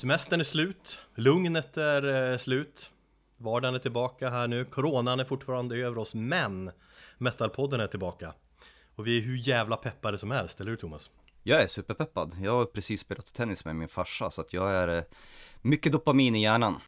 Semestern 0.00 0.40
är 0.40 0.44
slut, 0.44 0.98
lugnet 1.14 1.76
är 1.76 2.30
eh, 2.32 2.38
slut 2.38 2.90
Vardagen 3.36 3.74
är 3.74 3.78
tillbaka 3.78 4.30
här 4.30 4.48
nu, 4.48 4.64
coronan 4.64 5.20
är 5.20 5.24
fortfarande 5.24 5.76
över 5.76 5.98
oss 5.98 6.14
Men 6.14 6.70
Metalpodden 7.18 7.80
är 7.80 7.86
tillbaka 7.86 8.34
Och 8.96 9.06
vi 9.06 9.18
är 9.18 9.22
hur 9.22 9.36
jävla 9.36 9.76
peppade 9.76 10.18
som 10.18 10.30
helst, 10.30 10.60
eller 10.60 10.70
hur 10.70 10.76
Thomas? 10.76 11.10
Jag 11.42 11.62
är 11.62 11.66
superpeppad. 11.66 12.36
Jag 12.42 12.52
har 12.52 12.64
precis 12.64 13.00
spelat 13.00 13.34
tennis 13.34 13.64
med 13.64 13.76
min 13.76 13.88
farsa 13.88 14.30
så 14.30 14.40
att 14.40 14.52
jag 14.52 14.70
är 14.70 14.88
eh, 14.88 15.02
mycket 15.62 15.92
dopamin 15.92 16.34
i 16.34 16.42
hjärnan. 16.42 16.80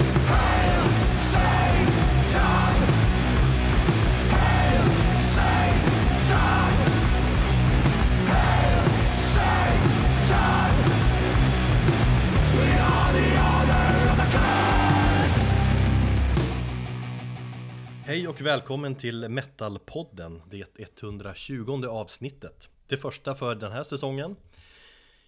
Hej 18.13 18.29
och 18.29 18.41
välkommen 18.41 18.95
till 18.95 19.29
Metalpodden, 19.29 20.43
det 20.51 20.81
120 21.03 21.87
avsnittet. 21.89 22.69
Det 22.87 22.97
första 22.97 23.35
för 23.35 23.55
den 23.55 23.73
här 23.73 23.83
säsongen 23.83 24.37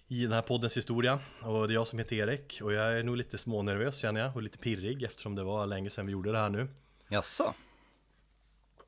i 0.07 0.23
den 0.23 0.31
här 0.31 0.41
poddens 0.41 0.77
historia. 0.77 1.19
Och 1.41 1.67
det 1.67 1.73
är 1.73 1.75
jag 1.75 1.87
som 1.87 1.99
heter 1.99 2.15
Erik 2.15 2.59
och 2.63 2.73
jag 2.73 2.99
är 2.99 3.03
nog 3.03 3.17
lite 3.17 3.37
smånervös 3.37 3.97
känner 3.97 4.21
jag 4.21 4.35
och 4.35 4.41
lite 4.41 4.57
pirrig 4.57 5.03
eftersom 5.03 5.35
det 5.35 5.43
var 5.43 5.65
länge 5.65 5.89
sedan 5.89 6.05
vi 6.05 6.11
gjorde 6.11 6.31
det 6.31 6.37
här 6.37 6.49
nu. 6.49 6.67
Jaså? 7.07 7.53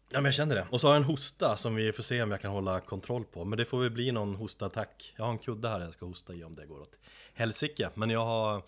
Ja 0.10 0.22
men 0.22 0.26
jag 0.26 0.34
känner 0.34 0.56
det. 0.56 0.68
Och 0.70 0.82
så 0.82 0.88
har 0.88 0.94
jag 0.94 1.02
en 1.02 1.08
hosta 1.10 1.58
som 1.58 1.76
vi 1.76 1.94
får 1.94 2.04
se 2.04 2.22
om 2.22 2.32
jag 2.32 2.42
kan 2.42 2.52
hålla 2.52 2.80
kontroll 2.80 3.26
på. 3.26 3.46
Men 3.46 3.58
det 3.58 3.66
får 3.66 3.80
väl 3.80 3.92
bli 3.92 4.12
någon 4.12 4.36
hostattack. 4.36 5.14
Jag 5.18 5.26
har 5.26 5.32
en 5.32 5.38
kudde 5.38 5.70
här 5.70 5.80
jag 5.80 5.94
ska 5.94 6.06
hosta 6.06 6.34
i 6.34 6.44
om 6.44 6.56
det 6.56 6.66
går 6.66 6.82
åt 6.82 6.96
helsike. 7.34 7.90
Men 7.94 8.10
jag 8.10 8.26
har 8.26 8.64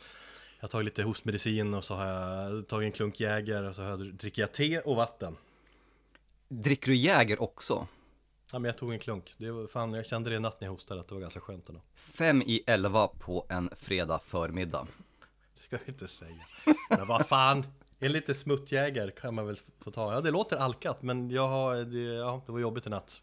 jag 0.60 0.68
har 0.68 0.70
tagit 0.70 0.86
lite 0.86 1.04
hostmedicin 1.04 1.74
och 1.74 1.84
så 1.84 1.96
har 1.96 2.06
jag 2.06 2.68
tagit 2.68 2.86
en 2.86 2.92
klunk 2.92 3.20
Jäger 3.20 3.64
och 3.64 3.76
så 3.76 3.82
har 3.82 3.90
jag, 3.90 4.00
dricker 4.00 4.42
jag 4.42 4.52
te 4.52 4.80
och 4.80 4.96
vatten. 4.96 5.38
Dricker 6.48 6.88
du 6.88 6.98
Jäger 6.98 7.42
också? 7.42 7.88
Ja 8.52 8.60
men 8.60 8.70
jag 8.70 8.78
tog 8.78 8.94
en 8.94 9.00
klunk. 9.00 9.34
Det 9.38 9.52
var, 9.52 9.68
fan, 9.68 9.94
jag 9.94 10.06
kände 10.06 10.30
det 10.30 10.36
i 10.36 10.40
natt 10.40 10.62
när 10.62 10.68
jag 10.68 10.74
hostade 10.74 11.02
att 11.02 11.08
det 11.08 11.14
var 11.14 11.22
ganska 11.22 11.40
skönt 11.40 11.70
ändå. 11.70 11.82
Fem 11.96 12.42
i 12.42 12.64
elva 12.68 13.08
på 13.08 13.46
en 13.50 13.70
fredag 13.76 14.20
förmiddag. 14.20 14.88
Det 15.56 15.64
ska 15.64 15.78
du 15.86 15.92
inte 15.92 16.08
säga. 16.08 16.46
Men 16.90 17.08
vad 17.08 17.28
fan. 17.28 17.66
En 18.00 18.12
lite 18.12 18.34
smuttjäger 18.34 19.10
kan 19.10 19.36
man 19.36 19.48
väl 19.48 19.60
få 19.80 19.92
ta. 19.92 20.14
Ja 20.14 20.22
det 20.22 20.32
låter 20.32 20.58
alkat 20.58 21.02
men 21.02 21.30
jag 21.30 21.48
har, 21.48 21.76
det, 21.76 22.00
ja, 22.00 22.42
det 22.46 22.52
var 22.52 22.60
jobbigt 22.60 22.88
i 22.88 22.90
natt. 22.90 23.22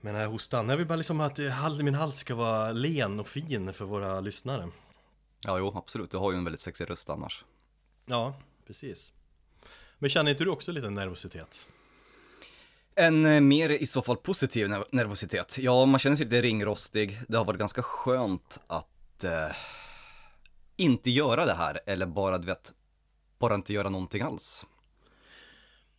Men 0.00 0.14
den 0.14 0.22
här 0.22 0.28
hostan, 0.28 0.68
jag 0.68 0.76
vill 0.76 0.86
bara 0.86 0.96
liksom 0.96 1.20
att 1.20 1.38
min 1.82 1.94
hals 1.94 2.16
ska 2.16 2.34
vara 2.34 2.72
len 2.72 3.20
och 3.20 3.28
fin 3.28 3.72
för 3.72 3.84
våra 3.84 4.20
lyssnare. 4.20 4.68
Ja, 5.40 5.58
jo, 5.58 5.72
absolut. 5.76 6.10
Du 6.10 6.16
har 6.16 6.32
ju 6.32 6.38
en 6.38 6.44
väldigt 6.44 6.60
sexig 6.60 6.90
röst 6.90 7.10
annars. 7.10 7.44
Ja, 8.06 8.34
precis. 8.66 9.12
Men 9.98 10.10
känner 10.10 10.30
inte 10.30 10.44
du 10.44 10.50
också 10.50 10.72
lite 10.72 10.90
nervositet? 10.90 11.68
En 12.94 13.26
eh, 13.26 13.40
mer 13.40 13.70
i 13.70 13.86
så 13.86 14.02
fall 14.02 14.16
positiv 14.16 14.68
nervositet. 14.90 15.58
Ja, 15.58 15.86
man 15.86 16.00
känner 16.00 16.16
sig 16.16 16.26
lite 16.26 16.42
ringrostig. 16.42 17.20
Det 17.28 17.36
har 17.36 17.44
varit 17.44 17.58
ganska 17.58 17.82
skönt 17.82 18.60
att 18.66 19.24
eh, 19.24 19.56
inte 20.76 21.10
göra 21.10 21.46
det 21.46 21.54
här, 21.54 21.80
eller 21.86 22.06
bara, 22.06 22.38
du 22.38 22.46
vet, 22.46 22.72
bara 23.38 23.54
inte 23.54 23.72
göra 23.72 23.88
någonting 23.88 24.22
alls. 24.22 24.66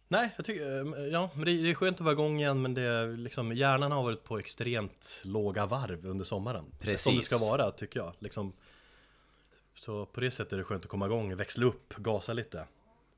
Nej, 0.08 0.30
jag 0.38 0.46
tycker, 0.46 0.98
eh, 1.00 1.06
ja, 1.06 1.30
det 1.46 1.52
är 1.52 1.74
skönt 1.74 1.98
att 1.98 2.02
vara 2.02 2.14
igång 2.14 2.40
igen 2.40 2.62
men 2.62 2.74
det 2.74 2.82
är 2.82 3.18
liksom, 3.18 3.56
hjärnan 3.56 3.92
har 3.92 4.04
varit 4.04 4.24
på 4.24 4.40
extremt 4.40 5.22
låga 5.24 5.66
varv 5.66 6.06
under 6.06 6.26
sommaren. 6.26 6.66
Precis. 6.80 7.04
Som 7.04 7.16
det 7.16 7.22
ska 7.22 7.38
vara, 7.38 7.72
tycker 7.72 8.00
jag. 8.00 8.14
Liksom, 8.20 8.54
så 9.80 10.06
på 10.06 10.20
det 10.20 10.32
sättet 10.32 10.54
är 10.54 10.58
det 10.58 10.64
skönt 10.64 10.84
att 10.84 10.92
komma 10.92 11.06
igång, 11.06 11.36
växla 11.36 11.66
upp, 11.66 11.94
gasa 11.98 12.34
lite. 12.34 12.68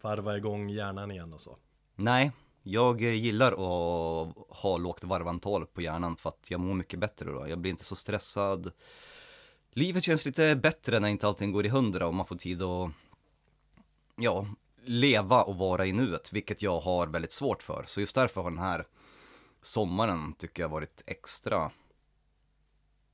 Varva 0.01 0.37
igång 0.37 0.69
hjärnan 0.69 1.11
igen 1.11 1.33
och 1.33 1.41
så. 1.41 1.57
Nej, 1.95 2.31
jag 2.63 3.01
gillar 3.01 3.51
att 3.51 4.35
ha 4.49 4.77
lågt 4.77 5.03
varvantal 5.03 5.65
på 5.65 5.81
hjärnan 5.81 6.15
för 6.15 6.29
att 6.29 6.47
jag 6.51 6.59
mår 6.59 6.73
mycket 6.73 6.99
bättre 6.99 7.31
då. 7.31 7.47
Jag 7.47 7.59
blir 7.59 7.71
inte 7.71 7.83
så 7.83 7.95
stressad. 7.95 8.71
Livet 9.71 10.03
känns 10.03 10.25
lite 10.25 10.55
bättre 10.55 10.99
när 10.99 11.09
inte 11.09 11.27
allting 11.27 11.51
går 11.51 11.65
i 11.65 11.69
hundra 11.69 12.07
och 12.07 12.13
man 12.13 12.25
får 12.25 12.35
tid 12.35 12.61
att 12.61 12.91
Ja, 14.15 14.47
leva 14.83 15.43
och 15.43 15.55
vara 15.55 15.85
i 15.85 15.91
nuet, 15.91 16.33
vilket 16.33 16.61
jag 16.61 16.79
har 16.79 17.07
väldigt 17.07 17.31
svårt 17.31 17.63
för. 17.63 17.83
Så 17.87 17.99
just 17.99 18.15
därför 18.15 18.41
har 18.41 18.49
den 18.49 18.59
här 18.59 18.85
sommaren 19.61 20.33
tycker 20.33 20.63
jag 20.63 20.69
varit 20.69 21.03
extra 21.05 21.71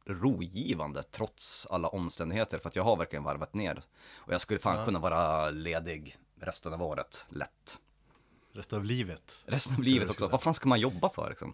rogivande 0.06 1.04
trots 1.04 1.68
alla 1.70 1.88
omständigheter 1.88 2.60
för 2.60 2.70
att 2.70 2.76
jag 2.76 2.84
har 2.84 2.98
verkligen 2.98 3.24
varvat 3.24 3.54
ner. 3.54 3.82
Och 4.16 4.34
jag 4.34 4.42
skulle 4.42 4.60
fan 4.60 4.78
ja. 4.78 4.86
kunna 4.86 5.00
vara 5.00 5.50
ledig 5.50 6.18
resten 6.40 6.74
av 6.74 6.84
året, 6.84 7.26
lätt. 7.30 7.80
Resten 8.52 8.78
av 8.78 8.86
livet? 8.86 9.44
Resten 9.46 9.76
av 9.76 9.84
livet 9.84 10.10
också, 10.10 10.28
vad 10.28 10.42
fan 10.42 10.54
ska 10.54 10.70
man 10.70 10.80
jobba 10.80 11.10
för 11.10 11.30
liksom? 11.30 11.54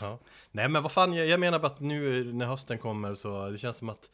Jaha. 0.00 0.18
Nej 0.50 0.68
men 0.68 0.82
vad 0.82 0.92
fan, 0.92 1.12
jag, 1.12 1.26
jag 1.26 1.40
menar 1.40 1.58
bara 1.58 1.72
att 1.72 1.80
nu 1.80 2.32
när 2.32 2.46
hösten 2.46 2.78
kommer 2.78 3.14
så 3.14 3.48
det 3.48 3.58
känns 3.58 3.76
som 3.76 3.88
att 3.88 4.10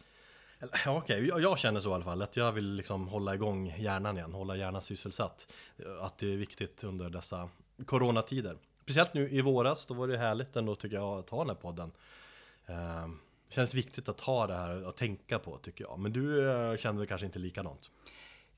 Ja, 0.84 0.96
okej, 0.96 1.26
jag, 1.26 1.40
jag, 1.40 1.58
känner 1.58 1.80
så 1.80 1.90
i 1.90 1.94
alla 1.94 2.04
fall, 2.04 2.22
att 2.22 2.36
jag 2.36 2.52
vill 2.52 2.74
liksom 2.74 3.08
hålla 3.08 3.34
igång 3.34 3.74
hjärnan 3.78 4.16
igen, 4.16 4.32
hålla 4.32 4.56
hjärnan 4.56 4.82
sysselsatt. 4.82 5.52
Att 6.00 6.18
det 6.18 6.32
är 6.32 6.36
viktigt 6.36 6.84
under 6.84 7.10
dessa 7.10 7.48
coronatider. 7.86 8.56
Speciellt 8.82 9.14
nu 9.14 9.30
i 9.30 9.40
våras, 9.40 9.86
då 9.86 9.94
var 9.94 10.08
det 10.08 10.18
härligt 10.18 10.56
ändå 10.56 10.74
tycker 10.74 10.96
jag 10.96 11.18
att 11.18 11.30
ha 11.30 11.38
den 11.38 11.48
här 11.48 11.54
podden. 11.54 11.92
Det 12.66 12.72
känns 13.52 13.74
viktigt 13.74 14.08
att 14.08 14.20
ha 14.20 14.46
det 14.46 14.54
här 14.54 14.88
att 14.88 14.96
tänka 14.96 15.38
på 15.38 15.58
tycker 15.58 15.84
jag. 15.84 15.98
Men 15.98 16.12
du 16.12 16.50
eh, 16.50 16.76
känner 16.76 16.98
väl 16.98 17.08
kanske 17.08 17.26
inte 17.26 17.38
likadant? 17.38 17.90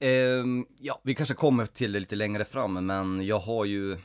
Um, 0.00 0.66
ja, 0.78 1.00
vi 1.02 1.14
kanske 1.14 1.34
kommer 1.34 1.66
till 1.66 1.92
det 1.92 2.00
lite 2.00 2.16
längre 2.16 2.44
fram, 2.44 2.86
men 2.86 3.26
jag 3.26 3.38
har 3.38 3.64
ju 3.64 3.98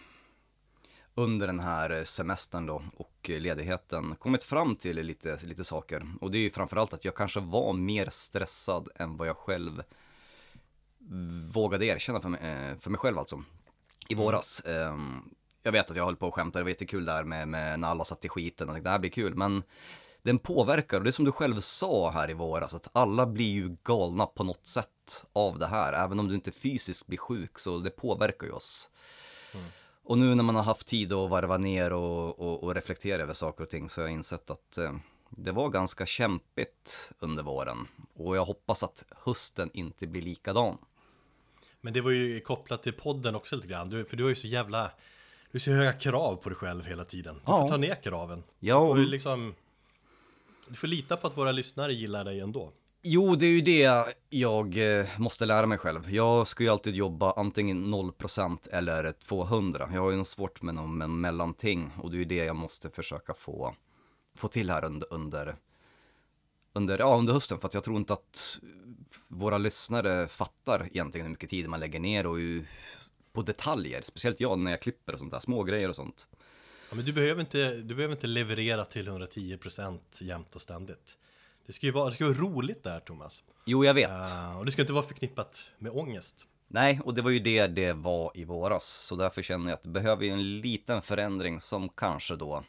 under 1.16 1.48
den 1.48 1.60
här 1.60 2.04
semestern 2.04 2.66
då 2.66 2.84
och 2.96 3.30
ledigheten 3.30 4.16
kommit 4.16 4.44
fram 4.44 4.76
till 4.76 4.96
lite, 4.96 5.40
lite 5.44 5.64
saker. 5.64 6.14
Och 6.22 6.32
det 6.32 6.38
är 6.38 6.42
ju 6.42 6.52
framförallt 6.52 6.94
att 6.94 7.06
jag 7.06 7.16
kanske 7.16 7.40
var 7.40 7.74
mer 7.74 8.10
stressad 8.12 8.90
än 8.96 9.18
vad 9.18 9.28
jag 9.28 9.38
själv 9.38 9.84
vågade 11.54 11.86
erkänna 11.86 12.20
för 12.20 12.30
mig, 12.30 12.42
eh, 12.42 12.78
för 12.78 12.90
mig 12.90 13.00
själv 13.00 13.18
alltså. 13.18 13.44
I 14.10 14.14
mm. 14.14 14.26
våras. 14.26 14.62
Um, 14.66 15.36
jag 15.64 15.72
vet 15.72 15.90
att 15.90 15.98
jag 15.98 16.06
höll 16.06 16.16
på 16.16 16.28
att 16.28 16.34
skämta, 16.34 16.60
det 16.60 16.64
var 16.64 16.70
jättekul 16.70 17.06
där 17.06 17.24
med, 17.24 17.48
med 17.48 17.80
när 17.80 17.88
alla 17.88 18.04
satt 18.04 18.26
i 18.26 18.30
skiten 18.30 18.70
och 18.70 18.76
tänkte 18.76 18.90
det 18.90 18.92
här 18.92 19.00
blir 19.00 19.12
kul, 19.12 19.36
men 19.36 19.64
den 20.22 20.40
påverkar 20.40 20.98
och 20.98 21.04
det 21.04 21.10
är 21.10 21.12
som 21.12 21.26
du 21.26 21.32
själv 21.32 21.60
sa 21.60 22.12
här 22.12 22.30
i 22.30 22.34
våras 22.34 22.74
att 22.74 22.90
alla 22.92 23.26
blir 23.26 23.52
ju 23.52 23.76
galna 23.84 24.26
på 24.26 24.44
något 24.44 24.68
sätt 24.68 25.26
av 25.34 25.60
det 25.60 25.68
här. 25.68 25.94
Även 25.94 26.20
om 26.20 26.28
du 26.28 26.36
inte 26.36 26.52
fysiskt 26.52 27.08
blir 27.08 27.18
sjuk 27.18 27.60
så 27.60 27.78
det 27.78 27.90
påverkar 27.90 28.48
ju 28.48 28.54
oss. 28.54 28.90
Mm. 29.54 29.66
Och 30.04 30.18
nu 30.18 30.36
när 30.36 30.44
man 30.44 30.56
har 30.56 30.64
haft 30.64 30.88
tid 30.88 31.14
att 31.14 31.30
varva 31.30 31.58
ner 31.58 31.94
och, 31.94 32.40
och, 32.40 32.64
och 32.64 32.76
reflektera 32.76 33.24
över 33.24 33.34
saker 33.34 33.64
och 33.64 33.70
ting 33.70 33.90
så 33.90 34.02
har 34.02 34.08
jag 34.08 34.14
insett 34.14 34.50
att 34.50 34.78
eh, 34.78 34.94
det 35.30 35.52
var 35.52 35.70
ganska 35.70 36.06
kämpigt 36.06 37.12
under 37.20 37.44
våren. 37.44 37.88
Och 38.14 38.38
jag 38.38 38.46
hoppas 38.46 38.84
att 38.84 39.04
hösten 39.10 39.70
inte 39.74 40.08
blir 40.08 40.22
likadan. 40.22 40.78
Men 41.82 41.94
det 41.94 42.02
var 42.02 42.12
ju 42.12 42.42
kopplat 42.42 42.84
till 42.84 42.94
podden 42.94 43.36
också 43.36 43.56
lite 43.56 43.68
grann. 43.68 43.90
Du, 43.90 44.06
för 44.06 44.18
du 44.18 44.24
har 44.24 44.30
ju 44.30 44.36
så 44.36 44.48
jävla... 44.48 44.92
Du 45.52 45.56
har 45.56 45.60
så 45.60 45.72
höga 45.72 45.94
krav 45.94 46.36
på 46.36 46.50
dig 46.50 46.56
själv 46.56 46.86
hela 46.86 47.06
tiden. 47.06 47.36
Du 47.36 47.42
ja. 47.46 47.62
får 47.62 47.70
ta 47.70 47.78
ner 47.78 47.96
kraven. 47.96 48.44
Ja. 48.60 48.80
Du 48.82 48.88
får 48.88 49.00
ju 49.00 49.06
liksom 49.06 49.56
du 50.70 50.76
får 50.76 50.88
lita 50.88 51.18
på 51.18 51.28
att 51.28 51.38
våra 51.38 51.52
lyssnare 51.52 51.94
gillar 51.94 52.26
dig 52.26 52.40
ändå. 52.40 52.74
Jo, 53.02 53.36
det 53.36 53.46
är 53.46 53.50
ju 53.50 53.62
det 53.62 54.16
jag 54.30 55.00
eh, 55.00 55.08
måste 55.18 55.46
lära 55.46 55.66
mig 55.66 55.78
själv. 55.78 56.14
Jag 56.14 56.48
ska 56.48 56.64
ju 56.64 56.70
alltid 56.70 56.96
jobba 56.96 57.32
antingen 57.32 57.94
0% 57.94 58.70
eller 58.72 59.12
200. 59.12 59.90
Jag 59.94 60.02
har 60.02 60.12
ju 60.12 60.18
något 60.18 60.28
svårt 60.28 60.62
med 60.62 60.76
någon 60.76 61.22
mellanting 61.22 61.92
och 61.98 62.12
det 62.12 62.18
är 62.18 62.20
ju 62.20 62.26
det 62.26 62.36
jag 62.46 62.56
måste 62.56 62.90
försöka 62.90 63.34
få, 63.34 63.76
få 64.36 64.48
till 64.48 64.70
här 64.70 64.86
under, 64.86 65.14
under, 65.14 65.56
under, 66.74 67.00
ja, 67.00 67.18
under 67.18 67.34
hösten. 67.34 67.60
För 67.60 67.68
att 67.68 67.74
jag 67.74 67.84
tror 67.84 67.98
inte 67.98 68.14
att 68.14 68.60
våra 69.28 69.58
lyssnare 69.58 70.28
fattar 70.28 70.88
egentligen 70.92 71.26
hur 71.26 71.32
mycket 71.32 71.50
tid 71.50 71.70
man 71.70 71.80
lägger 71.80 72.00
ner 72.00 72.26
och 72.26 72.40
ju, 72.40 72.66
på 73.34 73.42
detaljer. 73.42 74.02
Speciellt 74.02 74.40
jag 74.40 74.60
när 74.60 74.72
jag 74.72 74.82
klipper 74.82 75.14
och 75.14 75.20
sånt 75.20 75.32
där, 75.32 75.40
små 75.40 75.64
grejer 75.64 75.90
och 75.90 75.96
sånt. 75.96 76.28
Ja, 76.90 76.96
men 76.96 77.06
du 77.06 77.14
behöver, 77.14 77.42
inte, 77.42 77.76
du 77.76 77.96
behöver 77.96 78.16
inte 78.16 78.28
leverera 78.28 78.86
till 78.86 79.10
110% 79.10 80.00
jämt 80.24 80.56
och 80.56 80.62
ständigt. 80.62 81.18
Det 81.66 81.74
ska 81.74 81.86
ju 81.86 81.92
vara, 81.92 82.10
det 82.10 82.16
ska 82.16 82.26
vara 82.26 82.38
roligt 82.38 82.84
där 82.84 83.00
Thomas. 83.00 83.44
Jo, 83.66 83.86
jag 83.86 83.94
vet. 83.94 84.12
Uh, 84.12 84.58
och 84.58 84.66
det 84.66 84.72
ska 84.72 84.82
inte 84.82 84.94
vara 84.94 85.06
förknippat 85.06 85.72
med 85.78 85.92
ångest. 85.92 86.48
Nej, 86.68 87.02
och 87.06 87.14
det 87.14 87.22
var 87.22 87.32
ju 87.32 87.40
det 87.40 87.68
det 87.68 87.94
var 87.94 88.32
i 88.36 88.44
våras. 88.44 88.86
Så 88.86 89.16
därför 89.16 89.42
känner 89.42 89.66
jag 89.66 89.74
att 89.74 89.84
det 89.84 89.90
behöver 89.90 90.26
ju 90.26 90.32
en 90.32 90.62
liten 90.62 91.02
förändring 91.02 91.60
som 91.60 91.90
kanske 91.90 92.36
då 92.36 92.64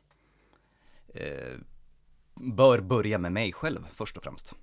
eh, 1.15 1.59
bör 2.35 2.81
börja 2.81 3.19
med 3.19 3.33
mig 3.33 3.53
själv 3.53 3.87
först 3.95 4.17
och 4.17 4.23
främst. 4.23 4.55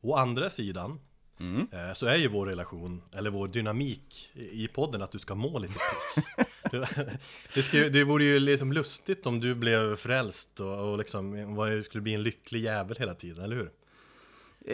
Å 0.00 0.14
andra 0.14 0.50
sidan 0.50 1.00
mm. 1.40 1.68
eh, 1.72 1.92
så 1.92 2.06
är 2.06 2.16
ju 2.16 2.28
vår 2.28 2.46
relation, 2.46 3.02
eller 3.14 3.30
vår 3.30 3.48
dynamik 3.48 4.30
i 4.34 4.68
podden 4.68 5.02
att 5.02 5.12
du 5.12 5.18
ska 5.18 5.34
må 5.34 5.58
lite 5.58 5.74
piss. 5.74 6.24
det, 7.54 7.62
skulle, 7.62 7.88
det 7.88 8.04
vore 8.04 8.24
ju 8.24 8.40
liksom 8.40 8.72
lustigt 8.72 9.26
om 9.26 9.40
du 9.40 9.54
blev 9.54 9.96
frälst 9.96 10.60
och, 10.60 10.90
och 10.90 10.98
liksom 10.98 11.54
var, 11.54 11.82
skulle 11.82 12.02
bli 12.02 12.14
en 12.14 12.22
lycklig 12.22 12.62
jävel 12.62 12.96
hela 12.98 13.14
tiden, 13.14 13.44
eller 13.44 13.56
hur? 13.56 13.70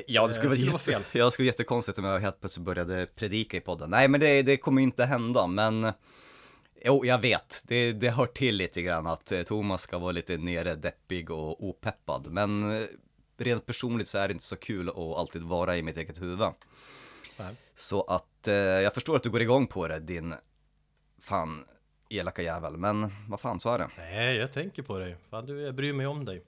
Ja, 0.07 0.27
det 0.27 0.35
skulle, 0.35 0.55
Eh, 0.55 0.71
vara, 0.71 0.79
skulle 0.79 0.93
vara 0.93 0.99
jätte, 0.99 1.19
ja, 1.19 1.25
det 1.25 1.31
skulle 1.31 1.45
vara 1.45 1.53
jättekonstigt 1.53 1.99
om 1.99 2.05
jag 2.05 2.21
helt 2.21 2.41
plötsligt 2.41 2.67
började 2.67 3.07
predika 3.15 3.57
i 3.57 3.61
podden. 3.61 3.91
Nej, 3.91 4.09
men 4.09 4.21
det, 4.21 4.43
det 4.43 4.57
kommer 4.57 4.83
inte 4.83 5.05
hända, 5.05 5.47
men 5.47 5.93
jo, 6.85 7.05
jag 7.05 7.21
vet. 7.21 7.63
Det, 7.67 7.93
det 7.93 8.11
hör 8.11 8.27
till 8.27 8.57
lite 8.57 8.83
grann 8.83 9.07
att 9.07 9.33
eh, 9.33 9.43
Thomas 9.43 9.83
ska 9.83 9.99
vara 9.99 10.13
lite 10.13 10.37
nere, 10.37 10.75
deppig 10.75 11.31
och 11.31 11.65
opeppad. 11.65 12.33
Men 12.33 12.77
eh, 12.77 12.87
rent 13.41 13.67
personligt 13.67 14.09
så 14.09 14.19
är 14.19 14.29
det 14.29 14.33
inte 14.33 14.45
så 14.45 14.57
kul 14.57 14.89
att 14.89 14.97
alltid 14.97 15.43
vara 15.43 15.77
i 15.77 15.83
mitt 15.83 15.97
eget 15.97 16.21
huvud. 16.21 16.53
Nej. 17.37 17.55
Så 17.75 18.03
att 18.03 18.49
eh, 18.49 18.55
jag 18.55 18.95
förstår 18.95 19.17
att 19.17 19.23
du 19.23 19.31
går 19.31 19.43
igång 19.43 19.67
på 19.67 19.89
det, 19.89 19.99
din 19.99 20.35
fan 21.21 21.65
elaka 22.09 22.43
jävel. 22.43 22.77
Men 22.77 23.13
vad 23.29 23.41
fan, 23.41 23.61
så 23.61 23.69
är 23.73 23.79
det. 23.79 23.91
Nej, 23.97 24.37
jag 24.37 24.53
tänker 24.53 24.83
på 24.83 24.99
dig. 24.99 25.17
Fan, 25.31 25.47
du, 25.47 25.61
jag 25.61 25.75
bryr 25.75 25.93
mig 25.93 26.07
om 26.07 26.25
dig. 26.25 26.45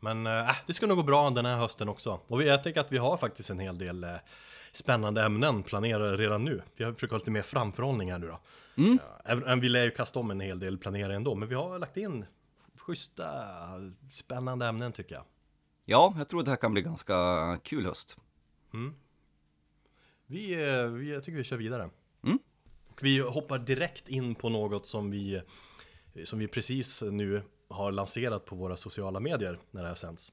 Men 0.00 0.26
äh, 0.26 0.56
det 0.66 0.74
ska 0.74 0.86
nog 0.86 0.96
gå 0.96 1.02
bra 1.02 1.30
den 1.30 1.46
här 1.46 1.56
hösten 1.56 1.88
också. 1.88 2.20
Och 2.26 2.40
vi, 2.40 2.48
jag 2.48 2.62
tänker 2.62 2.80
att 2.80 2.92
vi 2.92 2.98
har 2.98 3.16
faktiskt 3.16 3.50
en 3.50 3.58
hel 3.58 3.78
del 3.78 4.04
äh, 4.04 4.10
spännande 4.72 5.22
ämnen 5.22 5.62
planerade 5.62 6.16
redan 6.16 6.44
nu. 6.44 6.62
Vi 6.76 6.84
har 6.84 6.92
försökt 6.92 7.10
ha 7.10 7.18
lite 7.18 7.30
mer 7.30 7.42
framförhållning 7.42 8.12
här 8.12 8.18
nu 8.18 8.26
då. 8.26 8.38
Mm. 8.82 8.98
Även, 9.24 9.60
vi 9.60 9.68
lär 9.68 9.84
ju 9.84 9.90
kasta 9.90 10.18
om 10.18 10.30
en 10.30 10.40
hel 10.40 10.58
del 10.58 10.78
planerare 10.78 11.16
ändå, 11.16 11.34
men 11.34 11.48
vi 11.48 11.54
har 11.54 11.78
lagt 11.78 11.96
in 11.96 12.24
schyssta, 12.76 13.44
spännande 14.12 14.66
ämnen 14.66 14.92
tycker 14.92 15.14
jag. 15.14 15.24
Ja, 15.90 16.14
jag 16.18 16.28
tror 16.28 16.42
det 16.42 16.50
här 16.50 16.56
kan 16.56 16.72
bli 16.72 16.82
ganska 16.82 17.14
kul 17.62 17.86
höst. 17.86 18.16
Vi, 20.26 20.52
eh, 20.52 20.86
vi, 20.86 21.10
jag 21.12 21.24
tycker 21.24 21.36
vi 21.38 21.44
kör 21.44 21.56
vidare. 21.56 21.90
Mm. 22.24 22.38
Och 22.88 23.02
vi 23.02 23.18
hoppar 23.18 23.58
direkt 23.58 24.08
in 24.08 24.34
på 24.34 24.48
något 24.48 24.86
som 24.86 25.10
vi, 25.10 25.42
som 26.24 26.38
vi 26.38 26.48
precis 26.48 27.02
nu 27.02 27.42
har 27.68 27.92
lanserat 27.92 28.44
på 28.44 28.56
våra 28.56 28.76
sociala 28.76 29.20
medier 29.20 29.58
när 29.70 29.82
det 29.82 29.88
här 29.88 29.94
sänds. 29.94 30.32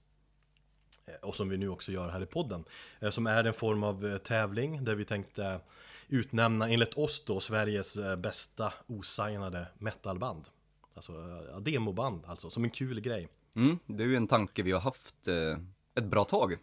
Eh, 1.05 1.13
Och 1.27 1.35
som 1.35 1.49
vi 1.49 1.57
nu 1.57 1.69
också 1.69 1.91
gör 1.91 2.09
här 2.09 2.21
i 2.23 2.25
podden. 2.25 2.63
Eh, 2.99 3.09
Som 3.09 3.27
är 3.27 3.43
en 3.43 3.53
form 3.53 3.83
av 3.83 4.17
tävling 4.17 4.83
där 4.83 4.95
vi 4.95 5.05
tänkte 5.05 5.59
utnämna, 6.07 6.69
enligt 6.69 6.93
oss 6.97 7.25
då, 7.25 7.39
Sveriges 7.39 7.97
bästa 8.17 8.73
osignade 8.87 9.67
metalband. 9.77 10.45
Alltså 10.93 11.13
demoband, 11.61 12.25
alltså 12.25 12.49
som 12.49 12.63
en 12.63 12.69
kul 12.69 12.99
grej. 13.01 13.29
Mm, 13.57 13.79
det 13.85 14.03
är 14.03 14.07
ju 14.07 14.15
en 14.15 14.27
tanke 14.27 14.63
vi 14.63 14.71
har 14.71 14.79
haft 14.79 15.27
eh, 15.27 15.57
ett 15.95 16.05
bra 16.05 16.23
tag. 16.23 16.57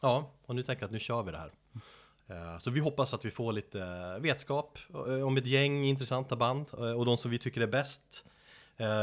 Ja, 0.00 0.30
och 0.46 0.54
nu 0.56 0.62
tänker 0.62 0.82
jag 0.82 0.86
att 0.86 0.92
nu 0.92 0.98
kör 0.98 1.22
vi 1.22 1.30
det 1.32 1.38
här. 1.38 1.52
Eh, 2.26 2.58
Så 2.58 2.70
vi 2.70 2.80
hoppas 2.80 3.14
att 3.14 3.24
vi 3.24 3.30
får 3.30 3.52
lite 3.52 3.80
eh, 3.80 4.18
vetskap 4.20 4.78
eh, 4.94 5.26
om 5.26 5.36
ett 5.36 5.46
gäng 5.46 5.84
intressanta 5.84 6.36
band 6.36 6.70
och 6.70 7.06
de 7.06 7.16
som 7.16 7.30
vi 7.30 7.38
tycker 7.38 7.60
är 7.60 7.66
bäst 7.66 8.24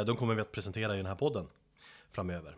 de 0.06 0.16
kommer 0.18 0.36
vi 0.36 0.42
att 0.42 0.52
presentera 0.52 0.94
i 0.94 0.98
den 0.98 1.06
här 1.06 1.16
podden 1.16 1.48
framöver. 2.12 2.58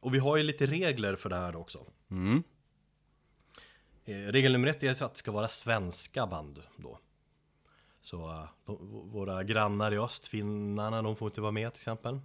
Och 0.00 0.14
vi 0.14 0.18
har 0.18 0.36
ju 0.36 0.42
lite 0.42 0.66
regler 0.66 1.16
för 1.16 1.28
det 1.28 1.36
här 1.36 1.56
också. 1.56 1.86
Mm. 2.10 2.42
Regel 4.04 4.52
nummer 4.52 4.68
ett 4.68 4.82
är 4.82 5.02
att 5.02 5.12
det 5.14 5.18
ska 5.18 5.32
vara 5.32 5.48
svenska 5.48 6.26
band 6.26 6.62
då. 6.76 6.98
Så 8.00 8.46
de, 8.64 9.10
våra 9.10 9.42
grannar 9.42 9.92
i 9.92 9.98
öst, 9.98 10.26
finnarna, 10.26 11.02
de 11.02 11.16
får 11.16 11.28
inte 11.28 11.40
vara 11.40 11.52
med 11.52 11.72
till 11.72 11.80
exempel. 11.80 12.20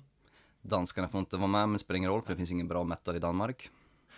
Danskarna 0.68 1.10
får 1.10 1.20
inte 1.20 1.38
vara 1.38 1.48
med, 1.48 1.62
men 1.62 1.74
det 1.74 1.80
spelar 1.80 1.98
ingen 1.98 2.10
roll 2.12 2.22
för 2.22 2.30
det 2.30 2.38
finns 2.38 2.52
ingen 2.52 2.68
bra 2.68 2.84
metal 2.84 3.16
i 3.16 3.20
Danmark. 3.20 3.70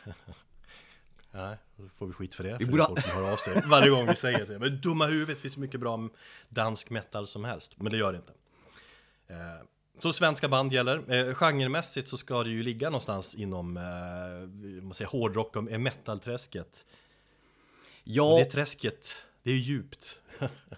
Nej, 1.32 1.58
då 1.76 1.90
får 1.98 2.08
vi 2.08 2.14
skit 2.14 2.36
för 2.36 2.44
det. 2.44 2.58
Vi 2.60 2.66
för 2.66 2.72
borde- 2.72 2.86
folk 2.86 3.02
som 3.02 3.12
hör 3.24 3.32
av 3.34 3.38
sig 3.38 3.62
varje 3.66 3.90
gång 3.90 4.08
vi 4.08 4.16
säger 4.16 4.46
det. 4.46 4.60
Men 4.60 4.82
dumma 4.82 5.06
huvudet, 5.06 5.36
det 5.38 5.42
finns 5.42 5.58
mycket 5.58 5.80
bra 5.80 6.10
dansk 6.50 6.90
metal 6.90 7.28
som 7.28 7.44
helst. 7.44 7.74
Men 7.78 7.92
det 7.92 7.98
gör 7.98 8.12
det 8.14 8.18
inte. 8.18 8.34
Eh, 9.28 9.66
Så 10.02 10.14
svenska 10.14 10.48
band 10.50 10.74
gäller. 10.74 11.14
Eh, 11.14 11.34
Genremässigt 11.34 12.08
så 12.08 12.18
ska 12.18 12.44
det 12.44 12.50
ju 12.50 12.64
ligga 12.64 12.90
någonstans 12.90 13.36
inom 13.36 13.78
eh, 13.78 13.84
man 14.84 14.94
säger, 14.94 15.10
hårdrock 15.12 15.56
och 15.56 15.64
metalträsket. 15.64 16.86
Ja, 18.04 18.38
det 18.40 18.46
träsket, 18.46 19.24
det 19.44 19.52
är 19.52 19.56
djupt. 19.56 20.20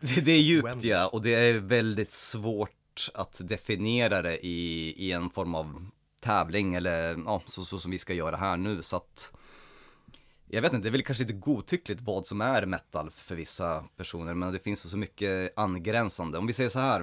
det, 0.01 0.21
det 0.25 0.31
är 0.31 0.41
djupt 0.41 0.67
ja, 0.83 1.07
och 1.07 1.21
det 1.21 1.33
är 1.35 1.53
väldigt 1.59 2.11
svårt 2.11 2.71
att 3.09 3.41
definiera 3.43 4.21
det 4.21 4.45
i, 4.45 4.93
i 4.97 5.11
en 5.11 5.29
form 5.29 5.55
av 5.55 5.85
tävling 6.19 6.75
eller 6.75 7.17
ja, 7.25 7.41
så, 7.45 7.65
så 7.65 7.79
som 7.79 7.91
vi 7.91 7.97
ska 7.97 8.13
göra 8.13 8.35
här 8.35 8.57
nu 8.57 8.81
så 8.81 8.95
att 8.95 9.31
jag 10.53 10.61
vet 10.61 10.73
inte, 10.73 10.83
det 10.83 10.89
är 10.89 10.91
väl 10.91 11.03
kanske 11.03 11.23
lite 11.23 11.33
godtyckligt 11.33 12.01
vad 12.01 12.25
som 12.25 12.41
är 12.41 12.65
metal 12.65 13.09
för 13.09 13.35
vissa 13.35 13.83
personer, 13.97 14.33
men 14.33 14.53
det 14.53 14.59
finns 14.59 14.85
ju 14.85 14.89
så 14.89 14.97
mycket 14.97 15.57
angränsande. 15.57 16.37
Om 16.37 16.47
vi 16.47 16.53
säger 16.53 16.69
så 16.69 16.79
här, 16.79 16.99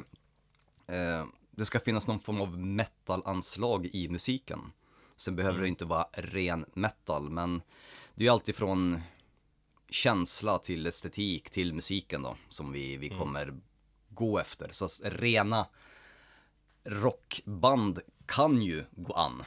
eh, 0.87 1.27
det 1.51 1.65
ska 1.65 1.81
finnas 1.81 2.07
någon 2.07 2.21
form 2.21 2.41
av 2.41 2.59
metalanslag 2.59 3.87
i 3.87 4.09
musiken. 4.09 4.73
Sen 5.17 5.37
behöver 5.37 5.61
det 5.61 5.69
inte 5.69 5.85
vara 5.85 6.07
ren 6.13 6.65
metal, 6.75 7.31
men 7.31 7.63
det 8.15 8.23
är 8.23 8.25
ju 8.25 8.33
alltid 8.33 8.57
från 8.57 9.01
känsla 9.91 10.59
till 10.59 10.87
estetik 10.87 11.51
till 11.51 11.75
musiken 11.75 12.23
då, 12.23 12.37
som 12.49 12.73
vi, 12.73 12.97
vi 12.97 13.09
kommer 13.09 13.55
gå 14.09 14.39
efter. 14.39 14.69
Så 14.73 14.89
rena 15.05 15.67
rockband 16.89 17.99
kan 18.27 18.63
ju 18.63 18.85
gå 18.91 19.13
an, 19.13 19.45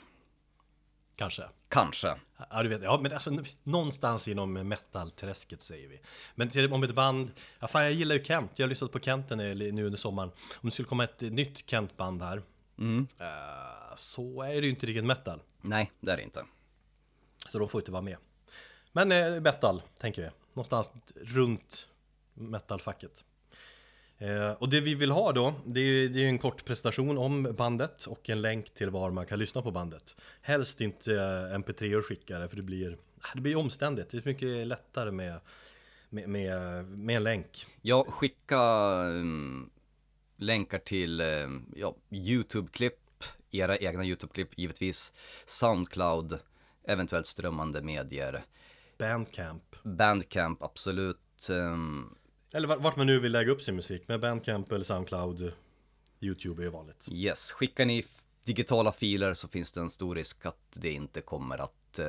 Kanske. 1.16 1.44
kanske. 1.70 2.16
Ja, 2.50 2.64
du 2.64 2.70
vet, 2.70 2.84
ja, 2.84 3.00
men 3.02 3.14
alltså 3.14 3.44
någonstans 3.64 4.28
inom 4.28 4.54
metal-träsket 4.54 5.62
säger 5.62 5.88
vi. 5.90 6.02
Men 6.36 6.50
till, 6.50 6.74
om 6.74 6.84
ett 6.84 6.96
band, 6.96 7.32
ja, 7.60 7.68
fan, 7.68 7.84
jag 7.84 7.94
gillar 7.94 8.16
ju 8.16 8.24
Kent, 8.24 8.52
jag 8.56 8.66
har 8.66 8.70
lyssnat 8.70 8.92
på 8.92 9.00
Kenten 9.00 9.38
nu 9.38 9.86
under 9.86 9.98
sommaren. 9.98 10.30
Om 10.56 10.70
det 10.70 10.72
skulle 10.72 10.88
komma 10.88 11.04
ett 11.04 11.22
nytt 11.22 11.70
Kent-band 11.70 12.22
här, 12.22 12.42
Mm. 12.78 13.08
eh, 13.22 13.96
så 13.96 14.42
är 14.42 14.48
det 14.62 14.68
ju 14.68 14.70
inte 14.70 14.86
riktigt 14.86 15.06
metal. 15.06 15.42
Nej, 15.62 15.92
det 16.00 16.12
är 16.12 16.18
det 16.18 16.24
inte. 16.24 16.46
Så 17.50 17.60
de 17.60 17.70
får 17.70 17.82
inte 17.82 17.92
vara 17.92 18.02
med. 18.02 18.18
Men 18.92 19.12
eh, 19.12 19.42
metal, 19.42 19.82
tänker 19.98 20.22
vi. 20.22 20.30
Någonstans 20.54 20.92
runt 21.16 21.88
metalfacket. 22.34 23.24
Eh, 24.22 24.52
och 24.52 24.70
det 24.70 24.82
vi 24.82 24.96
vill 24.96 25.12
ha 25.12 25.32
då, 25.32 25.54
det 25.66 25.80
är 25.80 25.84
ju 25.84 26.10
det 26.10 26.20
är 26.20 26.22
ju 26.22 26.28
en 26.28 26.38
kort 26.38 26.66
presentation 26.66 27.18
om 27.18 27.56
bandet 27.58 28.06
och 28.06 28.30
en 28.30 28.42
länk 28.42 28.74
till 28.74 28.90
var 28.90 29.12
man 29.12 29.26
kan 29.26 29.40
lyssna 29.40 29.62
på 29.62 29.72
bandet. 29.72 30.16
Helst 30.42 30.82
inte 30.82 31.14
eh, 31.14 31.58
mp3 31.58 32.02
skickare 32.02 32.48
för 32.48 32.56
det 32.56 32.62
blir, 32.62 32.98
det 33.34 33.42
blir 33.42 33.56
omständigt. 33.56 34.10
Det 34.10 34.18
är 34.18 34.22
mycket 34.26 34.68
lättare 34.68 35.12
med, 35.12 35.40
med, 36.10 36.30
med, 36.30 36.86
med 36.86 37.16
en 37.16 37.24
länk. 37.24 37.66
Ja, 37.82 38.06
skicka 38.10 38.60
um, 39.00 39.70
länkar 40.38 40.80
till 40.80 41.22
um, 41.22 41.66
ja, 41.76 41.96
YouTube-klipp, 42.10 43.24
era 43.52 43.78
egna 43.78 44.04
YouTube-klipp 44.04 44.60
givetvis, 44.60 45.14
Soundcloud, 45.46 46.40
eventuellt 46.84 47.28
strömmande 47.28 47.82
medier, 47.82 48.44
Bandcamp. 48.98 49.76
Bandcamp, 49.84 50.64
absolut. 50.64 51.50
Um, 51.50 52.16
Eller 52.54 52.68
vart- 52.78 52.96
man 52.96 53.08
nu 53.08 53.20
vill 53.20 53.32
lägga 53.32 53.52
upp 53.52 53.62
sin 53.62 53.76
musik. 53.76 54.08
Med 54.08 54.20
Bandcamp 54.20 54.72
eller 54.72 54.86
Soundcloud. 54.86 55.54
YouTube 56.20 56.62
är 56.62 56.66
ju 56.66 56.72
vanligt. 56.72 57.08
yes, 57.12 57.52
skickar 57.52 57.86
ni 57.86 58.06
digitala 58.44 58.92
filer 58.92 59.34
så 59.34 59.48
finns 59.48 59.72
det 59.72 59.80
en 59.82 59.90
stor 59.90 60.16
risk 60.16 60.46
att 60.46 60.58
det 60.74 60.92
inte 60.92 61.22
kommer 61.22 61.58
att, 61.58 62.00
eh, 62.00 62.06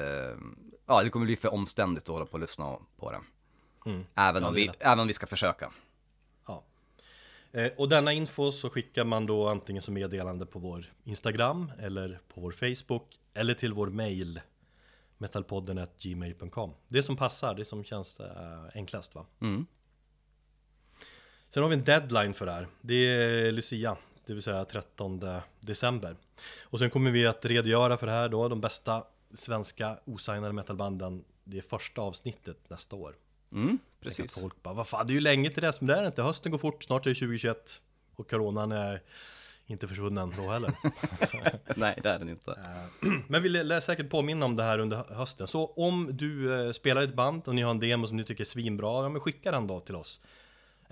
ja 0.87 1.03
det 1.03 1.11
kommer 1.11 1.27
bli 1.27 1.37
för 1.37 1.55
omständigt 1.55 2.03
att 2.03 2.09
hålla 2.09 2.27
på 2.27 2.33
och 2.33 2.41
lyssna 2.41 2.77
på 2.97 3.11
det. 3.11 3.21
Mm. 3.91 4.05
Även, 4.15 4.43
Ja, 4.43 4.49
om 4.49 4.55
det 4.55 4.61
vi, 4.61 4.67
lätt. 4.67 4.83
även 4.83 5.01
om 5.01 5.07
vi 5.07 5.13
ska 5.13 5.27
försöka. 5.27 5.73
Ja. 6.47 6.65
Eh, 7.53 7.73
Och 7.77 7.89
denna 7.89 8.13
info 8.13 8.53
så 8.53 8.71
skickar 8.71 9.05
man 9.05 9.27
då 9.27 9.49
antingen 9.49 9.83
som 9.83 9.95
meddelande 9.95 10.47
på 10.47 10.59
vår 10.59 10.93
Instagram 11.05 11.73
eller 11.79 12.21
på 12.35 12.41
vår 12.41 12.53
Facebook 12.53 13.19
eller 13.35 13.55
till 13.55 13.73
vår 13.73 13.87
mail 13.87 14.41
metalpodden.gmail.com 15.19 16.75
Det 16.89 17.03
som 17.03 17.17
passar, 17.17 17.55
det 17.55 17.65
som 17.65 17.85
känns 17.85 18.21
eh, 18.21 18.65
enklast 18.75 19.15
va? 19.15 19.27
Mm. 19.41 19.67
Sen 21.55 21.63
har 21.63 21.71
vi 21.71 21.77
en 21.77 21.85
deadline 21.85 22.35
för 22.35 22.47
det 22.47 22.53
här. 22.53 22.67
Det 22.81 22.95
är 22.95 23.53
Lucia, 23.53 23.97
det 24.27 24.35
vill 24.35 24.43
säga 24.43 24.65
13 24.65 25.21
december. 25.61 26.17
Och 26.63 26.79
sen 26.79 26.91
kommer 26.91 27.11
vi 27.11 27.27
att 27.27 27.45
redogöra 27.45 27.97
för 27.97 28.07
det 28.07 28.13
här 28.13 28.29
då, 28.29 28.49
de 28.49 28.61
bästa 28.61 29.05
svenska 29.35 29.99
osignade 30.05 30.53
metalbanden. 30.53 31.25
Det 31.45 31.59
är 31.59 31.63
första 31.63 32.01
avsnittet 32.03 32.59
nästa 32.71 32.97
år. 32.97 33.15
Mm, 33.53 33.79
Precis. 34.01 34.35
Folk 34.35 34.63
bara, 34.63 34.75
vad 34.75 34.87
fan, 34.89 35.07
det 35.07 35.13
är 35.13 35.15
ju 35.15 35.21
länge 35.21 35.51
till 35.51 35.63
dess, 35.63 35.81
men 35.81 35.87
det 35.89 35.95
är 35.95 36.01
det 36.03 36.07
inte. 36.07 36.23
Hösten 36.23 36.53
går 36.53 36.59
fort, 36.59 36.83
snart 36.83 37.07
är 37.07 37.11
det 37.11 37.15
2021. 37.15 37.81
Och 38.15 38.31
coronan 38.31 38.73
är 38.73 39.03
inte 39.67 39.89
försvunnen 39.89 40.33
då 40.37 40.51
heller. 40.51 40.73
Nej, 41.77 41.99
det 42.03 42.09
är 42.09 42.19
den 42.19 42.29
inte. 42.29 42.51
Eh, 42.53 43.09
men 43.29 43.43
vi 43.43 43.49
lär 43.49 43.81
säkert 43.81 44.11
påminna 44.11 44.47
om 44.47 44.57
det 44.57 44.63
här 44.63 44.79
under 44.79 44.97
hö- 44.97 45.15
hösten. 45.15 45.47
Så 45.47 45.67
om 45.67 46.17
du 46.17 46.61
eh, 46.67 46.73
spelar 46.73 47.01
i 47.01 47.05
ett 47.05 47.15
band 47.15 47.43
och 47.49 47.55
ni 47.55 47.63
har 47.63 47.71
en 47.71 47.81
demo 47.81 48.07
som 48.07 48.17
ni 48.17 48.25
tycker 48.25 48.45
är 48.45 48.47
svinbra, 48.47 49.03
ja 49.03 49.09
men 49.09 49.21
skicka 49.21 49.51
den 49.51 49.67
då 49.67 49.81
till 49.81 49.97
oss. 49.97 50.21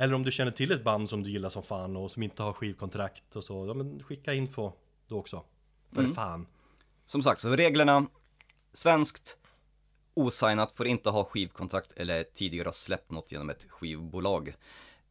Eller 0.00 0.14
om 0.14 0.23
du 0.23 0.30
känner 0.30 0.50
till 0.50 0.73
ett 0.73 0.85
band 0.85 1.11
som 1.11 1.23
du 1.23 1.30
gillar 1.30 1.49
som 1.49 1.62
fan 1.62 1.97
och 1.97 2.11
som 2.11 2.23
inte 2.23 2.42
har 2.42 2.52
skivkontrakt 2.52 3.37
och 3.37 3.45
så, 3.45 3.66
ja 3.66 3.75
men 3.75 4.02
skicka 4.02 4.35
info 4.35 4.73
då 5.09 5.19
också. 5.19 5.45
För 5.92 6.09
fan. 6.09 6.47
Som 7.07 7.23
sagt, 7.23 7.40
så 7.40 7.57
reglerna, 7.57 8.07
svenskt, 8.73 9.37
osignat, 10.14 10.73
får 10.73 10.87
inte 10.87 11.11
ha 11.11 11.25
skivkontrakt 11.25 11.92
eller 11.92 12.25
tidigare 12.25 12.66
ha 12.66 12.73
släppt 12.73 13.11
något 13.11 13.33
genom 13.33 13.50
ett 13.50 13.66
skivbolag. 13.69 14.54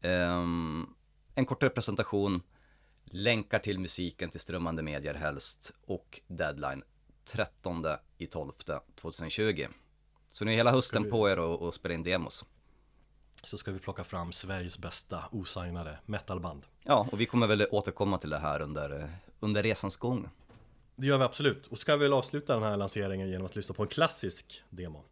Ehm, 0.01 0.88
en 1.36 1.46
kortare 1.46 1.69
presentation, 1.69 2.41
länkar 3.05 3.60
till 3.60 3.79
musiken 3.79 4.29
till 4.29 4.39
strömmande 4.39 4.84
medier 4.84 5.13
helst 5.13 5.74
och 5.86 6.22
deadline 6.27 6.84
13 7.25 7.86
i 8.17 8.25
12 8.25 8.51
2020. 8.96 9.67
Så 10.31 10.46
ni 10.46 10.51
har 10.51 10.58
hela 10.58 10.72
hösten 10.72 11.10
på 11.10 11.29
er 11.29 11.38
att 11.38 11.62
att 11.62 11.75
spela 11.75 11.93
in 11.93 12.03
demos. 12.03 12.46
Så 13.43 13.58
ska 13.58 13.72
vi 13.72 13.79
plocka 13.79 14.03
fram 14.03 14.31
Sveriges 14.31 14.77
bästa 14.77 15.24
osignade 15.31 15.98
metalband. 16.05 16.65
Ja, 16.84 17.08
och 17.12 17.22
vi 17.22 17.25
kommer 17.25 17.48
väl 17.48 17.67
återkomma 17.72 18.17
till 18.17 18.29
det 18.29 18.38
här 18.38 18.62
under, 18.62 19.12
under 19.39 19.63
resans 19.63 19.96
gång. 19.96 20.29
Det 20.96 21.08
gör 21.08 21.17
vi 21.17 21.24
absolut. 21.24 21.67
Och 21.67 21.79
ska 21.79 21.96
vi 21.96 22.03
väl 22.03 22.13
avsluta 22.13 22.53
den 22.53 22.63
här 22.63 22.77
lanseringen 22.77 23.29
genom 23.29 23.46
att 23.46 23.55
lyssna 23.55 23.75
på 23.75 23.84
en 23.84 23.88
klassisk 23.89 24.63
demo. 24.69 25.03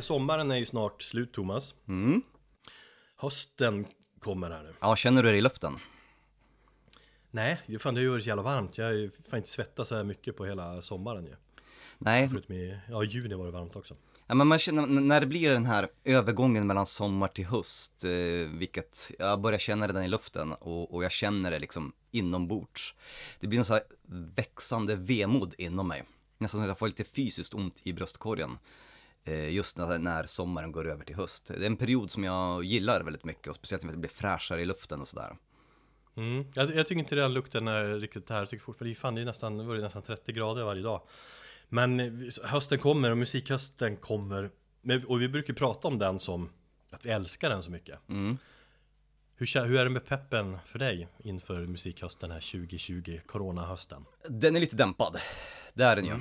Sommaren 0.00 0.50
är 0.50 0.56
ju 0.56 0.66
snart 0.66 1.02
slut 1.02 1.32
Thomas. 1.32 1.74
Mm. 1.88 2.22
Hösten 3.16 3.86
kommer 4.20 4.50
här 4.50 4.62
nu. 4.62 4.74
Ja, 4.80 4.96
känner 4.96 5.22
du 5.22 5.30
det 5.30 5.38
i 5.38 5.40
luften? 5.40 5.78
Nej, 7.30 7.60
fan 7.80 7.94
det 7.94 8.00
har 8.00 8.02
ju 8.02 8.10
varit 8.10 8.22
så 8.22 8.28
jävla 8.28 8.42
varmt. 8.42 8.78
Jag 8.78 8.84
har 8.84 8.92
ju 8.92 9.10
fan 9.10 9.36
inte 9.36 9.50
svettats 9.50 9.88
så 9.88 9.96
här 9.96 10.04
mycket 10.04 10.36
på 10.36 10.46
hela 10.46 10.82
sommaren 10.82 11.26
ju. 11.26 11.36
Nej, 11.98 12.28
Förutom 12.28 12.54
i, 12.54 12.78
ja 12.88 13.04
juni 13.04 13.34
var 13.34 13.44
det 13.44 13.50
varmt 13.50 13.76
också. 13.76 13.94
Ja, 14.26 14.34
men 14.34 14.46
man 14.46 14.58
känner, 14.58 14.86
när 14.86 15.20
det 15.20 15.26
blir 15.26 15.50
den 15.50 15.66
här 15.66 15.88
övergången 16.04 16.66
mellan 16.66 16.86
sommar 16.86 17.28
till 17.28 17.46
höst, 17.46 18.04
eh, 18.04 18.48
vilket 18.58 19.10
jag 19.18 19.40
börjar 19.40 19.58
känna 19.58 19.88
redan 19.88 20.04
i 20.04 20.08
luften 20.08 20.52
och, 20.52 20.94
och 20.94 21.04
jag 21.04 21.12
känner 21.12 21.50
det 21.50 21.58
liksom 21.58 21.92
inombords. 22.10 22.94
Det 23.40 23.46
blir 23.46 23.58
en 23.58 23.64
så 23.64 23.72
här 23.72 23.82
växande 24.34 24.96
vemod 24.96 25.54
inom 25.58 25.88
mig. 25.88 26.02
Nästan 26.38 26.58
som 26.58 26.62
att 26.62 26.68
jag 26.68 26.78
får 26.78 26.86
lite 26.86 27.04
fysiskt 27.04 27.54
ont 27.54 27.80
i 27.82 27.92
bröstkorgen. 27.92 28.58
Eh, 29.24 29.50
just 29.50 29.78
när, 29.78 29.98
när 29.98 30.26
sommaren 30.26 30.72
går 30.72 30.88
över 30.88 31.04
till 31.04 31.16
höst. 31.16 31.46
Det 31.46 31.62
är 31.62 31.66
en 31.66 31.76
period 31.76 32.10
som 32.10 32.24
jag 32.24 32.64
gillar 32.64 33.02
väldigt 33.02 33.24
mycket 33.24 33.46
och 33.46 33.54
speciellt 33.54 33.84
när 33.84 33.92
det 33.92 33.98
blir 33.98 34.10
fräschare 34.10 34.62
i 34.62 34.64
luften 34.64 35.00
och 35.00 35.08
sådär. 35.08 35.36
Mm. 36.16 36.44
Jag, 36.54 36.74
jag 36.74 36.86
tycker 36.86 36.98
inte 36.98 37.14
den 37.14 37.32
lukten 37.32 37.68
är 37.68 37.84
riktigt 37.84 38.30
här. 38.30 38.38
Jag 38.38 38.50
tycker 38.50 38.64
fortfarande, 38.64 38.94
fan 38.94 39.14
det 39.14 39.20
är 39.20 39.24
nästan, 39.24 39.58
det 39.58 39.64
var 39.64 39.74
det 39.74 39.82
nästan 39.82 40.02
30 40.02 40.32
grader 40.32 40.64
varje 40.64 40.82
dag. 40.82 41.02
Men 41.68 42.30
hösten 42.44 42.78
kommer 42.78 43.10
och 43.10 43.18
musikhösten 43.18 43.96
kommer. 43.96 44.50
Och 45.06 45.20
vi 45.20 45.28
brukar 45.28 45.54
prata 45.54 45.88
om 45.88 45.98
den 45.98 46.18
som 46.18 46.48
att 46.90 47.06
vi 47.06 47.10
älskar 47.10 47.50
den 47.50 47.62
så 47.62 47.70
mycket. 47.70 48.08
Mm. 48.08 48.38
Hur, 49.36 49.64
hur 49.64 49.78
är 49.78 49.84
det 49.84 49.90
med 49.90 50.06
peppen 50.06 50.58
för 50.66 50.78
dig 50.78 51.08
inför 51.24 51.66
musikhösten 51.66 52.30
här 52.30 52.40
2020, 52.40 53.20
coronahösten? 53.26 54.04
Den 54.28 54.56
är 54.56 54.60
lite 54.60 54.76
dämpad. 54.76 55.16
Det 55.74 55.84
är 55.84 55.96
den 55.96 56.04
ju. 56.04 56.12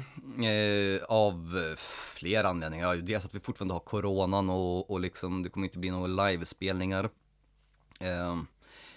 Eh, 0.46 1.03
av 1.03 1.60
flera 2.13 2.48
anledningar. 2.50 2.96
Dels 2.96 3.25
att 3.25 3.36
vi 3.36 3.39
fortfarande 3.39 3.74
har 3.74 3.79
coronan 3.79 4.50
och, 4.50 4.91
och 4.91 5.00
liksom 5.00 5.44
det 5.44 5.50
kommer 5.50 5.68
inte 5.68 5.77
bli 5.77 5.89
några 5.89 6.27
livespelningar. 6.27 7.10
Eh, 8.00 8.41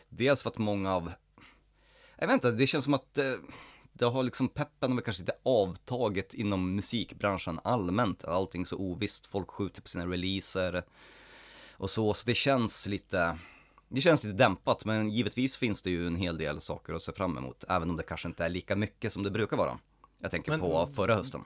dels 0.09 0.42
för 0.42 0.50
att 0.50 0.59
många 0.59 0.94
av, 0.94 1.12
jag 2.16 2.26
vet 2.26 2.35
inte, 2.35 2.50
det 2.50 2.66
känns 2.66 2.85
som 2.85 2.94
att 2.94 3.18
eh, 3.18 3.35
det 3.92 4.04
har 4.04 4.23
liksom 4.23 4.49
peppen 4.49 4.92
har 4.92 5.00
kanske 5.00 5.23
lite 5.23 5.37
avtaget 5.42 6.35
inom 6.35 6.76
musikbranschen 6.76 7.61
allmänt. 7.64 8.25
Allting 8.25 8.66
så 8.66 8.76
ovisst, 8.76 9.26
folk 9.26 9.50
skjuter 9.50 9.82
på 9.82 9.88
sina 9.88 10.06
releaser 10.06 10.82
och 11.73 11.90
så, 11.90 12.14
så 12.14 12.26
det 12.26 12.35
känns 12.35 12.87
lite 12.87 13.38
det 13.88 14.00
känns 14.00 14.25
lite 14.25 14.37
dämpat, 14.37 14.85
men 14.85 15.11
givetvis 15.11 15.56
finns 15.56 15.82
det 15.82 15.90
ju 15.90 16.06
en 16.06 16.16
hel 16.16 16.38
del 16.38 16.61
saker 16.61 16.92
att 16.92 17.02
se 17.02 17.12
fram 17.12 17.38
emot, 17.38 17.64
även 17.68 17.90
om 17.90 17.97
det 17.97 18.02
kanske 18.02 18.28
inte 18.28 18.44
är 18.44 18.49
lika 18.49 18.76
mycket 18.76 19.12
som 19.12 19.23
det 19.23 19.30
brukar 19.30 19.56
vara. 19.56 19.78
Jag 20.23 20.31
tänker 20.31 20.50
Men- 20.50 20.61
på 20.61 20.87
förra 20.87 21.14
hösten. 21.14 21.41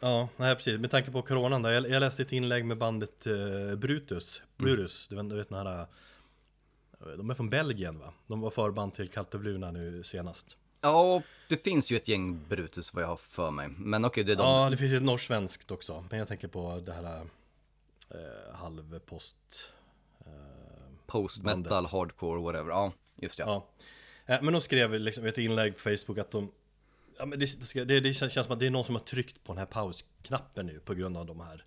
Ja, 0.00 0.28
nej 0.36 0.54
precis. 0.56 0.78
Med 0.80 0.90
tanke 0.90 1.10
på 1.10 1.22
coronan 1.22 1.62
där. 1.62 1.70
Jag, 1.72 1.88
jag 1.90 2.00
läste 2.00 2.22
ett 2.22 2.32
inlägg 2.32 2.64
med 2.64 2.78
bandet 2.78 3.26
eh, 3.26 3.74
Brutus. 3.76 4.42
Du 4.56 4.76
vet, 4.76 5.28
du 5.30 5.36
vet 5.36 5.48
den 5.48 5.66
här... 5.66 5.80
eh, 5.80 5.86
De 7.16 7.30
är 7.30 7.34
från 7.34 7.50
Belgien 7.50 7.98
va? 7.98 8.12
De 8.26 8.40
var 8.40 8.50
förband 8.50 8.94
till 8.94 9.08
Cult 9.08 9.34
of 9.34 9.42
Luna 9.42 9.70
nu 9.70 10.02
senast. 10.02 10.56
Ja, 10.80 11.22
det 11.48 11.64
finns 11.64 11.92
ju 11.92 11.96
ett 11.96 12.08
gäng 12.08 12.40
Brutus 12.48 12.94
vad 12.94 13.02
jag 13.02 13.08
har 13.08 13.16
för 13.16 13.50
mig, 13.50 13.68
men 13.68 14.04
okej, 14.04 14.24
det 14.24 14.32
är 14.32 14.36
de. 14.36 14.46
Ja, 14.46 14.70
det 14.70 14.76
finns 14.76 14.92
ju 14.92 14.96
ett 14.96 15.02
norsksvenskt 15.02 15.70
också. 15.70 16.04
Men 16.10 16.18
jag 16.18 16.28
tänker 16.28 16.48
på 16.48 16.82
det 16.86 16.92
här 16.92 17.20
eh, 18.10 18.54
halvpost... 18.54 19.36
Post 21.06 21.42
metal, 21.42 21.86
hardcore, 21.86 22.40
whatever. 22.40 22.70
Ja, 22.70 22.92
just 23.16 23.38
ja. 23.38 23.66
Ja. 24.26 24.34
Eh, 24.34 24.42
men 24.42 24.52
de 24.52 24.60
skrev 24.62 24.94
liksom 24.94 25.26
ett 25.26 25.38
inlägg 25.38 25.74
på 25.76 25.80
Facebook 25.80 26.18
att 26.18 26.30
de... 26.30 26.50
Ja, 27.18 27.26
men 27.26 27.38
det, 27.38 27.74
det, 27.84 28.00
det, 28.00 28.14
känns 28.14 28.32
som 28.32 28.52
att 28.52 28.58
det 28.58 28.66
är 28.66 28.70
någon 28.70 28.84
som 28.84 28.94
har 28.94 29.02
tryckt 29.02 29.44
på 29.44 29.52
den 29.52 29.58
här 29.58 29.66
pausknappen 29.66 30.66
nu 30.66 30.80
på 30.80 30.94
grund 30.94 31.16
av 31.16 31.26
de 31.26 31.40
här 31.40 31.64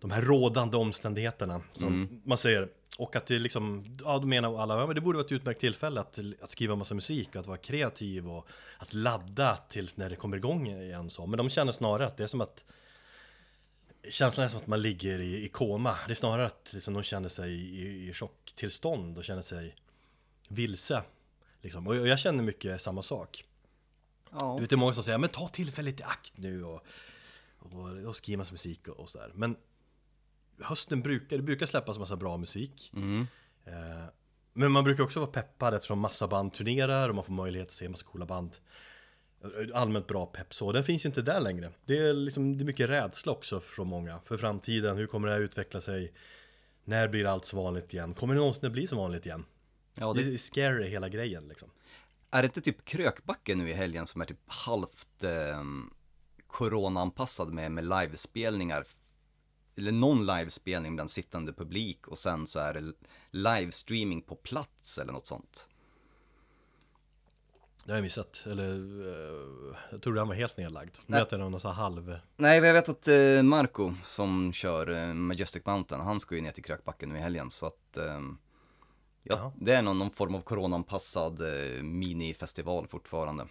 de 0.00 0.10
här 0.10 0.22
rådande 0.22 0.76
omständigheterna 0.76 1.62
som 1.74 2.20
man 2.24 2.38
säger 2.38 2.68
och 2.98 3.16
att 3.16 3.26
det 3.26 3.38
liksom, 3.38 3.96
ja 4.04 4.18
då 4.18 4.26
menar 4.26 4.58
alla, 4.62 4.78
ja 4.78 4.86
men 4.86 4.94
det 4.94 5.00
borde 5.00 5.18
vara 5.18 5.26
ett 5.26 5.32
utmärkt 5.32 5.60
tillfälle 5.60 6.00
att, 6.00 6.18
att 6.40 6.50
skriva 6.50 6.76
massa 6.76 6.94
musik 6.94 7.28
och 7.28 7.36
att 7.36 7.46
vara 7.46 7.58
kreativ 7.58 8.28
och 8.28 8.48
att 8.78 8.94
ladda 8.94 9.56
tills 9.56 9.96
när 9.96 10.10
det 10.10 10.16
kommer 10.16 10.36
igång 10.36 10.68
igen 10.68 11.10
så. 11.10 11.26
Men 11.26 11.38
de 11.38 11.50
känner 11.50 11.72
snarare 11.72 12.06
att 12.06 12.16
det 12.16 12.22
är 12.22 12.26
som 12.26 12.40
att 12.40 12.64
Känslan 14.10 14.44
är 14.44 14.48
som 14.48 14.60
att 14.60 14.66
man 14.66 14.82
ligger 14.82 15.18
i, 15.18 15.44
i 15.44 15.48
koma. 15.48 15.96
Det 16.06 16.12
är 16.12 16.14
snarare 16.14 16.46
att 16.46 16.70
liksom, 16.72 16.94
de 16.94 17.02
känner 17.02 17.28
sig 17.28 17.52
i, 17.52 18.08
i 18.08 18.12
chocktillstånd 18.12 19.18
och 19.18 19.24
känner 19.24 19.42
sig 19.42 19.76
vilse. 20.48 21.02
Liksom. 21.60 21.86
Och 21.86 21.96
jag 21.96 22.06
jag 22.06 22.18
känner 22.18 22.42
mycket 22.42 22.80
samma 22.80 23.02
sak. 23.02 23.44
Ja. 24.38 24.58
Det 24.60 24.72
är 24.72 24.76
många 24.76 24.94
som 24.94 25.02
säger 25.02 25.18
men 25.18 25.28
ta 25.28 25.48
tillfället 25.48 26.00
i 26.00 26.02
akt 26.02 26.32
nu 26.36 26.64
och, 26.64 26.86
och, 27.58 27.90
och 28.06 28.16
skriva 28.16 28.44
musik 28.50 28.88
och, 28.88 29.00
och 29.00 29.10
sådär. 29.10 29.30
Men 29.34 29.56
hösten 30.60 31.02
brukar, 31.02 31.36
det 31.36 31.42
brukar 31.42 31.66
släppas 31.66 31.98
massa 31.98 32.16
bra 32.16 32.36
musik. 32.36 32.92
Mm. 32.94 33.26
Eh, 33.64 34.04
men 34.52 34.72
man 34.72 34.84
brukar 34.84 35.04
också 35.04 35.20
vara 35.20 35.30
peppad 35.30 35.74
eftersom 35.74 35.98
massa 35.98 36.28
band 36.28 36.52
turnerar 36.52 37.08
och 37.08 37.14
man 37.14 37.24
får 37.24 37.32
möjlighet 37.32 37.68
att 37.68 37.74
se 37.74 37.88
massa 37.88 38.04
coola 38.04 38.26
band. 38.26 38.56
Eh, 39.44 39.80
Allmänt 39.80 40.06
bra 40.06 40.26
pepp 40.26 40.54
så, 40.54 40.72
den 40.72 40.84
finns 40.84 41.04
ju 41.04 41.06
inte 41.06 41.22
där 41.22 41.40
längre. 41.40 41.70
Det 41.84 41.98
är 41.98 42.12
liksom, 42.12 42.58
det 42.58 42.62
är 42.62 42.66
mycket 42.66 42.90
rädsla 42.90 43.32
också 43.32 43.60
från 43.60 43.86
många 43.86 44.20
för 44.24 44.36
framtiden. 44.36 44.96
Hur 44.96 45.06
kommer 45.06 45.28
det 45.28 45.34
här 45.34 45.40
utveckla 45.40 45.80
sig? 45.80 46.12
När 46.84 47.08
blir 47.08 47.26
allt 47.26 47.44
så 47.44 47.56
vanligt 47.56 47.94
igen? 47.94 48.14
Kommer 48.14 48.34
det 48.34 48.40
någonsin 48.40 48.66
att 48.66 48.72
bli 48.72 48.86
så 48.86 48.96
vanligt 48.96 49.26
igen? 49.26 49.44
ja 49.94 50.12
Det 50.12 50.22
det, 50.22 50.32
är 50.32 50.36
scary 50.36 50.88
hela 50.88 51.08
grejen 51.08 51.48
liksom. 51.48 51.68
Är 52.32 52.42
det 52.42 52.46
inte 52.46 52.60
typ 52.60 52.84
Krökbacken 52.84 53.58
nu 53.58 53.70
i 53.70 53.72
helgen 53.72 54.06
som 54.06 54.20
är 54.20 54.24
typ 54.24 54.40
halvt 54.46 55.24
eh, 55.24 55.62
corona-anpassad 56.46 57.52
med, 57.52 57.72
med 57.72 57.84
livespelningar? 57.84 58.86
Eller 59.76 59.92
någon 59.92 60.26
livespelning 60.26 60.94
bland 60.94 61.10
sittande 61.10 61.52
publik 61.52 62.08
och 62.08 62.18
sen 62.18 62.46
så 62.46 62.58
är 62.58 62.74
det 62.74 62.92
livestreaming 63.30 64.22
på 64.22 64.34
plats 64.34 64.98
eller 64.98 65.12
något 65.12 65.26
sånt. 65.26 65.66
Det 67.84 67.92
har 67.92 67.96
jag 67.96 68.02
missat, 68.02 68.42
eller 68.46 68.74
eh, 69.06 69.76
jag 69.90 70.02
tror 70.02 70.14
den 70.14 70.28
var 70.28 70.34
helt 70.34 70.56
nedlagd. 70.56 70.96
Nej. 71.06 71.26
det 71.30 71.36
är 71.36 71.38
någon 71.38 71.60
här 71.60 71.70
halv... 71.70 72.18
Nej, 72.36 72.60
jag 72.60 72.72
vet 72.72 72.88
att 72.88 73.08
eh, 73.08 73.42
Marco 73.42 73.94
som 74.04 74.52
kör 74.52 74.90
eh, 74.90 75.14
Majestic 75.14 75.62
Mountain, 75.66 76.00
han 76.00 76.20
ska 76.20 76.34
ju 76.34 76.40
ner 76.40 76.52
till 76.52 76.64
Krökbacken 76.64 77.08
nu 77.08 77.16
i 77.16 77.20
helgen 77.20 77.50
så 77.50 77.66
att 77.66 77.96
eh, 77.96 78.20
ja, 79.22 79.52
det 79.60 79.74
är 79.74 79.82
någon, 79.82 79.98
någon 79.98 80.10
form 80.10 80.34
av 80.34 80.40
coronaanpassad 80.40 81.40
eh, 81.40 81.82
minifestival 81.82 82.86
fortfarande. 82.86 83.46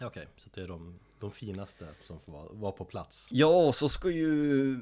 Okej, 0.00 0.28
så 0.36 0.48
det 0.54 0.60
är 0.60 0.68
de, 0.68 0.98
de 1.18 1.30
finaste 1.30 1.86
som 2.04 2.20
får 2.20 2.32
vara, 2.32 2.48
vara 2.52 2.72
på 2.72 2.84
plats. 2.84 3.28
Ja, 3.30 3.66
och 3.66 3.74
så 3.74 3.88
ska 3.88 4.10
ju 4.10 4.72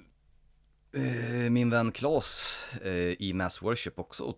eh, 0.92 1.50
min 1.50 1.70
vän 1.70 1.92
Claes 1.92 2.62
eh, 2.82 2.92
i 3.22 3.32
Mass 3.34 3.62
Worship 3.62 3.98
också 3.98 4.34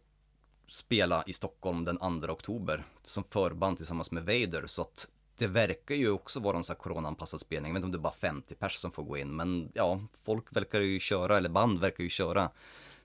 spela 0.69 1.25
i 1.27 1.33
Stockholm 1.33 1.85
den 1.85 2.21
2 2.23 2.33
oktober 2.33 2.85
som 3.05 3.25
förband 3.25 3.77
tillsammans 3.77 4.13
med 4.13 4.23
Vader 4.23 4.67
så 4.67 4.83
att 4.83 5.09
det 5.37 5.47
verkar 5.47 5.95
ju 5.95 6.11
också 6.11 6.41
vara 6.41 6.57
en 6.57 6.65
sån 6.65 6.75
här 6.75 6.83
coronaanpassad 6.83 7.41
spelning. 7.41 7.71
Jag 7.71 7.75
vet 7.75 7.79
inte 7.79 7.87
om 7.87 7.93
det 7.93 7.99
är 7.99 8.11
bara 8.11 8.13
50 8.13 8.55
pers 8.55 8.75
som 8.75 8.93
får 8.93 9.03
gå 9.03 9.19
in, 9.19 9.37
men 9.37 9.73
ja, 9.75 10.01
folk 10.23 10.57
verkar 10.57 10.81
ju 10.81 11.01
köra, 11.01 11.37
eller 11.37 11.49
band 11.49 11.81
verkar 11.81 12.05
ju 12.05 12.11
köra. 12.11 12.51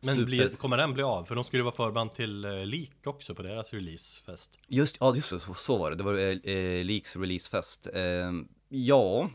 Men 0.06 0.16
super- 0.16 0.26
blir, 0.26 0.50
kommer 0.50 0.78
den 0.78 0.94
bli 0.94 1.04
av? 1.04 1.24
För 1.26 1.36
de 1.36 1.44
skulle 1.44 1.60
ju 1.60 1.64
vara 1.64 1.76
förband 1.76 2.14
till 2.14 2.46
eh, 2.46 2.66
Leak 2.66 2.90
också 3.04 3.36
på 3.36 3.44
deras 3.44 3.74
releasefest. 3.74 4.60
Just, 4.68 4.98
ja, 5.00 5.16
just 5.16 5.30
det, 5.32 5.40
så, 5.40 5.54
så 5.54 5.78
var 5.78 5.90
det. 5.92 5.96
Det 5.98 6.04
var 6.04 6.14
eh, 6.14 6.56
eh, 6.56 6.86
Leaks 6.86 7.16
releasefest. 7.16 7.88
Eh, 7.94 8.32
ja, 8.70 9.30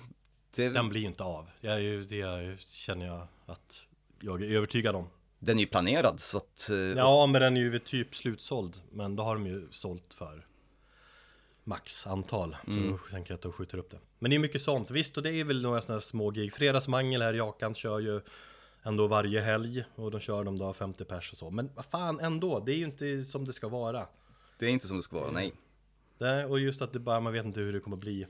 det, 0.54 0.68
Den 0.68 0.88
blir 0.88 1.00
ju 1.00 1.06
inte 1.06 1.22
av. 1.24 1.50
Jag 1.60 1.74
är 1.74 1.78
ju, 1.78 2.04
det 2.04 2.60
känner 2.60 3.06
jag 3.06 3.26
att 3.46 3.86
jag 4.20 4.42
är 4.42 4.50
övertygad 4.56 4.94
om. 4.96 5.06
den 5.38 5.58
är 5.58 5.60
ju 5.60 5.66
planerad 5.66 6.20
så 6.20 6.36
att... 6.38 6.70
eh, 6.70 6.76
Ja, 6.76 7.26
men 7.26 7.40
den 7.42 7.56
är 7.56 7.60
ju 7.60 7.78
typ 7.78 8.16
slutsåld. 8.16 8.80
Men 8.92 9.16
då 9.16 9.22
har 9.22 9.34
de 9.34 9.46
ju 9.46 9.68
sålt 9.70 10.14
för 10.14 10.46
max 11.64 12.06
antal. 12.06 12.56
Så 12.64 12.70
Mm. 12.70 12.90
då 12.90 12.98
tänker 13.10 13.30
jag 13.32 13.36
att 13.36 13.42
de 13.42 13.52
skjuter 13.52 13.78
upp 13.78 13.90
det. 13.90 13.98
Men 14.18 14.30
det 14.30 14.36
är 14.36 14.38
mycket 14.38 14.62
sånt. 14.62 14.90
Visst, 14.90 15.16
och 15.16 15.22
det 15.22 15.32
är 15.32 15.44
väl 15.44 15.62
några 15.62 15.82
sådana 15.82 16.00
små 16.00 16.30
gig. 16.30 16.52
Fredagsmangel 16.52 17.22
här, 17.22 17.34
Jakan 17.34 17.74
kör 17.74 17.98
ju 17.98 18.20
ändå 18.82 19.06
varje 19.06 19.40
helg. 19.40 19.84
Och 19.94 20.10
då 20.10 20.18
kör 20.18 20.44
de 20.44 20.58
då 20.58 20.72
50 20.72 21.04
pers 21.04 21.32
och 21.32 21.38
så. 21.38 21.50
Men 21.50 21.70
vad 21.74 21.84
fan 21.84 22.20
ändå, 22.20 22.60
det 22.60 22.72
är 22.72 22.76
ju 22.76 22.84
inte 22.84 23.22
som 23.22 23.44
det 23.44 23.52
ska 23.52 23.68
vara. 23.68 24.06
Det 24.58 24.66
är 24.66 24.70
inte 24.70 24.86
som 24.86 24.96
det 24.96 25.02
ska 25.02 25.20
vara, 25.20 25.30
nej. 25.30 25.52
Nej, 26.18 26.44
och 26.44 26.60
just 26.60 26.82
att 26.82 26.92
det 26.92 26.98
bara, 26.98 27.20
man 27.20 27.32
vet 27.32 27.44
inte 27.44 27.60
hur 27.60 27.72
det 27.72 27.80
kommer 27.80 27.96
bli 27.96 28.26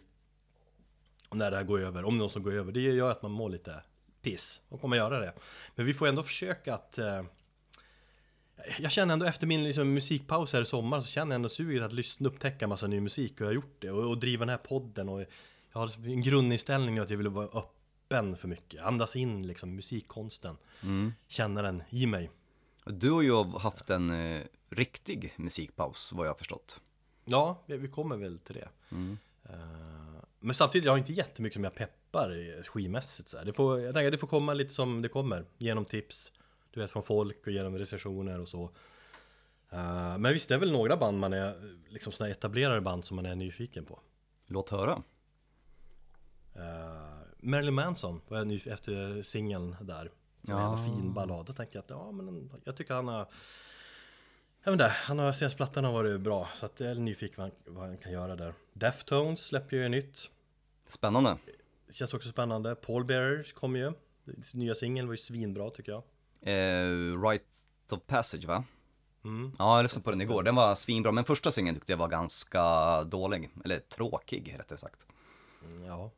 när 1.31 1.51
det 1.51 1.57
här 1.57 1.65
går 1.65 1.81
över, 1.81 2.05
om 2.05 2.15
det 2.15 2.19
någon 2.19 2.31
som 2.31 2.43
går 2.43 2.53
över. 2.53 2.73
Det 2.73 2.81
gör 2.81 3.11
att 3.11 3.23
man 3.23 3.31
mår 3.31 3.49
lite 3.49 3.83
piss 4.23 4.63
och 4.69 4.81
kommer 4.81 4.97
göra 4.97 5.19
det. 5.19 5.33
Men 5.75 5.87
vi 5.87 5.95
får 5.95 6.07
ändå 6.07 6.23
försöka 6.23 6.75
att 6.75 6.99
eh, 6.99 7.23
jag 8.79 8.93
känner 8.93 9.13
ändå 9.13 9.27
efter 9.27 9.47
min 9.47 9.65
liksom, 9.65 9.95
musikpaus 9.95 10.53
här 10.53 10.63
i 10.63 10.67
sommar 10.67 11.01
så 11.01 11.07
känner 11.07 11.33
jag 11.33 11.35
ändå 11.35 11.49
suget 11.49 11.83
att 11.83 11.93
lyssna 11.93 12.29
upptäcka 12.29 12.67
massa 12.67 12.87
ny 12.87 13.01
musik 13.01 13.33
och 13.35 13.41
jag 13.41 13.47
har 13.47 13.55
gjort 13.55 13.77
det 13.79 13.91
och, 13.91 14.11
och 14.11 14.19
driva 14.19 14.41
den 14.41 14.49
här 14.49 14.57
podden 14.57 15.09
och 15.09 15.21
jag 15.21 15.81
har 15.81 16.07
en 16.07 16.23
grundinställning 16.23 16.95
nu 16.95 17.01
att 17.01 17.11
jag 17.11 17.17
vill 17.17 17.29
vara 17.29 17.47
öppen 17.47 17.80
för 18.11 18.49
mycket, 18.49 18.81
andas 18.81 19.17
in 19.17 19.47
liksom 19.47 19.75
musikkonsten, 19.75 20.57
känna 21.29 21.63
den 21.63 21.83
i 21.91 22.07
mig. 22.07 22.31
Du 22.85 23.11
har 23.11 23.23
ju 23.23 23.45
haft 23.45 23.91
en 23.91 24.11
eh, 24.11 24.43
riktig 24.71 25.35
musikpaus, 25.37 26.13
vad 26.13 26.27
jag 26.27 26.31
har 26.31 26.39
förstått. 26.39 26.81
Ja, 27.25 27.63
vi 27.67 27.77
vi 27.77 27.89
kommer 27.89 28.17
väl 28.17 28.39
till 28.39 28.55
det. 28.55 28.69
Eh, 29.45 29.55
Men 30.39 30.55
samtidigt, 30.55 30.85
jag 30.85 30.93
har 30.93 30.99
inte 30.99 31.13
jättemycket 31.13 31.55
som 31.55 31.65
jag 31.65 31.75
peppar 31.75 32.63
skivmässigt 32.63 33.29
så 33.29 33.39
här. 33.39 33.45
Det 33.45 33.53
får, 33.53 33.81
Jag 33.81 33.95
tänker 33.95 34.11
det 34.11 34.19
får 34.19 34.27
komma 34.27 34.55
lite 34.55 34.75
som 34.75 35.03
det 35.03 35.09
kommer, 35.09 35.45
genom 35.59 35.85
tips, 35.85 36.33
du 36.71 36.81
vet 36.81 36.91
från 36.91 37.03
folk 37.03 37.47
och 37.47 37.53
genom 37.53 37.79
recensioner 37.79 38.41
och 38.41 38.49
så. 38.49 38.65
Eh, 39.71 40.19
Men 40.19 40.33
visst, 40.33 40.49
det 40.49 40.55
är 40.55 40.59
väl 40.59 40.73
några 40.73 40.97
band 40.97 41.19
man 41.19 41.33
är, 41.33 41.77
liksom 41.89 42.13
sådana 42.13 42.31
etablerade 42.33 42.81
band 42.81 43.05
som 43.05 43.17
man 43.17 43.27
är 43.27 43.35
nyfiken 43.35 43.85
på. 43.85 44.01
Låt 44.47 44.71
höra. 44.71 45.03
Uh, 46.57 47.20
Marilyn 47.43 47.75
Manson 47.75 48.21
var 48.29 48.39
jag 48.39 48.47
ny 48.47 48.61
efter 48.67 49.23
singeln 49.23 49.77
där. 49.81 50.11
Som 50.45 50.55
Ja. 50.55 50.79
en 50.79 50.85
fin 50.87 51.15
ballad. 51.15 51.47
Då 51.47 51.53
tänker 51.53 51.77
jag 51.77 51.83
att 51.85 51.91
ja, 51.91 52.13
men 52.13 52.51
jag 52.65 52.77
tycker 52.77 52.95
han 52.95 53.09
har 53.09 53.27
jag 54.63 54.73
vet 54.73 54.81
inte, 54.81 54.89
han 54.89 55.19
har 55.19 55.33
senaste 55.33 55.57
plattan 55.57 55.85
har 55.85 55.93
varit 55.93 56.21
bra 56.21 56.49
så 56.57 56.67
att 56.67 56.81
jag 56.81 56.91
är 56.91 56.95
nyfiken 56.95 57.35
vad 57.37 57.45
han, 57.67 57.75
vad 57.75 57.85
han 57.89 57.97
kan 57.99 58.13
göra 58.13 58.37
där. 58.37 58.55
Deftones 58.73 59.41
släpper 59.47 59.77
ju 59.77 59.89
nytt. 59.89 60.31
Spännande. 60.87 61.37
Det 61.87 61.93
känns 61.93 62.15
också 62.15 62.29
spännande. 62.29 62.75
Paul 62.75 63.05
Bearer 63.05 63.53
kom 63.55 63.77
ju. 63.77 63.93
Nya 64.55 64.75
singeln 64.75 65.07
var 65.09 65.13
ju 65.15 65.17
svinbra 65.19 65.71
tycker 65.71 65.93
jag. 65.93 66.03
Eh, 66.43 67.23
right 67.23 67.69
of 67.93 68.01
Passage 68.07 68.45
va? 68.45 68.65
Mm. 69.25 69.53
Ja, 69.59 69.77
jag 69.77 69.83
lyssnade 69.83 70.05
på 70.05 70.11
den 70.11 70.21
igår. 70.21 70.43
Den 70.43 70.55
var 70.55 70.75
svinbra, 70.75 71.13
men 71.13 71.25
första 71.25 71.53
singeln 71.53 71.77
tyckte 71.77 71.93
jag 71.93 71.97
var 71.99 72.09
ganska 72.09 72.63
dålig. 73.05 73.51
Eller 73.65 73.79
tråkig, 73.79 74.57
rättare 74.59 74.79
sagt. 74.79 75.07
Mm, 75.65 75.85
Ja. 75.85 76.11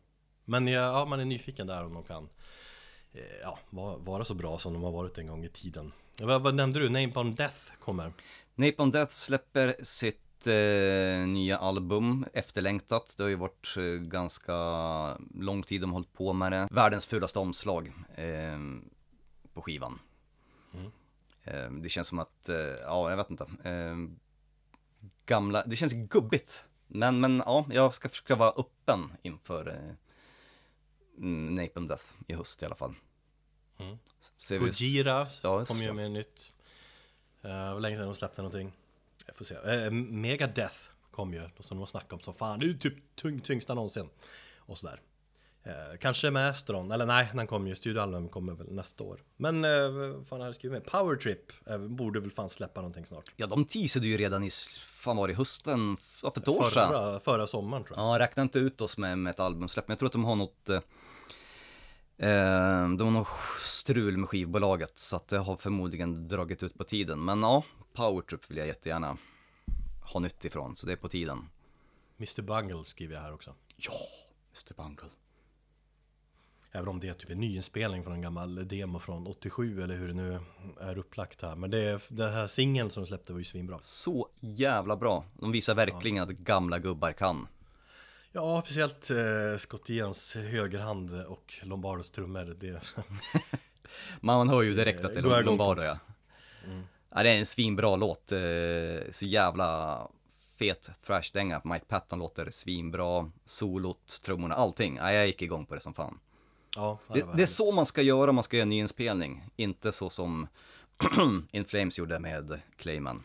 Men 0.44 0.66
ja, 0.66 1.04
man 1.04 1.20
är 1.20 1.24
nyfiken 1.24 1.66
där 1.66 1.84
om 1.84 1.94
de 1.94 2.04
kan 2.04 2.28
eh, 3.12 3.22
ja, 3.42 3.58
vara, 3.98 4.24
så 4.24 4.34
bra 4.34 4.58
som 4.58 4.72
de 4.72 4.82
har 4.82 4.92
varit 4.92 5.18
en 5.18 5.26
gång 5.26 5.44
i 5.44 5.48
tiden. 5.48 5.92
Vad, 6.20 6.42
vad 6.42 6.54
nämnde 6.54 6.78
du? 6.78 7.12
On 7.14 7.34
Death 7.34 7.72
kommer. 7.78 8.12
Napalm 8.54 8.90
Death 8.90 9.12
släpper 9.12 9.84
sitt 9.84 10.46
eh, 10.46 11.26
nya 11.26 11.58
album, 11.58 12.26
efterlängtat. 12.32 13.14
Det 13.16 13.22
har 13.22 13.30
ju 13.30 13.36
varit 13.36 13.74
eh, 13.76 13.82
ganska 13.84 14.54
lång 15.34 15.62
tid 15.62 15.80
de 15.80 15.92
hållit 15.92 16.12
på 16.12 16.32
med 16.32 16.52
det. 16.52 16.68
Världens 16.70 17.06
fulaste 17.06 17.38
omslag 17.38 17.92
eh, 18.14 18.58
på 19.54 19.62
skivan. 19.62 19.98
Eh, 21.44 21.70
det 21.70 21.88
känns 21.88 22.08
som 22.08 22.18
att, 22.18 22.48
eh, 22.48 22.56
ja 22.56 23.10
jag 23.10 23.16
vet 23.16 23.30
inte. 23.30 23.44
Eh, 23.64 23.96
gamla, 25.26 25.62
det 25.66 25.76
känns 25.76 25.92
gubbigt. 25.92 26.64
Men, 26.86 27.20
men 27.20 27.42
ja, 27.46 27.66
jag 27.70 27.94
ska 27.94 28.08
försöka 28.08 28.36
vara 28.36 28.50
öppen 28.50 29.12
inför 29.22 29.68
eh, 29.68 29.94
mm, 31.22 31.54
Napalm 31.54 31.86
Death 31.86 32.04
i 32.26 32.34
höst 32.34 32.62
i 32.62 32.66
alla 32.66 32.74
fall. 32.74 32.94
Mm. 33.78 33.98
Ser 34.38 34.58
Gojira 34.58 35.26
Ja, 35.42 35.64
kom 35.64 35.82
ju 35.82 35.92
med 35.92 36.10
nytt. 36.10 36.52
Uh, 37.44 37.50
var 37.50 37.80
länge 37.80 37.96
sedan 37.96 38.06
de 38.06 38.14
släppte 38.14 38.42
någonting. 38.42 38.72
Jag 39.26 39.36
får 39.36 39.44
se. 39.44 39.54
Uh, 39.54 39.90
Megadeth 39.90 40.76
kom 41.10 41.34
ju, 41.34 41.40
som 41.40 41.76
de 41.76 41.78
har 41.78 41.86
snackat 41.86 42.12
om 42.12 42.20
som 42.20 42.34
fan. 42.34 42.58
Det 42.58 42.66
är 42.66 42.68
ju 42.68 42.78
typ 42.78 43.16
tung, 43.16 43.40
tyngsta 43.40 43.74
någonsin. 43.74 44.08
Och 44.58 44.78
sådär. 44.78 45.00
Eh, 45.64 45.98
kanske 46.00 46.30
Mastron, 46.30 46.90
eller 46.90 47.06
nej, 47.06 47.30
den 47.34 47.46
kommer 47.46 47.68
ju, 47.68 47.74
studioalbum 47.74 48.28
kommer 48.28 48.52
väl 48.52 48.72
nästa 48.72 49.04
år. 49.04 49.20
Men 49.36 49.64
uh, 49.64 49.90
vad 49.90 50.26
fan 50.26 50.40
har 50.40 50.46
jag 50.46 50.54
skrivit 50.54 50.82
med? 50.82 50.92
Power 50.92 51.16
Trip 51.16 51.52
eh, 51.66 51.78
borde 51.78 52.20
väl 52.20 52.30
fan 52.30 52.48
släppa 52.48 52.80
någonting 52.80 53.06
snart. 53.06 53.32
Ja, 53.36 53.46
de 53.46 53.64
teasade 53.64 54.06
ju 54.06 54.16
redan 54.16 54.44
i, 54.44 54.50
fan 54.80 55.16
var 55.16 55.28
det, 55.28 55.34
hösten, 55.34 55.96
för 55.96 56.28
ett 56.28 56.48
år 56.48 56.64
sedan. 56.64 56.88
Förra, 56.88 57.20
förra 57.20 57.46
sommaren 57.46 57.84
tror 57.84 57.98
jag. 57.98 58.14
Ja, 58.14 58.18
räkna 58.24 58.42
inte 58.42 58.58
ut 58.58 58.80
oss 58.80 58.98
med, 58.98 59.18
med 59.18 59.30
ett 59.30 59.40
albumsläpp, 59.40 59.88
men 59.88 59.92
jag 59.92 59.98
tror 59.98 60.06
att 60.06 60.12
de 60.12 60.24
har 60.24 60.36
något 60.36 60.68
eh, 60.68 60.76
eh, 60.76 60.82
De 62.98 63.00
har 63.00 63.10
något 63.10 63.28
strul 63.60 64.16
med 64.16 64.28
skivbolaget, 64.28 64.98
så 64.98 65.16
att 65.16 65.28
det 65.28 65.38
har 65.38 65.56
förmodligen 65.56 66.28
dragit 66.28 66.62
ut 66.62 66.78
på 66.78 66.84
tiden. 66.84 67.24
Men 67.24 67.40
ja, 67.40 67.64
Powertrip 67.92 68.50
vill 68.50 68.58
jag 68.58 68.66
jättegärna 68.66 69.16
ha 70.02 70.20
nytt 70.20 70.44
ifrån, 70.44 70.76
så 70.76 70.86
det 70.86 70.92
är 70.92 70.96
på 70.96 71.08
tiden. 71.08 71.48
Mr 72.18 72.42
Bungle 72.42 72.84
skriver 72.84 73.14
jag 73.14 73.22
här 73.22 73.34
också. 73.34 73.54
Ja, 73.76 73.92
Mr 74.52 74.82
Bungle. 74.82 75.08
Även 76.72 76.88
om 76.88 77.00
det 77.00 77.08
är 77.08 77.14
typ 77.14 77.30
en 77.30 77.40
nyinspelning 77.40 78.04
från 78.04 78.12
en 78.12 78.22
gammal 78.22 78.68
demo 78.68 78.98
från 78.98 79.26
87 79.26 79.82
eller 79.82 79.96
hur 79.96 80.08
det 80.08 80.14
nu 80.14 80.40
är 80.80 80.98
upplagt 80.98 81.42
här. 81.42 81.56
Men 81.56 81.70
det, 81.70 82.00
det 82.08 82.28
här 82.28 82.46
singeln 82.46 82.90
som 82.90 83.02
de 83.02 83.06
släppte 83.06 83.32
var 83.32 83.40
ju 83.40 83.44
svinbra. 83.44 83.78
Så 83.80 84.28
jävla 84.40 84.96
bra. 84.96 85.24
De 85.40 85.52
visar 85.52 85.74
verkligen 85.74 86.22
att 86.22 86.30
gamla 86.30 86.78
gubbar 86.78 87.12
kan. 87.12 87.48
Ja, 88.32 88.62
speciellt 88.62 89.10
eh, 89.10 89.56
Scott 89.58 89.90
Ians 89.90 90.36
högerhand 90.36 91.24
och 91.26 91.54
Lombardos 91.62 92.10
trummor. 92.10 92.56
Det, 92.60 92.80
Man 94.20 94.48
hör 94.48 94.62
ju 94.62 94.74
direkt 94.74 95.04
att 95.04 95.14
det 95.14 95.20
är. 95.20 95.42
Lombardo 95.42 95.82
ja. 95.82 95.98
ja. 97.10 97.22
Det 97.22 97.30
är 97.30 97.38
en 97.38 97.46
svinbra 97.46 97.96
låt, 97.96 98.32
eh, 98.32 98.38
så 99.10 99.24
jävla 99.24 99.98
fet 100.58 100.90
thrashdänga. 101.06 101.60
Mike 101.64 101.84
Patton 101.88 102.18
låter 102.18 102.50
svinbra, 102.50 103.30
solot, 103.44 104.20
trummorna, 104.24 104.54
allting. 104.54 104.96
Ja, 104.96 105.12
jag 105.12 105.26
gick 105.26 105.42
igång 105.42 105.66
på 105.66 105.74
det 105.74 105.80
som 105.80 105.94
fan. 105.94 106.18
ja, 106.76 106.98
Det, 107.14 107.22
var 107.22 107.34
det 107.34 107.42
är 107.42 107.46
så 107.46 107.72
man 107.72 107.86
ska 107.86 108.02
göra 108.02 108.30
om 108.30 108.34
man 108.34 108.44
ska 108.44 108.56
göra 108.56 108.62
en 108.62 108.68
nyinspelning, 108.68 109.44
inte 109.56 109.92
så 109.92 110.10
som 110.10 110.48
In 111.52 111.64
Flames 111.64 111.98
gjorde 111.98 112.18
med 112.18 112.60
Clayman. 112.76 113.22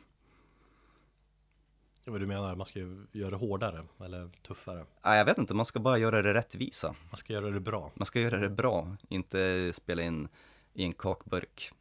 Ja, 2.07 2.11
vad 2.11 2.21
du 2.21 2.25
menar, 2.27 2.55
man 2.55 2.67
ska 2.67 2.79
göra 3.11 3.29
det 3.29 3.35
hårdare 3.35 3.83
eller 4.05 4.29
tuffare. 4.47 4.85
Ja, 5.03 5.15
jag 5.15 5.25
vet 5.25 5.37
inte, 5.37 5.53
man 5.53 5.65
ska 5.65 5.79
bara 5.79 5.97
göra 5.97 6.21
det 6.21 6.33
rättvisa. 6.33 6.95
Man 7.09 7.17
ska 7.17 7.33
göra 7.33 7.49
det 7.49 7.59
bra. 7.59 7.91
Man 7.95 8.05
ska 8.05 8.19
göra 8.19 8.37
det 8.37 8.49
bra, 8.49 8.95
inte 9.09 9.73
spela 9.73 10.03
in 10.03 10.27
i 10.73 10.83
en 10.83 10.93
kakburk 10.93 11.71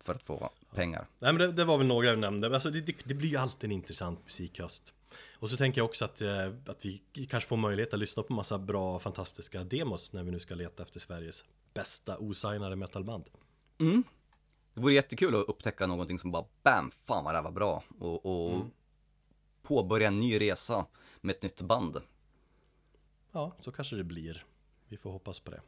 för 0.00 0.14
att 0.14 0.22
få 0.22 0.50
pengar. 0.74 1.06
Nej 1.18 1.32
men 1.32 1.38
det, 1.38 1.52
det 1.52 1.64
var 1.64 1.78
väl 1.78 1.86
några 1.86 2.06
jag 2.06 2.18
nämnde. 2.18 2.54
Alltså, 2.54 2.70
det, 2.70 2.80
det, 2.80 2.96
det 3.04 3.14
blir 3.14 3.28
ju 3.28 3.36
alltid 3.36 3.64
en 3.64 3.72
intressant 3.72 4.24
musikhöst. 4.24 4.94
Och 5.34 5.50
så 5.50 5.56
tänker 5.56 5.80
jag 5.80 5.84
också 5.84 6.04
att, 6.04 6.20
eh, 6.20 6.46
att 6.66 6.84
vi 6.84 7.02
kanske 7.30 7.48
får 7.48 7.56
möjlighet 7.56 7.94
att 7.94 8.00
lyssna 8.00 8.22
på 8.22 8.32
massa 8.32 8.58
bra, 8.58 8.98
fantastiska 8.98 9.64
demos 9.64 10.12
när 10.12 10.22
vi 10.22 10.30
nu 10.30 10.40
ska 10.40 10.54
leta 10.54 10.82
efter 10.82 11.00
Sveriges 11.00 11.44
bästa 11.74 12.18
osignade 12.18 12.76
metalband. 12.76 13.24
Det 14.74 14.80
vore 14.80 14.94
jättekul 14.94 15.34
att 15.34 15.48
upptäcka 15.48 15.86
någonting 15.86 16.18
som 16.18 16.30
bara 16.30 16.44
BAM! 16.62 16.90
Fan 17.04 17.24
vad 17.24 17.34
det 17.34 17.38
här 17.38 17.44
var 17.44 17.52
bra! 17.52 17.82
Och, 17.98 18.26
och 18.26 18.66
påbörja 19.62 20.08
en 20.08 20.20
ny 20.20 20.40
resa 20.40 20.86
med 21.20 21.34
ett 21.34 21.42
nytt 21.42 21.60
band. 21.60 21.96
Ja, 23.32 23.56
så 23.60 23.72
kanske 23.72 23.96
det 23.96 24.04
blir. 24.04 24.44
Vi 24.88 24.96
får 24.96 25.10
hoppas 25.10 25.40
på 25.40 25.50
det. 25.50 25.60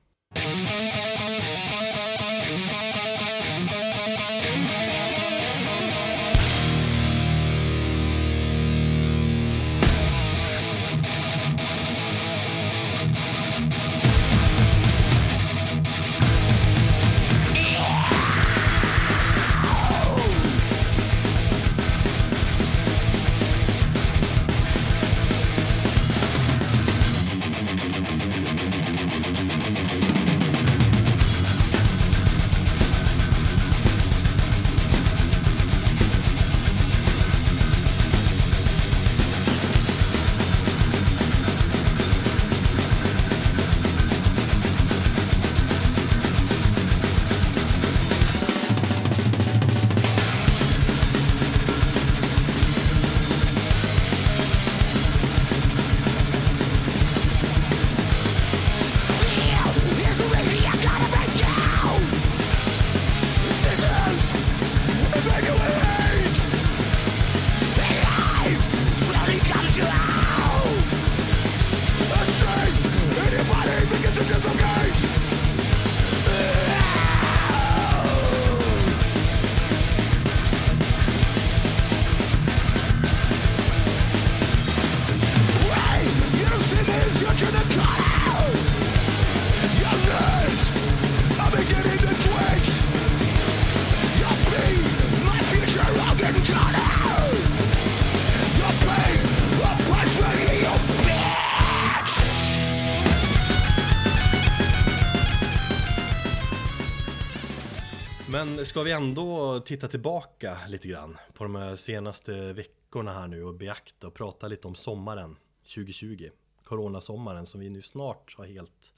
Men 108.45 108.67
ska 108.67 108.83
vi 108.83 108.93
ändå 108.93 109.61
titta 109.61 109.89
tillbaka 109.89 110.59
lite 110.69 110.89
grann 110.89 111.19
på 111.33 111.45
de 111.45 111.77
senaste 111.77 112.53
veckorna 112.53 113.13
här 113.13 113.27
nu 113.27 113.45
och 113.45 113.55
beakta 113.55 114.07
och 114.07 114.15
prata 114.15 114.49
lite 114.49 114.69
om 114.69 114.75
sommaren 114.75 115.37
2020 115.75 116.31
Coronasommaren 116.65 117.47
som 117.47 117.61
vi 117.61 117.71
nu 117.71 117.83
snart 117.83 118.35
har 118.39 118.45
helt 118.45 118.95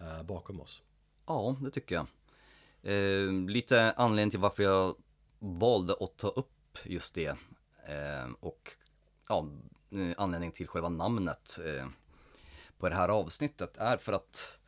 eh, 0.00 0.22
bakom 0.22 0.60
oss 0.60 0.82
Ja, 1.26 1.56
det 1.60 1.70
tycker 1.70 1.94
jag. 1.94 2.06
Eh, 2.82 3.32
lite 3.32 3.92
anledning 3.92 4.30
till 4.30 4.40
varför 4.40 4.62
jag 4.62 4.94
valde 5.38 5.94
att 6.00 6.16
ta 6.16 6.28
upp 6.28 6.78
just 6.84 7.14
det. 7.14 7.28
Eh, 7.88 8.30
och 8.40 8.70
ja, 9.28 9.46
anledning 10.16 10.52
till 10.52 10.68
själva 10.68 10.88
namnet 10.88 11.58
eh, 11.66 11.86
på 12.78 12.88
det 12.88 12.94
här 12.94 13.08
avsnittet 13.08 13.76
är 13.76 13.96
för 13.96 14.12
att 14.12 14.58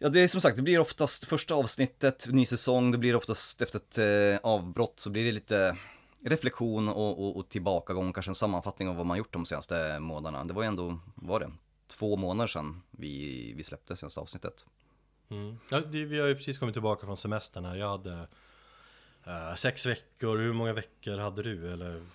Ja, 0.00 0.08
det 0.08 0.20
är 0.20 0.28
som 0.28 0.40
sagt, 0.40 0.56
det 0.56 0.62
blir 0.62 0.78
oftast 0.78 1.24
första 1.24 1.54
avsnittet, 1.54 2.26
ny 2.28 2.46
säsong, 2.46 2.92
det 2.92 2.98
blir 2.98 3.16
oftast 3.16 3.62
efter 3.62 3.78
ett 3.78 3.98
eh, 3.98 4.50
avbrott 4.50 5.00
så 5.00 5.10
blir 5.10 5.24
det 5.24 5.32
lite 5.32 5.76
reflektion 6.24 6.88
och, 6.88 7.24
och, 7.24 7.36
och 7.36 7.48
tillbakagång, 7.48 8.12
kanske 8.12 8.30
en 8.30 8.34
sammanfattning 8.34 8.88
av 8.88 8.96
vad 8.96 9.06
man 9.06 9.18
gjort 9.18 9.32
de 9.32 9.46
senaste 9.46 9.98
månaderna. 9.98 10.44
Det 10.44 10.52
var 10.54 10.62
ju 10.62 10.68
ändå, 10.68 10.98
var 11.14 11.40
det, 11.40 11.50
två 11.86 12.16
månader 12.16 12.48
sedan 12.48 12.82
vi, 12.90 13.52
vi 13.56 13.64
släppte 13.64 13.96
senaste 13.96 14.20
avsnittet. 14.20 14.66
mm. 15.28 15.58
ja, 15.70 15.80
det, 15.80 16.04
Vi 16.04 16.20
har 16.20 16.26
ju 16.26 16.34
precis 16.34 16.58
kommit 16.58 16.74
tillbaka 16.74 17.06
från 17.06 17.16
semestern 17.16 17.64
här 17.64 17.76
Jag 17.76 17.88
hade 17.88 18.28
eh, 19.26 19.54
sex 19.54 19.86
veckor, 19.86 20.38
hur 20.38 20.52
många 20.52 20.72
veckor 20.72 21.18
hade 21.18 21.42
du? 21.42 21.72
Eller? 21.72 22.06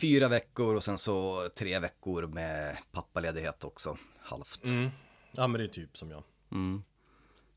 Fyra 0.00 0.28
veckor 0.28 0.74
och 0.74 0.84
sen 0.84 0.98
så 0.98 1.48
tre 1.54 1.78
veckor 1.78 2.26
med 2.26 2.76
pappaledighet 2.92 3.64
också, 3.64 3.98
halvt. 4.18 4.64
Mm. 4.64 4.90
Ja 5.30 5.46
men 5.46 5.58
det 5.58 5.66
är 5.66 5.68
typ 5.68 5.96
som 5.96 6.10
jag 6.10 6.22
Mm. 6.50 6.82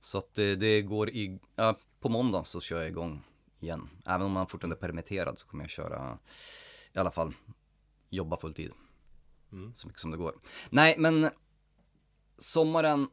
Så 0.02 0.18
att 0.18 0.34
det, 0.34 0.56
det 0.56 0.82
går 0.82 1.10
i, 1.10 1.40
ja, 1.56 1.78
på 2.00 2.10
måndag 2.10 2.44
så 2.44 2.62
kör 2.62 2.80
jag 2.80 2.88
igång 2.88 3.24
igen. 3.60 3.90
Även 4.06 4.22
om 4.22 4.32
man 4.32 4.48
fortfarande 4.48 4.76
är 4.76 4.80
permitterad 4.80 5.40
så 5.40 5.48
kommer 5.48 5.64
jag 5.64 5.72
köra, 5.72 6.18
i 6.94 7.00
alla 7.00 7.12
fall, 7.12 7.34
jobba 8.10 8.38
fulltid. 8.38 8.72
Mm. 9.52 9.74
Så 9.74 9.88
mycket 9.88 10.02
som 10.02 10.12
det 10.12 10.18
går. 10.18 10.36
Nej, 10.70 10.96
men 10.98 11.30
sommaren 12.38 13.08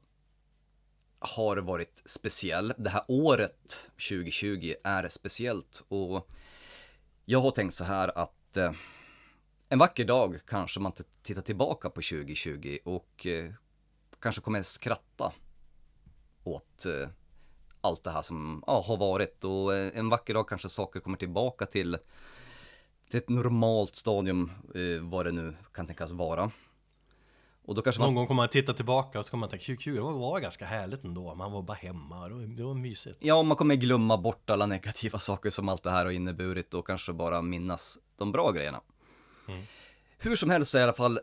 har 1.19 1.57
varit 1.57 2.03
speciell. 2.05 2.73
Det 2.79 2.91
här 2.91 3.05
året 3.09 3.81
2020 4.09 4.75
är 4.85 5.09
speciellt 5.09 5.85
och 5.89 6.31
jag 7.25 7.41
har 7.41 7.51
tänkt 7.51 7.75
så 7.75 7.85
här 7.85 8.19
att 8.19 8.57
eh, 8.57 8.73
en 9.69 9.79
vacker 9.79 10.05
dag 10.05 10.41
kanske 10.47 10.81
man 10.81 10.93
tittar 11.23 11.43
tillbaka 11.43 11.91
på 11.91 12.03
2020 12.03 12.79
och 12.85 13.27
eh, 13.27 13.53
kanske 14.21 14.41
kommer 14.41 14.63
skratta 14.63 15.33
åt 16.45 16.87
eh, 16.87 17.09
allt 17.81 18.03
det 18.03 18.11
här 18.11 18.23
som 18.23 18.65
ja, 18.67 18.85
har 18.87 18.97
varit 18.97 19.45
och 19.45 19.75
eh, 19.75 19.99
en 19.99 20.09
vacker 20.09 20.35
dag 20.35 20.49
kanske 20.49 20.69
saker 20.69 21.01
kommer 21.01 21.17
tillbaka 21.17 21.67
till, 21.67 21.97
till 23.11 23.19
ett 23.19 23.29
normalt 23.29 23.97
stadium, 23.97 24.51
eh, 24.75 25.03
vad 25.03 25.27
det 25.27 25.33
nu 25.33 25.57
kan 25.73 25.87
tänkas 25.87 26.11
vara. 26.11 26.51
Och 27.67 27.75
då 27.75 27.83
kanske 27.83 28.03
Någon 28.03 28.09
man, 28.09 28.15
gång 28.15 28.27
kommer 28.27 28.43
man 28.43 28.49
titta 28.49 28.75
tillbaka 28.75 29.19
och 29.19 29.25
så 29.25 29.31
kommer 29.31 29.41
man 29.41 29.51
tänka 29.51 29.65
2020 29.65 29.95
det 29.95 30.01
var 30.01 30.41
ganska 30.41 30.65
härligt 30.65 31.05
ändå 31.05 31.35
Man 31.35 31.53
var 31.53 31.63
bara 31.63 31.75
hemma, 31.75 32.29
det 32.29 32.35
var, 32.35 32.43
det 32.43 32.63
var 32.63 32.75
mysigt 32.75 33.19
ja, 33.21 33.43
man 33.43 33.57
kommer 33.57 33.75
glömma 33.75 34.19
bort 34.19 34.51
alla 34.51 34.67
negativa 34.67 35.19
saker 35.29 35.51
som 35.51 35.69
allt 35.69 35.83
det 35.83 35.91
här 35.91 36.05
har 36.05 36.13
inneburit 36.13 36.75
och 36.75 36.87
kanske 36.87 37.13
bara 37.13 37.43
minnas 37.43 37.99
de 38.17 38.33
bra 38.33 38.53
grejerna. 38.53 38.81
Mm. 39.49 39.63
Hur 40.19 40.37
som 40.37 40.51
helst 40.51 40.71
så 40.71 40.79
är 40.79 40.81
i 40.81 40.85
alla 40.85 40.93
fall 40.93 41.21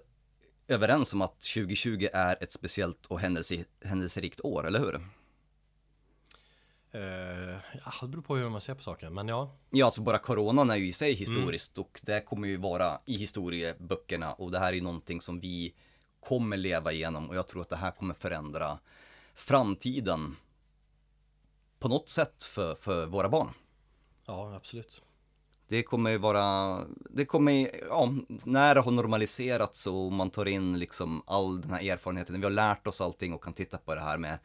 överens 0.71 1.13
om 1.13 1.21
att 1.21 1.39
2020 1.39 2.07
är 2.13 2.43
ett 2.43 2.51
speciellt 2.51 3.05
och 3.05 3.19
händelse, 3.19 3.65
händelserikt 3.85 4.41
år, 4.41 4.67
eller 4.67 4.79
hur? 4.79 5.01
Ja, 6.91 7.91
det 8.01 8.07
beror 8.07 8.21
på 8.21 8.35
hur 8.35 8.49
man 8.49 8.61
ser 8.61 8.75
på 8.75 8.83
saken, 8.83 9.13
men 9.13 9.27
ja 9.27 9.57
Ja, 9.69 9.85
alltså 9.85 10.01
bara 10.01 10.17
coronan 10.17 10.69
är 10.69 10.75
ju 10.75 10.87
i 10.87 10.93
sig 10.93 11.13
historiskt 11.13 11.77
och 11.77 11.99
det 12.03 12.25
kommer 12.25 12.47
ju 12.47 12.57
vara 12.57 12.99
i 13.05 13.17
historieböckerna 13.17 14.33
och 14.33 14.51
det 14.51 14.59
här 14.59 14.67
är 14.67 14.73
ju 14.73 14.81
någonting 14.81 15.21
som 15.21 15.39
vi 15.39 15.73
kommer 16.19 16.57
leva 16.57 16.91
igenom 16.91 17.29
och 17.29 17.35
jag 17.35 17.47
tror 17.47 17.61
att 17.61 17.69
det 17.69 17.75
här 17.75 17.91
kommer 17.91 18.13
förändra 18.13 18.79
framtiden 19.33 20.35
på 21.79 21.87
något 21.87 22.09
sätt 22.09 22.43
för, 22.43 22.75
för 22.75 23.05
våra 23.05 23.29
barn. 23.29 23.49
Ja, 24.25 24.55
absolut 24.55 25.01
det 25.71 25.83
kommer 25.83 26.09
ju 26.09 26.17
vara, 26.17 26.79
det 27.09 27.25
kommer, 27.25 27.71
ja, 27.89 28.13
när 28.45 28.75
det 28.75 28.81
har 28.81 28.91
normaliserats 28.91 29.87
och 29.87 30.11
man 30.11 30.29
tar 30.29 30.47
in 30.47 30.79
liksom 30.79 31.23
all 31.25 31.61
den 31.61 31.71
här 31.71 31.91
erfarenheten, 31.91 32.39
vi 32.39 32.43
har 32.43 32.51
lärt 32.51 32.87
oss 32.87 33.01
allting 33.01 33.33
och 33.33 33.43
kan 33.43 33.53
titta 33.53 33.77
på 33.77 33.95
det 33.95 34.01
här 34.01 34.17
med 34.17 34.37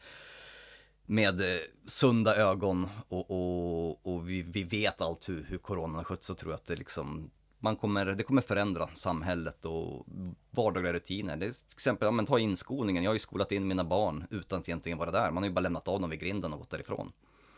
med 1.05 1.41
eh, 1.41 1.59
sunda 1.85 2.35
ögon 2.35 2.89
och, 3.09 3.31
och, 3.31 4.05
och 4.05 4.29
vi, 4.29 4.41
vi 4.41 4.63
vet 4.63 5.01
allt 5.01 5.29
hur, 5.29 5.45
hur 5.49 5.57
coronan 5.57 5.95
har 5.95 6.03
skötts 6.03 6.27
så 6.27 6.35
tror 6.35 6.51
jag 6.51 6.57
att 6.57 6.65
det 6.65 6.75
liksom 6.75 7.31
man 7.59 7.75
kommer, 7.75 8.05
det 8.05 8.23
kommer 8.23 8.41
förändra 8.41 8.87
samhället 8.93 9.65
och 9.65 10.05
vardagliga 10.51 10.93
rutiner. 10.93 11.37
Det 11.37 11.45
är 11.45 11.51
till 11.51 11.73
exempel, 11.73 12.05
ja, 12.05 12.11
men 12.11 12.25
ta 12.25 12.39
inskolningen. 12.39 13.03
Jag 13.03 13.09
har 13.09 13.15
ju 13.15 13.19
skolat 13.19 13.51
in 13.51 13.67
mina 13.67 13.83
barn 13.83 14.27
utan 14.29 14.59
att 14.59 14.69
egentligen 14.69 14.97
vara 14.97 15.11
där. 15.11 15.31
Man 15.31 15.43
har 15.43 15.49
ju 15.49 15.53
bara 15.53 15.61
lämnat 15.61 15.87
av 15.87 16.01
dem 16.01 16.09
vid 16.09 16.19
grinden 16.19 16.53
och 16.53 16.59
gått 16.59 16.69
därifrån. 16.69 17.11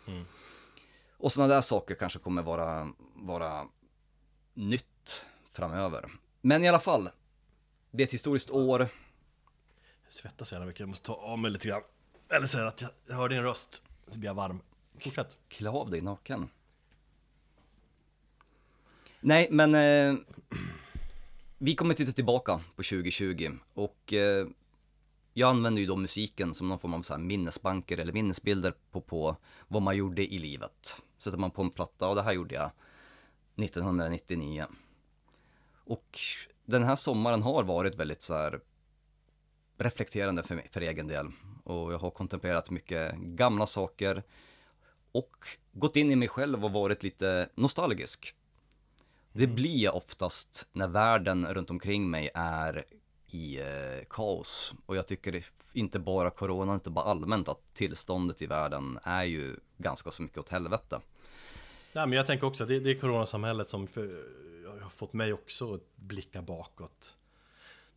Mm. 0.07 0.25
Och 1.19 1.33
sådana 1.33 1.53
där 1.53 1.61
saker 1.61 1.95
kanske 1.95 2.19
kommer 2.19 2.41
vara, 2.41 2.87
vara 3.13 3.67
nytt 4.53 5.25
framöver. 5.51 6.11
Men 6.41 6.63
i 6.63 6.69
alla 6.69 6.79
fall, 6.79 7.09
det 7.91 8.03
är 8.03 8.07
ett 8.07 8.13
historiskt 8.13 8.49
år. 8.49 8.79
Jag 10.03 10.13
svettas 10.13 10.47
så 10.47 10.55
jävla 10.55 10.65
mycket, 10.65 10.79
jag 10.79 10.89
måste 10.89 11.05
ta 11.05 11.13
av 11.13 11.39
mig 11.39 11.51
lite 11.51 11.67
grann 11.67 11.81
Eller 12.29 12.47
säga 12.47 12.67
att 12.67 12.81
jag, 12.81 13.15
hör 13.15 13.29
din 13.29 13.43
röst, 13.43 13.81
så 14.07 14.19
blir 14.19 14.29
jag 14.29 14.35
varm 14.35 14.61
Fortsätt 14.99 15.37
Klä 15.47 15.69
av 15.69 15.89
dig 15.89 16.01
naken. 16.01 16.49
Nej, 19.19 19.47
men 19.51 19.75
eh, 19.75 20.19
vi 21.57 21.75
kommer 21.75 21.93
titta 21.93 22.11
tillbaka 22.11 22.57
på 22.75 22.83
2020 22.83 23.51
och 23.73 24.13
eh, 24.13 24.47
jag 25.33 25.49
använder 25.49 25.81
ju 25.81 25.87
då 25.87 25.95
musiken 25.95 26.53
som 26.53 26.69
någon 26.69 26.79
form 26.79 26.93
av 26.93 27.01
så 27.01 27.13
här 27.13 27.21
minnesbanker 27.21 27.97
eller 27.97 28.13
minnesbilder 28.13 28.73
på, 28.91 29.01
på 29.01 29.37
vad 29.67 29.81
man 29.81 29.97
gjorde 29.97 30.33
i 30.33 30.37
livet. 30.37 31.01
Sätter 31.19 31.37
man 31.37 31.51
på 31.51 31.61
en 31.61 31.69
platta 31.69 32.09
och 32.09 32.15
det 32.15 32.21
här 32.21 32.33
gjorde 32.33 32.55
jag 32.55 32.71
1999. 33.55 34.65
Och 35.83 36.19
den 36.65 36.83
här 36.83 36.95
sommaren 36.95 37.41
har 37.41 37.63
varit 37.63 37.95
väldigt 37.95 38.21
så 38.21 38.33
här 38.33 38.59
reflekterande 39.77 40.43
för, 40.43 40.55
mig, 40.55 40.67
för 40.71 40.81
egen 40.81 41.07
del. 41.07 41.31
Och 41.63 41.93
jag 41.93 41.99
har 41.99 42.11
kontemplerat 42.11 42.69
mycket 42.69 43.15
gamla 43.15 43.67
saker 43.67 44.23
och 45.11 45.47
gått 45.71 45.95
in 45.95 46.11
i 46.11 46.15
mig 46.15 46.27
själv 46.27 46.65
och 46.65 46.71
varit 46.71 47.03
lite 47.03 47.49
nostalgisk. 47.55 48.35
Det 49.31 49.47
blir 49.47 49.83
jag 49.83 49.95
oftast 49.95 50.67
när 50.71 50.87
världen 50.87 51.53
runt 51.53 51.69
omkring 51.69 52.09
mig 52.09 52.29
är 52.33 52.85
i 53.31 53.59
eh, 53.59 54.05
kaos. 54.09 54.73
Och 54.85 54.95
jag 54.95 55.07
tycker 55.07 55.45
inte 55.73 55.99
bara 55.99 56.29
corona, 56.29 56.73
inte 56.73 56.89
bara 56.89 57.05
allmänt 57.05 57.49
att 57.49 57.73
tillståndet 57.73 58.41
i 58.41 58.45
världen 58.45 58.99
är 59.03 59.23
ju 59.23 59.55
ganska 59.77 60.11
så 60.11 60.21
mycket 60.21 60.37
åt 60.37 60.49
helvete. 60.49 61.01
Nej 61.93 62.07
men 62.07 62.17
jag 62.17 62.27
tänker 62.27 62.47
också 62.47 62.65
det, 62.65 62.79
det 62.79 62.91
är 62.91 62.99
coronasamhället 62.99 63.69
som 63.69 63.87
för, 63.87 64.23
har 64.81 64.89
fått 64.89 65.13
mig 65.13 65.33
också 65.33 65.73
att 65.73 65.95
blicka 65.95 66.41
bakåt 66.41 67.15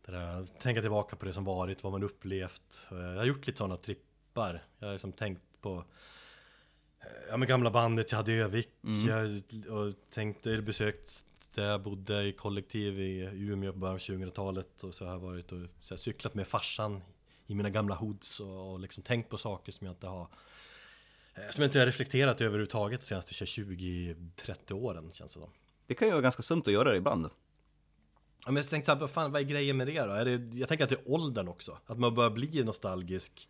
det 0.05 0.11
där, 0.11 0.47
Tänka 0.61 0.81
tillbaka 0.81 1.15
på 1.15 1.25
det 1.25 1.33
som 1.33 1.43
varit, 1.43 1.83
vad 1.83 1.91
man 1.91 2.03
upplevt 2.03 2.87
Jag 2.89 3.15
har 3.15 3.25
gjort 3.25 3.47
lite 3.47 3.57
sådana 3.57 3.77
trippar 3.77 4.63
Jag 4.79 4.87
har 4.87 4.93
liksom 4.93 5.11
tänkt 5.11 5.41
på 5.61 5.83
Ja 7.29 7.37
men 7.37 7.47
gamla 7.47 7.71
bandet 7.71 8.11
jag 8.11 8.17
hade 8.17 8.31
i 8.31 8.37
Övik 8.37 8.69
Mm. 8.83 9.07
Jag 9.07 9.41
och 9.77 9.93
tänkte, 10.13 10.61
besökt 10.61 11.25
där 11.55 11.63
jag 11.63 11.81
bodde 11.81 12.23
i 12.23 12.33
kollektiv 12.33 12.99
i 12.99 13.29
Umeå 13.33 13.73
på 13.73 13.79
början 13.79 13.95
av 13.95 13.99
2000-talet 13.99 14.83
Och 14.83 14.93
så 14.93 15.05
har 15.05 15.11
jag 15.11 15.19
varit 15.19 15.51
och 15.51 15.59
så 15.81 15.97
cyklat 15.97 16.33
med 16.33 16.47
farsan 16.47 17.01
i 17.47 17.55
mina 17.55 17.69
gamla 17.69 17.95
hoods 17.95 18.39
och, 18.39 18.71
och 18.71 18.79
liksom 18.79 19.03
tänkt 19.03 19.29
på 19.29 19.37
saker 19.37 19.71
som 19.71 19.87
jag 19.87 19.93
inte 19.93 20.07
har 20.07 20.27
eh, 21.35 21.49
som 21.51 21.61
jag 21.61 21.67
inte 21.67 21.79
har 21.79 21.85
reflekterat 21.85 22.41
över 22.41 22.45
överhuvudtaget 22.45 22.99
de 22.99 23.05
senaste 23.05 23.45
20-30 23.45 24.73
åren 24.73 25.11
känns 25.13 25.33
det 25.33 25.39
som. 25.39 25.49
Det 25.87 25.95
kan 25.95 26.07
ju 26.07 26.11
vara 26.11 26.21
ganska 26.21 26.41
sunt 26.41 26.67
att 26.67 26.73
göra 26.73 26.91
det 26.91 26.97
ibland. 26.97 27.25
Ja, 27.25 28.51
men 28.51 28.55
jag 28.55 28.69
tänkte 28.69 28.85
såhär, 28.85 28.99
vad 28.99 29.09
fan, 29.09 29.31
vad 29.31 29.41
är 29.41 29.45
grejen 29.45 29.77
med 29.77 29.87
det 29.87 30.01
då? 30.01 30.11
Är 30.11 30.25
det, 30.25 30.57
jag 30.57 30.69
tänker 30.69 30.83
att 30.83 30.89
det 30.89 30.95
är 30.95 31.11
åldern 31.11 31.47
också, 31.47 31.77
att 31.85 31.99
man 31.99 32.15
börjar 32.15 32.29
bli 32.29 32.63
nostalgisk. 32.63 33.49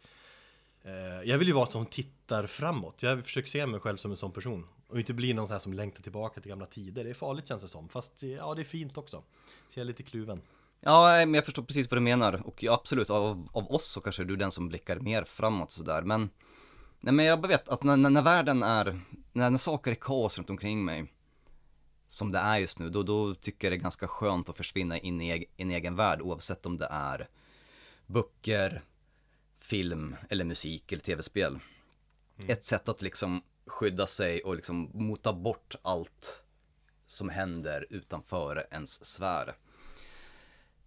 Eh, 0.81 1.29
jag 1.29 1.37
vill 1.37 1.47
ju 1.47 1.53
vara 1.53 1.65
som 1.65 1.85
tittar 1.85 2.47
framåt, 2.47 3.03
jag 3.03 3.23
försöker 3.23 3.49
se 3.49 3.65
mig 3.65 3.79
själv 3.79 3.97
som 3.97 4.11
en 4.11 4.17
sån 4.17 4.31
person. 4.31 4.67
Och 4.93 4.99
inte 4.99 5.13
bli 5.13 5.33
någon 5.33 5.47
sån 5.47 5.53
här 5.53 5.59
som 5.59 5.73
längtar 5.73 6.03
tillbaka 6.03 6.41
till 6.41 6.49
gamla 6.49 6.65
tider, 6.65 7.03
det 7.03 7.09
är 7.09 7.13
farligt 7.13 7.47
känns 7.47 7.61
det 7.61 7.67
som. 7.67 7.89
Fast 7.89 8.23
ja, 8.23 8.53
det 8.55 8.61
är 8.61 8.65
fint 8.65 8.97
också. 8.97 9.23
Så 9.69 9.79
jag 9.79 9.81
är 9.81 9.85
lite 9.85 10.03
kluven. 10.03 10.41
Ja, 10.79 11.11
men 11.17 11.33
jag 11.33 11.45
förstår 11.45 11.63
precis 11.63 11.91
vad 11.91 11.97
du 11.97 12.01
menar. 12.01 12.47
Och 12.47 12.63
absolut, 12.69 13.09
av, 13.09 13.49
av 13.53 13.71
oss 13.71 13.85
så 13.85 14.01
kanske 14.01 14.23
du 14.23 14.33
är 14.33 14.37
den 14.37 14.51
som 14.51 14.69
blickar 14.69 14.99
mer 14.99 15.23
framåt 15.23 15.71
sådär. 15.71 16.01
Men, 16.01 16.29
nej, 16.99 17.13
men 17.13 17.25
jag 17.25 17.47
vet 17.47 17.69
att 17.69 17.83
när, 17.83 17.97
när, 17.97 18.09
när 18.09 18.21
världen 18.21 18.63
är, 18.63 19.01
när, 19.31 19.49
när 19.49 19.57
saker 19.57 19.91
är 19.91 19.95
kaos 19.95 20.37
runt 20.37 20.49
omkring 20.49 20.85
mig, 20.85 21.13
som 22.07 22.31
det 22.31 22.39
är 22.39 22.57
just 22.57 22.79
nu, 22.79 22.89
då, 22.89 23.03
då 23.03 23.35
tycker 23.35 23.67
jag 23.67 23.71
det 23.71 23.77
är 23.77 23.83
ganska 23.83 24.07
skönt 24.07 24.49
att 24.49 24.57
försvinna 24.57 24.97
in 24.97 25.21
i 25.21 25.45
en 25.57 25.71
egen 25.71 25.95
värld, 25.95 26.21
oavsett 26.21 26.65
om 26.65 26.77
det 26.77 26.87
är 26.91 27.27
böcker, 28.05 28.83
film 29.59 30.15
eller 30.29 30.45
musik 30.45 30.91
eller 30.91 31.03
tv-spel. 31.03 31.59
Ett 32.47 32.65
sätt 32.65 32.89
att 32.89 33.01
liksom 33.01 33.41
skydda 33.65 34.07
sig 34.07 34.41
och 34.41 34.55
liksom 34.55 34.91
mota 34.93 35.33
bort 35.33 35.75
allt 35.81 36.43
som 37.05 37.29
händer 37.29 37.87
utanför 37.89 38.67
ens 38.71 39.05
sfär. 39.05 39.55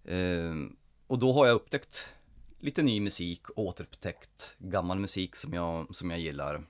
Ehm, 0.05 0.77
och 1.07 1.19
då 1.19 1.33
har 1.33 1.47
jag 1.47 1.55
upptäckt 1.55 2.15
lite 2.61 2.83
ny 2.83 3.01
musik 3.01 3.51
och 3.51 3.65
återupptäckt 3.65 4.55
gammal 4.59 4.99
musik 4.99 5.37
som 5.37 5.53
jag, 5.53 5.95
som 5.95 6.11
jag 6.11 6.21
gillar. 6.21 6.67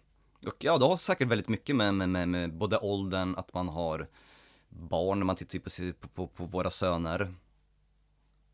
Och 0.46 0.64
ja, 0.64 0.78
det 0.78 0.84
har 0.84 0.96
säkert 0.96 1.28
väldigt 1.28 1.48
mycket 1.48 1.76
med, 1.76 1.94
med, 1.94 2.08
med, 2.08 2.28
med 2.28 2.54
både 2.54 2.78
åldern, 2.78 3.36
att 3.36 3.54
man 3.54 3.68
har 3.68 4.08
barn, 4.68 5.18
när 5.18 5.26
man 5.26 5.36
tittar 5.36 5.92
på, 5.92 6.08
på, 6.08 6.26
på 6.26 6.44
våra 6.44 6.70
söner. 6.70 7.34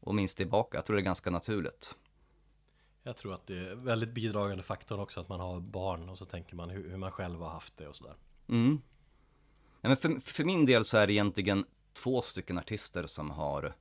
Och 0.00 0.14
minns 0.14 0.34
tillbaka, 0.34 0.78
jag 0.78 0.84
tror 0.84 0.96
det 0.96 1.02
är 1.02 1.04
ganska 1.04 1.30
naturligt. 1.30 1.94
Jag 3.02 3.16
tror 3.16 3.34
att 3.34 3.46
det 3.46 3.58
är 3.58 3.74
väldigt 3.74 4.14
bidragande 4.14 4.62
faktorn 4.62 5.00
också 5.00 5.20
att 5.20 5.28
man 5.28 5.40
har 5.40 5.60
barn 5.60 6.08
och 6.08 6.18
så 6.18 6.24
tänker 6.24 6.56
man 6.56 6.70
hur, 6.70 6.90
hur 6.90 6.96
man 6.96 7.12
själv 7.12 7.40
har 7.40 7.50
haft 7.50 7.76
det 7.76 7.88
och 7.88 7.96
sådär. 7.96 8.14
Mm. 8.48 8.82
Ja, 9.80 9.88
men 9.88 9.96
för, 9.96 10.20
för 10.20 10.44
min 10.44 10.66
del 10.66 10.84
så 10.84 10.96
är 10.96 11.06
det 11.06 11.12
egentligen 11.12 11.64
två 11.92 12.22
stycken 12.22 12.58
artister 12.58 13.06
som 13.06 13.30
har 13.30 13.74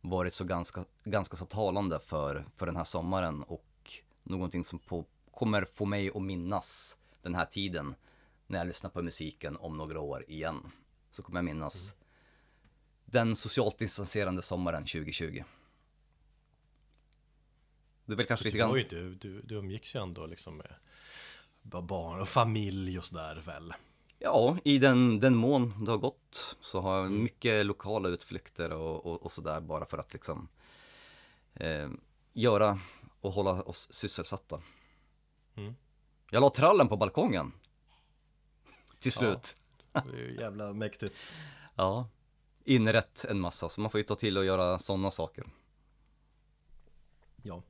varit 0.00 0.34
så 0.34 0.44
ganska, 0.44 0.84
ganska 1.04 1.36
så 1.36 1.44
talande 1.44 1.98
för, 1.98 2.46
för 2.56 2.66
den 2.66 2.76
här 2.76 2.84
sommaren 2.84 3.42
och 3.42 3.92
någonting 4.22 4.64
som 4.64 4.78
på, 4.78 5.04
kommer 5.30 5.64
få 5.64 5.84
mig 5.84 6.10
att 6.14 6.22
minnas 6.22 6.98
den 7.22 7.34
här 7.34 7.44
tiden 7.44 7.94
när 8.46 8.58
jag 8.58 8.66
lyssnar 8.66 8.90
på 8.90 9.02
musiken 9.02 9.56
om 9.56 9.76
några 9.76 10.00
år 10.00 10.24
igen. 10.28 10.70
Så 11.10 11.22
kommer 11.22 11.38
jag 11.38 11.44
minnas 11.44 11.92
mm. 11.92 12.04
den 13.04 13.36
socialt 13.36 13.78
distanserande 13.78 14.42
sommaren 14.42 14.82
2020. 14.82 15.42
Det 18.06 18.12
är 18.12 18.16
väl 18.16 18.26
kanske 18.26 18.44
lite 18.44 18.58
grann... 18.58 18.72
Du, 18.72 19.14
du, 19.14 19.40
du 19.42 19.54
umgicks 19.54 19.94
ju 19.94 20.02
ändå 20.02 20.26
liksom 20.26 20.56
med 20.56 20.74
barn 21.62 22.20
och 22.20 22.28
familj 22.28 22.98
och 22.98 23.04
sådär 23.04 23.42
väl? 23.46 23.74
Ja, 24.18 24.56
i 24.64 24.78
den, 24.78 25.20
den 25.20 25.36
mån 25.36 25.84
det 25.84 25.90
har 25.90 25.98
gått 25.98 26.56
så 26.60 26.80
har 26.80 26.96
jag 26.96 27.06
mm. 27.06 27.22
mycket 27.22 27.66
lokala 27.66 28.08
utflykter 28.08 28.72
och, 28.72 29.06
och, 29.06 29.22
och 29.22 29.32
sådär 29.32 29.60
bara 29.60 29.86
för 29.86 29.98
att 29.98 30.12
liksom 30.12 30.48
eh, 31.54 31.88
göra 32.32 32.80
och 33.20 33.32
hålla 33.32 33.62
oss 33.62 33.92
sysselsatta. 33.92 34.62
Mm. 35.54 35.74
Jag 36.30 36.40
la 36.40 36.50
trallen 36.50 36.88
på 36.88 36.96
balkongen. 36.96 37.52
Till 38.98 39.12
slut. 39.12 39.56
Ja, 39.92 40.02
det 40.12 40.16
är 40.16 40.20
ju 40.20 40.36
jävla 40.40 40.72
mäktigt. 40.72 41.14
ja, 41.74 42.08
inrätt 42.64 43.24
en 43.24 43.40
massa 43.40 43.68
så 43.68 43.80
man 43.80 43.90
får 43.90 43.98
ju 43.98 44.04
ta 44.04 44.14
till 44.14 44.38
och 44.38 44.44
göra 44.44 44.78
sådana 44.78 45.10
saker. 45.10 45.44
Ja. 47.42 47.62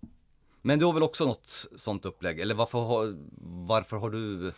Men 0.67 0.79
du 0.79 0.85
har 0.85 0.93
väl 0.93 1.03
också 1.03 1.27
något 1.27 1.67
sånt 1.77 2.05
upplägg, 2.05 2.41
eller 2.41 2.55
varför 2.55 2.79
har, 2.79 3.17
varför 3.67 3.97
har 3.97 4.11
du 4.11 4.53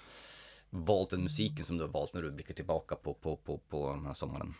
valt 0.70 1.10
den 1.10 1.22
musiken 1.22 1.64
som 1.64 1.76
du 1.76 1.84
har 1.84 1.90
valt 1.90 2.14
när 2.14 2.22
du 2.22 2.30
blickar 2.30 2.54
tillbaka 2.54 2.96
på, 2.96 3.14
på, 3.14 3.36
på, 3.36 3.58
på 3.58 3.90
den 3.90 4.06
här 4.06 4.14
sommaren? 4.14 4.54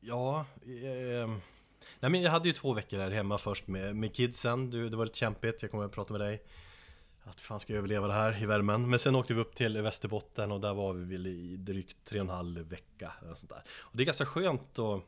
Ja, 0.00 0.46
eh, 0.62 1.28
nej 2.00 2.10
men 2.10 2.22
jag 2.22 2.30
hade 2.30 2.48
ju 2.48 2.54
två 2.54 2.72
veckor 2.72 2.98
här 2.98 3.10
hemma 3.10 3.38
först 3.38 3.66
med, 3.66 3.96
med 3.96 4.14
kidsen, 4.14 4.70
du, 4.70 4.88
det 4.88 4.96
var 4.96 5.04
lite 5.04 5.18
kämpigt, 5.18 5.62
jag 5.62 5.70
kommer 5.70 5.84
att 5.84 5.92
prata 5.92 6.12
med 6.12 6.20
dig 6.20 6.42
att 7.24 7.40
fan 7.40 7.60
ska 7.60 7.72
jag 7.72 7.78
överleva 7.78 8.06
det 8.06 8.12
här 8.12 8.42
i 8.42 8.46
värmen. 8.46 8.90
Men 8.90 8.98
sen 8.98 9.14
åkte 9.14 9.34
vi 9.34 9.40
upp 9.40 9.54
till 9.54 9.82
Västerbotten 9.82 10.52
och 10.52 10.60
där 10.60 10.74
var 10.74 10.92
vi 10.92 11.04
väl 11.04 11.26
i 11.26 11.56
drygt 11.56 11.96
tre 12.04 12.20
och 12.20 12.24
en 12.24 12.30
halv 12.30 12.68
vecka. 12.68 13.12
Eller 13.22 13.34
sånt 13.34 13.50
där. 13.50 13.62
Och 13.70 13.96
det 13.96 14.02
är 14.02 14.04
ganska 14.04 14.26
skönt 14.26 14.78
att 14.78 15.02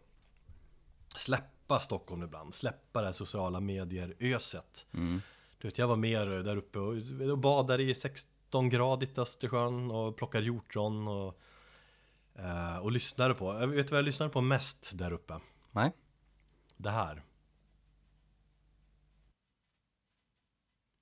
släppa 1.16 1.53
Stockholm 1.81 2.22
ibland, 2.22 2.55
släppa 2.55 3.00
det 3.00 3.07
här 3.07 3.12
sociala 3.12 3.61
medier-öset. 3.61 4.87
Mm. 4.94 5.20
Du 5.59 5.68
vet, 5.68 5.79
jag 5.79 5.88
var 5.88 5.96
mer 5.96 6.27
där 6.27 6.57
uppe 6.57 6.79
och, 6.79 6.94
och 7.31 7.38
badade 7.38 7.83
i 7.83 7.92
16-gradigt 7.92 9.18
Östersjön 9.18 9.90
och 9.90 10.16
plockade 10.16 10.44
hjortron 10.44 11.09
och, 11.09 11.40
eh, 12.35 12.79
och 12.79 12.92
lyssnade 12.92 13.35
på. 13.35 13.55
Jag 13.55 13.66
vet 13.66 13.90
vad 13.90 13.98
jag 13.98 14.05
lyssnade 14.05 14.33
på 14.33 14.40
mest 14.40 14.90
där 14.94 15.12
uppe? 15.12 15.40
Nej. 15.70 15.92
Det 16.77 16.90
här. 16.90 17.22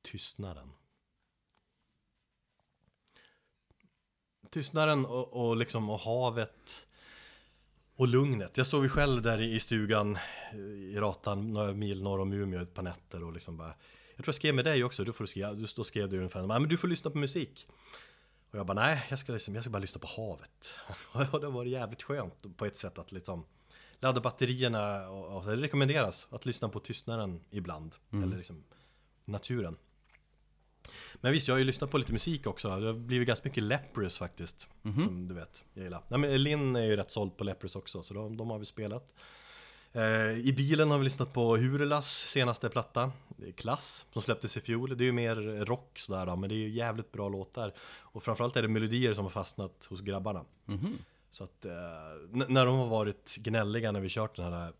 Tystnaden. 0.02 0.72
Tystnaden 4.50 5.06
och, 5.06 5.32
och 5.32 5.56
liksom 5.56 5.90
och 5.90 6.00
havet 6.00 6.86
och 7.96 8.08
lugnet. 8.08 8.56
Jag 8.56 8.66
sov 8.66 8.82
ju 8.82 8.88
själv 8.88 9.22
där 9.22 9.40
i 9.40 9.60
stugan 9.60 10.18
i 10.92 10.96
Ratan, 10.96 11.52
några 11.52 11.72
mil 11.72 12.02
norr 12.02 12.20
om 12.20 12.32
Umeå 12.32 12.62
ett 12.62 12.74
par 12.74 12.82
nätter 12.82 13.24
och 13.24 13.32
liksom 13.32 13.56
bara 13.56 13.74
Jag 14.16 14.16
tror 14.16 14.28
jag 14.28 14.34
skrev 14.34 14.54
med 14.54 14.64
dig 14.64 14.84
också, 14.84 15.04
du 15.04 15.12
får 15.12 15.26
skriva, 15.26 15.52
då 15.76 15.84
skrev 15.84 16.08
du 16.08 16.16
ungefär 16.16 16.46
men 16.46 16.68
du 16.68 16.76
får 16.76 16.88
lyssna 16.88 17.10
på 17.10 17.18
musik 17.18 17.68
Och 18.50 18.58
jag 18.58 18.66
bara 18.66 18.74
nej, 18.74 19.06
jag 19.10 19.18
ska, 19.18 19.32
liksom, 19.32 19.54
jag 19.54 19.64
ska 19.64 19.70
bara 19.70 19.78
lyssna 19.78 20.00
på 20.00 20.06
havet 20.06 20.78
Och 21.32 21.40
det 21.40 21.48
var 21.48 21.64
jävligt 21.64 22.02
skönt 22.02 22.56
på 22.56 22.66
ett 22.66 22.76
sätt 22.76 22.98
att 22.98 23.12
liksom 23.12 23.44
Ladda 24.00 24.20
batterierna 24.20 25.08
och, 25.08 25.36
och 25.36 25.44
det 25.44 25.56
rekommenderas 25.56 26.28
att 26.30 26.46
lyssna 26.46 26.68
på 26.68 26.80
tystnaden 26.80 27.40
ibland 27.50 27.94
mm. 28.10 28.24
Eller 28.24 28.36
liksom 28.36 28.64
naturen 29.24 29.76
men 31.14 31.32
visst, 31.32 31.48
jag 31.48 31.54
har 31.54 31.58
ju 31.58 31.64
lyssnat 31.64 31.90
på 31.90 31.98
lite 31.98 32.12
musik 32.12 32.46
också. 32.46 32.68
Det 32.68 32.86
har 32.86 32.92
blivit 32.92 33.28
ganska 33.28 33.48
mycket 33.48 33.62
Leprous 33.62 34.18
faktiskt. 34.18 34.68
Mm 34.84 34.96
-hmm. 34.96 35.04
Som 35.04 35.28
du 35.28 35.34
vet, 35.34 35.64
jag 35.74 35.84
gillar. 35.84 36.02
Nej, 36.08 36.18
men 36.20 36.42
Linn 36.42 36.76
är 36.76 36.84
ju 36.84 36.96
rätt 36.96 37.10
såld 37.10 37.36
på 37.36 37.44
Leprous 37.44 37.76
också, 37.76 38.02
så 38.02 38.14
de, 38.14 38.36
de 38.36 38.50
har 38.50 38.58
vi 38.58 38.64
spelat. 38.64 39.14
Eh, 39.92 40.30
I 40.38 40.54
bilen 40.56 40.90
har 40.90 40.98
vi 40.98 41.04
lyssnat 41.04 41.32
på 41.32 41.56
Hurelas 41.56 42.08
senaste 42.08 42.68
platta, 42.68 43.12
Klass, 43.56 44.06
som 44.12 44.22
släpptes 44.22 44.56
i 44.56 44.60
fjol. 44.60 44.96
Det 44.96 45.04
är 45.04 45.06
ju 45.06 45.12
mer 45.12 45.36
rock 45.64 45.98
sådär 45.98 46.26
då, 46.26 46.36
men 46.36 46.48
det 46.48 46.54
är 46.54 46.56
ju 46.56 46.68
jävligt 46.68 47.12
bra 47.12 47.28
låtar. 47.28 47.72
Och 48.00 48.22
framförallt 48.22 48.56
är 48.56 48.62
det 48.62 48.68
melodier 48.68 49.14
som 49.14 49.24
har 49.24 49.30
fastnat 49.30 49.84
hos 49.84 50.00
grabbarna. 50.00 50.44
Mm 50.68 50.80
-hmm. 50.80 50.96
Så 51.30 51.44
att 51.44 51.64
eh, 51.64 51.72
när 52.48 52.66
de 52.66 52.78
har 52.78 52.86
varit 52.86 53.36
gnälliga 53.36 53.92
när 53.92 54.00
vi 54.00 54.08
kört 54.08 54.36
den 54.36 54.52
här, 54.52 54.72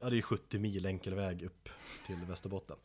ja 0.00 0.10
det 0.10 0.18
är 0.18 0.22
70 0.22 0.58
mil 0.58 0.86
enkel 0.86 1.14
väg 1.14 1.42
upp 1.42 1.68
till 2.06 2.16
Västerbotten. 2.28 2.76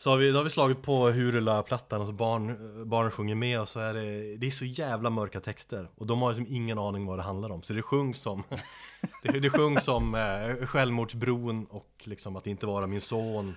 Så 0.00 0.10
har 0.10 0.16
vi, 0.16 0.30
då 0.30 0.36
har 0.38 0.44
vi 0.44 0.50
slagit 0.50 0.82
på 0.82 1.10
Hurula-plattan 1.10 2.00
och 2.00 2.06
så 2.06 2.12
barn, 2.12 2.56
barnen 2.88 3.10
sjunger 3.10 3.34
med 3.34 3.60
och 3.60 3.68
så 3.68 3.80
är 3.80 3.94
det, 3.94 4.36
det 4.36 4.46
är 4.46 4.50
så 4.50 4.64
jävla 4.64 5.10
mörka 5.10 5.40
texter. 5.40 5.88
Och 5.94 6.06
de 6.06 6.22
har 6.22 6.34
liksom 6.34 6.54
ingen 6.54 6.78
aning 6.78 7.06
vad 7.06 7.18
det 7.18 7.22
handlar 7.22 7.50
om. 7.50 7.62
Så 7.62 7.72
det 7.72 7.82
sjungs 7.82 8.18
som 8.18 8.42
Det, 9.22 9.40
det 9.40 9.50
sjungs 9.50 9.84
som 9.84 10.14
eh, 10.14 10.66
självmordsbron 10.66 11.66
och 11.66 11.90
liksom 12.04 12.36
att 12.36 12.46
inte 12.46 12.66
vara 12.66 12.86
min 12.86 13.00
son 13.00 13.54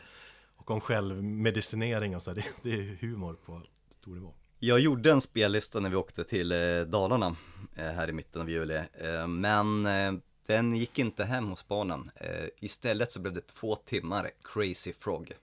Och 0.56 0.71
om 0.71 0.82
självmedicinering 0.82 2.15
och 2.15 2.21
så 2.23 2.34
det, 2.34 2.45
det 2.62 2.69
är 2.73 2.97
humor 3.01 3.38
på 3.45 3.62
stor 4.01 4.15
nivå. 4.15 4.34
Jag 4.60 4.80
gjorde 4.80 5.12
en 5.12 5.21
spellista 5.21 5.80
när 5.80 5.89
vi 5.89 5.95
åkte 5.95 6.23
till 6.23 6.51
eh, 6.51 6.58
Dalarna 6.88 7.36
eh, 7.75 7.84
här 7.86 8.10
i 8.10 8.13
mitten 8.13 8.41
av 8.41 8.49
juli. 8.49 8.75
Eh, 8.75 9.27
Men 9.27 9.86
eh, 9.86 10.13
den 10.47 10.75
gick 10.75 10.99
inte 10.99 11.23
hem 11.25 11.47
hos 11.49 11.67
barnen. 11.67 12.10
Eh, 12.15 12.45
Istället 12.60 13.12
så 13.12 13.19
blev 13.19 13.34
det 13.34 13.47
två 13.47 13.75
timmar 13.75 14.30
Crazy 14.43 14.93
Frog. 14.93 15.34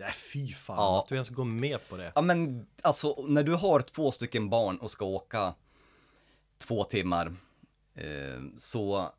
Nej 0.00 0.12
fy 0.12 0.52
fan, 0.52 0.76
ja. 0.76 0.98
att 0.98 1.08
du 1.08 1.14
ens 1.14 1.28
går 1.28 1.44
med 1.44 1.88
på 1.88 1.96
det. 1.96 2.12
Ja 2.14 2.22
men 2.22 2.66
alltså 2.82 3.24
när 3.28 3.42
du 3.42 3.54
har 3.54 3.80
två 3.80 4.12
stycken 4.12 4.50
barn 4.50 4.76
och 4.76 4.90
ska 4.90 5.04
åka 5.04 5.54
två 6.58 6.84
timmar 6.84 7.36
eh, 7.94 8.40
så 8.56 9.12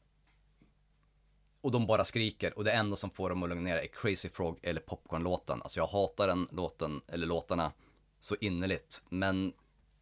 och 1.61 1.71
de 1.71 1.87
bara 1.87 2.05
skriker 2.05 2.57
och 2.57 2.63
det 2.63 2.71
enda 2.71 2.95
som 2.95 3.09
får 3.09 3.29
dem 3.29 3.43
att 3.43 3.49
lugna 3.49 3.63
ner 3.63 3.75
är 3.75 3.87
Crazy 3.87 4.29
Frog 4.29 4.59
eller 4.61 4.81
Popcorn-låten. 4.81 5.61
Alltså 5.61 5.79
jag 5.79 5.87
hatar 5.87 6.27
den 6.27 6.47
låten, 6.51 7.01
eller 7.07 7.27
låtarna, 7.27 7.71
så 8.19 8.35
innerligt. 8.39 9.01
Men 9.09 9.53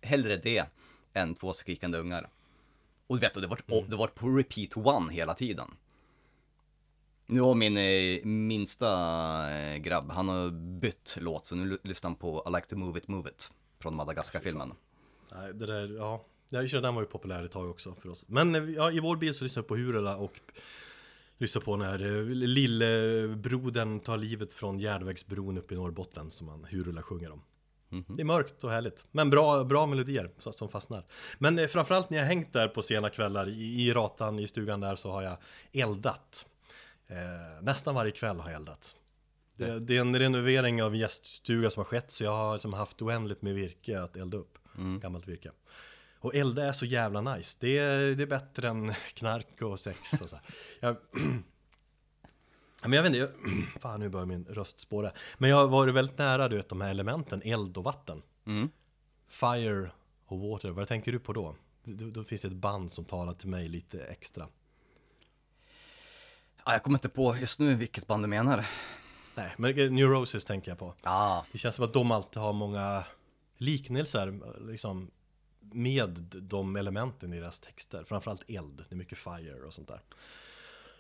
hellre 0.01 0.37
det 0.37 0.65
än 1.13 1.35
två 1.35 1.53
skrikande 1.53 1.97
ungar. 1.97 2.29
Och 3.07 3.15
du 3.15 3.21
vet, 3.21 3.33
det 3.33 3.47
var, 3.47 3.59
mm. 3.67 3.89
det 3.89 3.95
var 3.95 4.07
på 4.07 4.29
repeat 4.29 4.77
one 4.77 5.13
hela 5.13 5.33
tiden. 5.33 5.75
Nu 7.31 7.41
har 7.41 7.55
min 7.55 7.77
eh, 7.77 8.25
minsta 8.25 8.89
eh, 9.51 9.77
grabb, 9.77 10.11
han 10.11 10.29
har 10.29 10.51
bytt 10.79 11.17
låt 11.21 11.45
så 11.45 11.55
nu 11.55 11.77
lyssnar 11.83 12.09
han 12.09 12.15
på 12.15 12.43
I 12.47 12.55
like 12.55 12.67
to 12.67 12.75
move 12.75 12.99
it, 12.99 13.07
move 13.07 13.29
it 13.29 13.51
från 13.79 13.95
Madagaskar-filmen. 13.95 14.73
Nej, 15.35 15.53
det 15.53 15.65
där, 15.65 15.95
ja, 15.97 16.25
den 16.49 16.95
var 16.95 17.01
ju 17.01 17.07
populär 17.07 17.43
ett 17.43 17.51
tag 17.51 17.69
också 17.69 17.95
för 17.95 18.09
oss. 18.09 18.25
Men 18.27 18.55
eh, 18.55 18.63
ja, 18.63 18.91
i 18.91 18.99
vår 18.99 19.15
bil 19.15 19.33
så 19.33 19.43
lyssnar 19.43 19.63
vi 19.63 19.67
på 19.67 19.75
Hurula 19.75 20.17
och 20.17 20.39
lyssnar 21.37 21.61
på 21.61 21.75
när 21.75 21.97
lillebrodern 22.33 23.99
tar 23.99 24.17
livet 24.17 24.53
från 24.53 24.79
järnvägsbron 24.79 25.57
uppe 25.57 25.73
i 25.73 25.77
Norrbotten 25.77 26.31
som 26.31 26.47
han 26.47 26.65
Hurula 26.69 27.01
sjunger 27.01 27.31
om. 27.31 27.41
Mm 27.91 28.03
-hmm. 28.03 28.15
Det 28.15 28.21
är 28.21 28.25
mörkt 28.25 28.63
och 28.63 28.71
härligt, 28.71 29.05
men 29.11 29.29
bra, 29.29 29.63
bra 29.63 29.85
melodier 29.85 30.31
som 30.37 30.69
fastnar. 30.69 31.05
Men 31.37 31.69
framförallt 31.69 32.09
när 32.09 32.17
jag 32.17 32.25
hängt 32.25 32.53
där 32.53 32.67
på 32.67 32.81
sena 32.81 33.09
kvällar 33.09 33.49
i, 33.49 33.87
i 33.87 33.93
ratan 33.93 34.39
i 34.39 34.47
stugan 34.47 34.79
där 34.79 34.95
så 34.95 35.11
har 35.11 35.21
jag 35.21 35.37
eldat. 35.71 36.45
Eh, 37.09 37.61
nästan 37.61 37.95
varje 37.95 38.11
kväll 38.11 38.39
har 38.39 38.49
jag 38.49 38.59
eldat. 38.59 38.95
Det, 39.55 39.79
det, 39.79 39.97
är 39.97 40.01
en 40.01 40.19
renovering 40.19 40.83
av 40.83 40.95
gäststuga 40.95 41.69
som 41.69 41.79
har 41.79 41.85
skett 41.85 42.11
så 42.11 42.23
jag 42.23 42.31
har 42.31 42.53
liksom 42.53 42.73
haft 42.73 43.01
oändligt 43.01 43.41
med 43.41 43.55
virke 43.55 44.01
att 44.01 44.17
elda 44.17 44.37
upp. 44.37 44.57
Mm. 44.77 44.99
Gammalt 44.99 45.27
virke. 45.27 45.51
Och 46.19 46.35
elda 46.35 46.65
är 46.65 46.73
så 46.73 46.85
jävla 46.85 47.21
nice. 47.21 47.57
Det 47.61 47.77
är, 47.77 48.15
det 48.15 48.23
är 48.23 48.27
bättre 48.27 48.69
än 48.69 48.93
knark 49.13 49.61
och 49.61 49.79
sex 49.79 50.21
och 50.21 50.29
så. 50.29 50.39
Jag, 50.79 50.95
men 52.83 52.93
jag 52.93 53.03
vet 53.03 53.05
inte, 53.05 53.19
jag, 53.19 53.29
fan 53.79 53.99
nu 53.99 54.09
börjar 54.09 54.25
min 54.25 54.45
röst 54.45 54.79
spåra. 54.79 55.11
Men 55.37 55.49
jag 55.49 55.57
har 55.57 55.67
varit 55.67 55.93
väldigt 55.93 56.17
nära 56.17 56.47
du 56.49 56.55
vet 56.55 56.69
de 56.69 56.81
här 56.81 56.89
elementen, 56.89 57.41
eld 57.45 57.77
och 57.77 57.83
vatten. 57.83 58.21
Mm. 58.45 58.69
Fire 59.27 59.91
och 60.25 60.39
Water, 60.39 60.69
vad 60.69 60.87
tänker 60.87 61.11
du 61.11 61.19
på 61.19 61.33
då? 61.33 61.55
Då, 61.83 62.09
då 62.09 62.23
finns 62.23 62.41
det 62.41 62.47
ett 62.47 62.53
band 62.53 62.91
som 62.91 63.05
talar 63.05 63.33
till 63.33 63.49
mig 63.49 63.67
lite 63.67 64.03
extra. 64.03 64.47
Ja, 66.65 66.71
jag 66.73 66.83
kommer 66.83 66.97
inte 66.97 67.09
på 67.09 67.35
just 67.37 67.59
nu 67.59 67.75
vilket 67.75 68.07
band 68.07 68.23
du 68.23 68.27
menar. 68.27 68.65
Nej, 69.35 69.53
men 69.57 69.95
New 69.95 70.07
Roses 70.07 70.45
tänker 70.45 70.71
jag 70.71 70.77
på. 70.79 70.93
Ja, 71.03 71.45
Det 71.51 71.57
känns 71.57 71.75
som 71.75 71.85
att 71.85 71.93
de 71.93 72.11
alltid 72.11 72.41
har 72.41 72.53
många 72.53 73.03
liknelser 73.57 74.39
liksom, 74.71 75.11
med 75.59 76.09
de 76.41 76.75
elementen 76.75 77.33
i 77.33 77.39
deras 77.39 77.59
texter. 77.59 78.03
Framförallt 78.03 78.43
eld, 78.47 78.85
det 78.89 78.95
är 78.95 78.97
mycket 78.97 79.17
fire 79.17 79.65
och 79.67 79.73
sånt 79.73 79.87
där. 79.87 80.01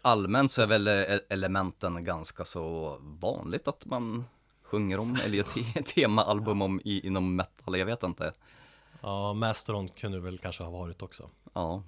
allmänt 0.01 0.51
så 0.51 0.61
är 0.61 0.67
väl 0.67 0.87
eh, 0.87 1.19
elementen 1.29 2.03
ganska 2.03 2.45
så 2.45 2.97
vanligt 3.01 3.67
att 3.67 3.85
man 3.85 4.25
sjunger 4.63 4.99
om, 4.99 5.17
eller 5.25 5.37
gör 5.37 5.43
te- 5.43 5.83
temaalbum 5.95 6.61
om 6.61 6.81
i, 6.85 7.07
inom 7.07 7.35
metal, 7.35 7.77
jag 7.79 7.85
vet 7.85 8.03
inte. 8.03 8.33
Ja, 9.01 9.33
Mastodon 9.33 9.87
kunde 9.89 10.19
väl 10.19 10.37
kanske 10.37 10.63
ha 10.63 10.71
varit 10.71 11.01
också. 11.01 11.29
Ja, 11.53 11.83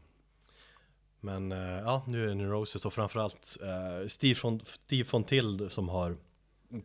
men 1.22 1.52
eh, 1.52 1.80
ja, 1.80 2.04
nu 2.08 2.24
är 2.24 2.28
det 2.28 2.36
New 2.36 2.50
Roses 2.50 2.86
och 2.86 2.94
framförallt 2.94 3.58
eh, 3.62 4.08
Steve, 4.08 4.40
von, 4.44 4.60
Steve 4.66 5.10
von 5.12 5.24
Tild 5.24 5.72
som 5.72 5.90
har 5.90 6.18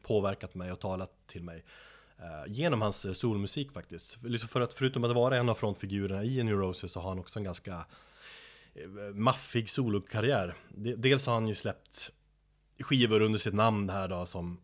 påverkat 0.02 0.54
mig 0.54 0.72
och 0.72 0.80
talat 0.80 1.10
till 1.26 1.42
mig 1.42 1.64
eh, 2.18 2.52
genom 2.52 2.82
hans 2.82 3.04
eh, 3.04 3.12
solmusik 3.12 3.72
faktiskt. 3.72 4.18
Liksom 4.22 4.48
för 4.48 4.60
att 4.60 4.74
förutom 4.74 5.04
att 5.04 5.14
vara 5.14 5.36
en 5.36 5.48
av 5.48 5.54
frontfigurerna 5.54 6.24
i 6.24 6.42
New 6.42 6.56
Roses 6.56 6.92
så 6.92 7.00
har 7.00 7.08
han 7.08 7.18
också 7.18 7.38
en 7.38 7.44
ganska 7.44 7.84
eh, 8.74 9.14
maffig 9.14 9.70
solokarriär. 9.70 10.54
Dels 10.96 11.26
har 11.26 11.34
han 11.34 11.48
ju 11.48 11.54
släppt 11.54 12.12
skivor 12.78 13.22
under 13.22 13.38
sitt 13.38 13.54
namn 13.54 13.90
här 13.90 14.08
då 14.08 14.26
som 14.26 14.60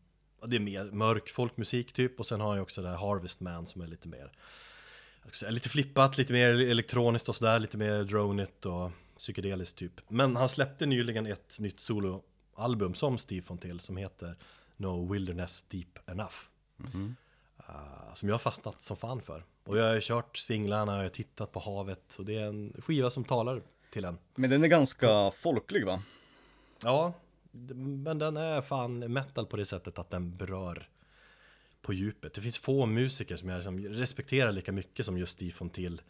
det 0.47 0.57
är 0.57 0.61
mer 0.61 0.85
mörk 0.85 1.31
folkmusik 1.31 1.93
typ 1.93 2.21
och 2.21 2.27
sen 2.27 2.41
har 2.41 2.49
han 2.49 2.57
ju 2.57 2.63
också 2.63 2.83
det 2.83 2.89
här 2.89 2.97
Harvest 2.97 3.41
Man 3.41 3.67
som 3.67 3.83
är 3.83 3.87
lite 3.87 4.09
mer 4.09 4.33
jag 5.23 5.31
ska 5.31 5.39
säga, 5.39 5.51
lite 5.51 5.69
flippat, 5.69 6.19
lite 6.19 6.33
mer 6.33 6.49
elektroniskt 6.49 7.29
och 7.29 7.37
sådär, 7.37 7.59
lite 7.59 7.77
mer 7.77 8.05
dronigt 8.05 8.67
och 8.67 8.91
psykedeliskt 9.23 9.79
typ. 9.79 10.01
Men 10.09 10.37
han 10.37 10.49
släppte 10.49 10.87
nyligen 10.87 11.27
ett 11.27 11.57
nytt 11.61 11.81
soloalbum 11.81 12.95
som 12.95 13.19
Steve 13.19 13.47
von 13.49 13.59
Till 13.59 13.81
som 13.81 13.97
heter 13.97 14.37
No 14.77 15.13
Wilderness 15.13 15.63
Deep 15.63 16.11
Enough. 16.11 16.35
Uh, 17.69 18.15
som 18.15 18.29
jag 18.29 18.35
har 18.35 18.39
fastnat 18.39 18.83
som 18.83 18.97
fan 18.97 19.21
för. 19.21 19.45
Och 19.65 19.79
jag 19.79 19.95
har 19.95 20.01
kört 20.01 20.37
singlarna, 20.37 20.97
jag 20.97 21.03
har 21.03 21.09
tittat 21.09 21.53
på 21.53 21.61
havet 21.61 22.17
och 22.19 22.25
det 22.25 22.39
är 22.39 22.47
en 22.47 22.83
skiva 22.87 23.11
som 23.11 23.25
talar 23.25 23.63
till 23.93 24.05
en. 24.05 24.19
men 24.35 24.51
den 24.51 24.65
är 24.65 24.69
ganska 24.69 25.31
folklig 25.31 25.87
va? 25.87 26.03
Ja, 26.83 27.13
men 28.05 28.19
den 28.19 28.37
är 28.37 28.61
fan 28.61 29.13
metal 29.13 29.47
på 29.47 29.57
det 29.57 29.67
sättet 29.67 29.99
att 29.99 30.11
den 30.11 30.37
berör 30.37 30.89
på 31.83 31.93
djupet. 31.93 32.35
Det 32.35 32.41
finns 32.41 32.59
få 32.59 32.87
musiker 32.87 33.37
som 33.37 33.49
jag 33.49 33.57
liksom 33.57 33.79
respekterar 33.79 34.53
lika 34.53 34.73
mycket 34.73 35.07
som 35.07 35.19
just 35.19 35.33
Steve 35.33 35.55
von 35.59 35.71
Till. 35.71 36.03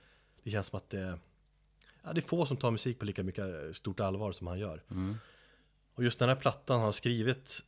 Det 0.42 0.50
känns 0.50 0.66
som 0.66 0.76
att 0.76 0.90
det, 0.90 1.18
ja, 2.02 2.12
det 2.12 2.20
är 2.20 2.22
få 2.22 2.46
som 2.46 2.56
tar 2.56 2.70
musik 2.70 2.98
på 2.98 3.04
lika 3.04 3.22
mycket 3.22 3.76
stort 3.76 4.00
allvar 4.00 4.32
som 4.32 4.46
han 4.46 4.58
gör. 4.58 4.82
Och 5.94 6.04
just 6.04 6.18
den 6.18 6.28
här 6.28 6.36
plattan 6.36 6.76
han 6.76 6.84
har 6.84 6.92
skrivit, 6.92 7.60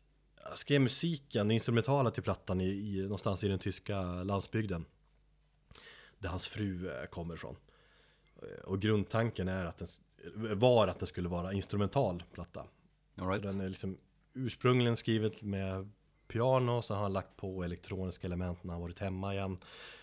han 0.43 0.57
skrev 0.57 0.81
musiken, 0.81 1.49
det 1.49 1.55
instrumentala 1.55 2.11
till 2.11 2.23
plattan 2.23 2.61
i, 2.61 2.69
i, 2.69 3.03
någonstans 3.03 3.45
i 3.45 3.49
den 3.49 3.59
tyska 3.59 4.03
landsbygden. 4.03 4.85
Där 6.19 6.29
hans 6.29 6.49
fru 6.49 6.91
eh, 6.91 7.07
kommer 7.07 7.35
ifrån. 7.35 7.57
Eh, 8.43 8.65
Och 8.65 8.81
grundtanken 8.81 9.49
är 9.49 9.65
att 9.65 9.79
den, 9.79 9.89
var 10.59 10.89
att 10.89 10.99
den 10.99 11.09
skulle 11.09 11.29
vara 11.29 11.53
instrumental 11.53 12.23
platta. 12.33 12.67
Right. 13.15 13.35
Så 13.35 13.41
den 13.41 13.61
är 13.61 13.69
liksom 13.69 13.99
ursprungligen 14.33 14.97
skrivet 14.97 15.43
med 15.43 15.91
piano, 16.29 16.83
så 16.83 16.95
har 16.95 17.03
han 17.03 17.13
lagt 17.13 17.37
på 17.37 17.65
elektroniska 17.65 18.27
element 18.27 18.65
när 18.65 18.73
han 18.73 18.83
varit 18.83 18.99
hemma 18.99 19.35
igen. 19.35 19.59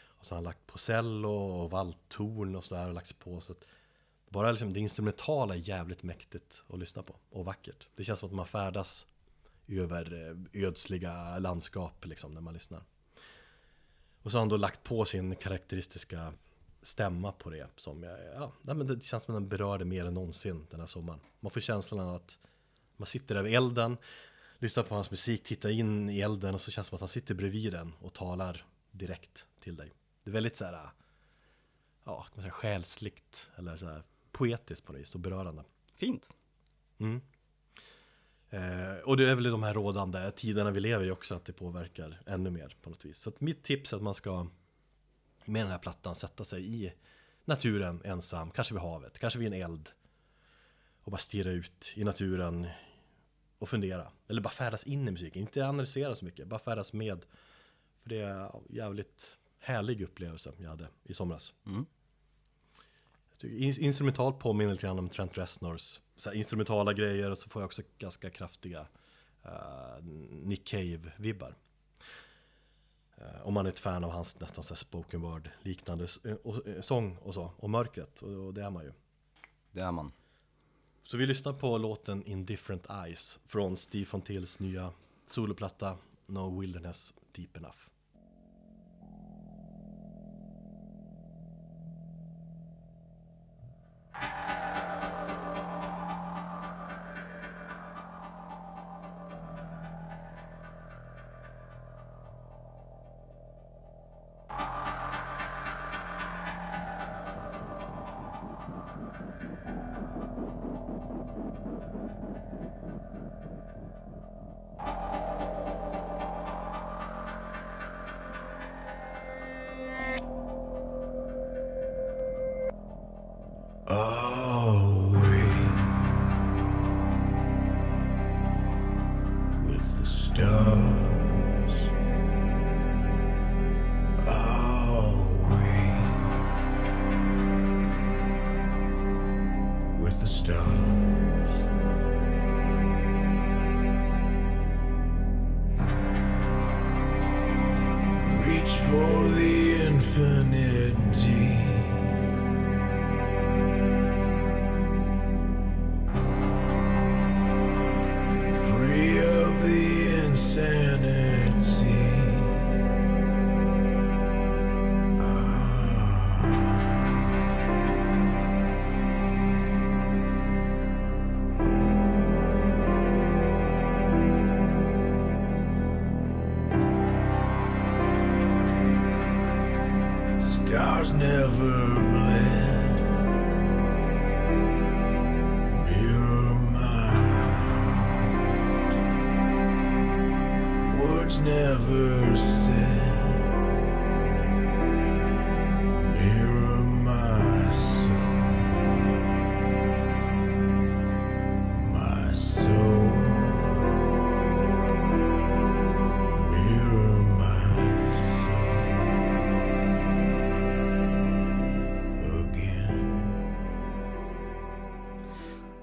Och 0.07 0.25
så 0.25 0.33
har 0.33 0.37
han 0.37 0.43
lagt 0.43 0.67
på 0.67 0.77
cello 0.77 1.31
och 1.31 1.71
valttorn 1.71 2.55
och 2.55 2.65
sådär 2.65 2.87
och 2.87 2.93
lagt 2.93 3.19
på. 3.19 3.41
Så 3.41 3.51
att 3.51 3.63
bara 4.31 4.51
liksom 4.51 4.73
det 4.73 4.79
instrumentala 4.79 5.53
är 5.53 5.69
jävligt 5.69 6.03
mäktigt 6.03 6.63
att 6.69 6.79
lyssna 6.79 7.03
på 7.03 7.15
och 7.29 7.45
vackert. 7.45 7.87
Det 7.95 8.03
känns 8.03 8.19
som 8.19 8.29
att 8.29 8.35
man 8.35 8.47
färdas 8.47 9.07
över 9.67 10.29
eh, 10.53 10.63
ödsliga 10.63 11.39
landskap 11.39 12.05
liksom 12.05 12.33
när 12.33 12.41
man 12.41 12.53
lyssnar. 12.53 12.83
Och 14.21 14.31
så 14.31 14.37
har 14.37 14.41
han 14.41 14.49
då 14.49 14.57
lagt 14.57 14.83
på 14.83 15.05
sin 15.05 15.35
karaktäristiska 15.35 16.33
stämma 16.81 17.31
på 17.31 17.49
det 17.49 17.67
som 17.75 18.03
jag, 18.03 18.19
ja, 18.35 18.51
nej, 18.61 18.75
men 18.75 18.87
det 18.87 19.03
känns 19.03 19.23
som 19.23 19.35
att 19.35 19.41
den 19.41 19.49
berörde 19.49 19.85
mer 19.85 20.05
än 20.05 20.13
någonsin 20.13 20.67
den 20.69 20.79
här 20.79 20.87
sommaren. 20.87 21.19
Man 21.39 21.51
får 21.51 21.61
känslan 21.61 21.99
av 21.99 22.15
att 22.15 22.37
man 22.97 23.05
sitter 23.05 23.35
där 23.35 23.43
vid 23.43 23.55
elden, 23.55 23.97
lyssnar 24.57 24.83
på 24.83 24.95
hans 24.95 25.11
musik, 25.11 25.43
tittar 25.43 25.69
in 25.69 26.09
i 26.09 26.21
elden 26.21 26.55
och 26.55 26.61
så 26.61 26.71
känns 26.71 26.87
det 26.87 26.89
som 26.89 26.95
att 26.95 27.01
han 27.01 27.09
sitter 27.09 27.35
bredvid 27.35 27.73
den 27.73 27.93
och 27.99 28.13
talar 28.13 28.65
direkt 28.91 29.45
till 29.59 29.75
dig. 29.75 29.93
Det 30.23 30.29
är 30.29 30.33
väldigt 30.33 30.57
så 30.57 30.65
här, 30.65 30.89
ja, 32.03 32.23
kan 32.23 32.31
man 32.35 32.43
säga, 32.43 32.51
själsligt 32.51 33.49
eller 33.55 33.77
så 33.77 33.85
här 33.85 34.03
poetiskt 34.41 34.85
på 34.85 34.93
något 34.93 35.01
vis 35.01 35.15
och 35.15 35.21
berörande. 35.21 35.63
Fint. 35.95 36.29
Mm. 36.97 37.21
Eh, 38.49 38.97
och 39.03 39.17
det 39.17 39.29
är 39.29 39.35
väl 39.35 39.43
de 39.43 39.63
här 39.63 39.73
rådande 39.73 40.31
tiderna 40.31 40.71
vi 40.71 40.79
lever 40.79 41.05
i 41.05 41.11
också 41.11 41.35
att 41.35 41.45
det 41.45 41.53
påverkar 41.53 42.21
ännu 42.25 42.49
mer 42.49 42.75
på 42.81 42.89
något 42.89 43.05
vis. 43.05 43.17
Så 43.17 43.29
att 43.29 43.41
mitt 43.41 43.63
tips 43.63 43.93
är 43.93 43.97
att 43.97 44.03
man 44.03 44.13
ska 44.13 44.47
med 45.45 45.61
den 45.61 45.71
här 45.71 45.77
plattan 45.77 46.15
sätta 46.15 46.43
sig 46.43 46.85
i 46.85 46.93
naturen 47.45 48.01
ensam, 48.05 48.51
kanske 48.51 48.73
vid 48.73 48.81
havet, 48.81 49.19
kanske 49.19 49.39
vid 49.39 49.53
en 49.53 49.61
eld 49.61 49.89
och 51.03 51.11
bara 51.11 51.17
stirra 51.17 51.51
ut 51.51 51.93
i 51.95 52.03
naturen 52.03 52.67
och 53.57 53.69
fundera. 53.69 54.11
Eller 54.27 54.41
bara 54.41 54.49
färdas 54.49 54.83
in 54.83 55.07
i 55.07 55.11
musiken, 55.11 55.41
inte 55.41 55.67
analysera 55.67 56.15
så 56.15 56.25
mycket, 56.25 56.47
bara 56.47 56.59
färdas 56.59 56.93
med. 56.93 57.25
För 58.01 58.09
det 58.09 58.21
är 58.21 58.55
en 58.55 58.63
jävligt 58.69 59.37
härlig 59.59 60.01
upplevelse 60.01 60.53
jag 60.57 60.69
hade 60.69 60.87
i 61.03 61.13
somras. 61.13 61.53
Mm. 61.65 61.85
In- 63.43 63.79
instrumentalt 63.83 64.39
påminner 64.39 64.71
lite 64.71 64.87
grann 64.87 64.99
om 64.99 65.09
Trent 65.09 65.37
Reznors 65.37 66.01
instrumentala 66.33 66.93
grejer 66.93 67.31
och 67.31 67.37
så 67.37 67.49
får 67.49 67.61
jag 67.61 67.67
också 67.67 67.81
ganska 67.97 68.29
kraftiga 68.29 68.87
eh, 69.43 70.03
Nick 70.31 70.67
Cave-vibbar. 70.73 71.55
Eh, 73.17 73.41
om 73.47 73.53
man 73.53 73.65
är 73.65 73.69
ett 73.69 73.79
fan 73.79 74.03
av 74.03 74.11
hans 74.11 74.39
nästan 74.39 74.63
så 74.63 74.75
spoken 74.75 75.21
word 75.21 75.49
liknande 75.61 76.03
s- 76.03 76.19
eh, 76.25 76.81
sång 76.81 77.17
och 77.17 77.33
så, 77.33 77.51
och 77.57 77.69
mörkret, 77.69 78.21
och, 78.21 78.45
och 78.45 78.53
det 78.53 78.63
är 78.63 78.69
man 78.69 78.83
ju. 78.83 78.91
Det 79.71 79.81
är 79.81 79.91
man. 79.91 80.11
Så 81.03 81.17
vi 81.17 81.25
lyssnar 81.25 81.53
på 81.53 81.77
låten 81.77 82.23
Indifferent 82.23 82.85
Eyes 82.89 83.39
från 83.45 83.77
Steve 83.77 84.05
von 84.11 84.21
Tills 84.21 84.59
nya 84.59 84.93
soloplatta 85.25 85.97
No 86.25 86.59
Wilderness 86.59 87.13
Deep 87.31 87.57
Enough. 87.57 87.77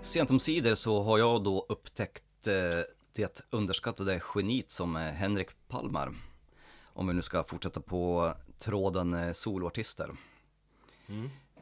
Sent 0.09 0.31
omsider 0.31 0.75
så 0.75 1.03
har 1.03 1.19
jag 1.19 1.45
då 1.45 1.67
upptäckt 1.69 2.47
eh, 2.47 2.81
det 3.13 3.43
underskattade 3.51 4.21
geniet 4.35 4.71
som 4.71 4.97
är 4.97 5.13
Henrik 5.13 5.49
Palmar. 5.69 6.15
Om 6.85 7.07
vi 7.09 7.15
nu 7.15 7.23
ska 7.23 7.45
fortsätta 7.45 7.81
på 7.81 8.33
tråden 8.59 9.15
eh, 9.15 9.33
soloartister. 9.33 10.11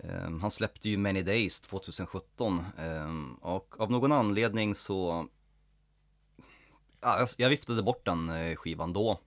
Eh, 0.00 0.38
han 0.40 0.50
släppte 0.50 0.88
ju 0.88 0.96
Many 0.96 1.22
Days 1.22 1.60
2017 1.60 2.64
eh, 2.78 3.14
och 3.40 3.80
av 3.80 3.90
någon 3.90 4.12
anledning 4.12 4.74
så 4.74 5.28
ja, 7.00 7.26
jag- 7.38 7.48
viftade 7.50 7.82
bort 7.82 8.04
den 8.04 8.28
eh, 8.28 8.56
skivan 8.56 8.92
då. 8.92 9.20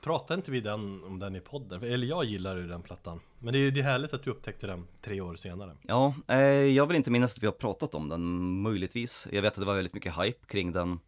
Pratade 0.00 0.34
inte 0.38 0.50
vi 0.50 0.60
den, 0.60 1.04
om 1.04 1.18
den 1.18 1.36
i 1.36 1.40
podden? 1.40 1.82
Eller 1.82 2.06
jag 2.06 2.24
gillar 2.24 2.56
ju 2.56 2.66
den 2.68 2.82
plattan 2.82 3.20
men 3.42 3.52
det 3.52 3.58
är 3.58 3.60
ju 3.60 3.70
det 3.70 3.82
härligt 3.82 4.14
att 4.14 4.22
du 4.22 4.30
upptäckte 4.30 4.66
den 4.66 4.86
tre 5.00 5.20
år 5.20 5.36
senare 5.36 5.76
Ja, 5.82 6.14
eh, 6.28 6.38
jag 6.48 6.86
vill 6.86 6.96
inte 6.96 7.10
minnas 7.10 7.34
att 7.36 7.42
vi 7.42 7.46
har 7.46 7.52
pratat 7.52 7.94
om 7.94 8.08
den, 8.08 8.62
möjligtvis. 8.62 9.28
Jag 9.32 9.42
vet 9.42 9.52
att 9.52 9.60
det 9.60 9.66
var 9.66 9.74
väldigt 9.74 9.94
mycket 9.94 10.18
hype 10.18 10.46
kring 10.46 10.72
den 10.72 10.98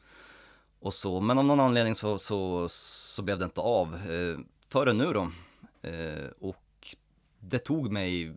och 0.79 0.95
så, 0.95 1.21
men 1.21 1.39
av 1.39 1.45
någon 1.45 1.61
anledning 1.61 1.95
så, 1.95 2.19
så, 2.19 2.69
så 2.69 3.23
blev 3.23 3.39
det 3.39 3.45
inte 3.45 3.61
av 3.61 3.95
eh, 3.95 4.39
förrän 4.69 4.99
nu 4.99 5.13
då. 5.13 5.33
Eh, 5.83 6.29
och 6.41 6.97
det 7.39 7.59
tog 7.59 7.93
mig 7.93 8.37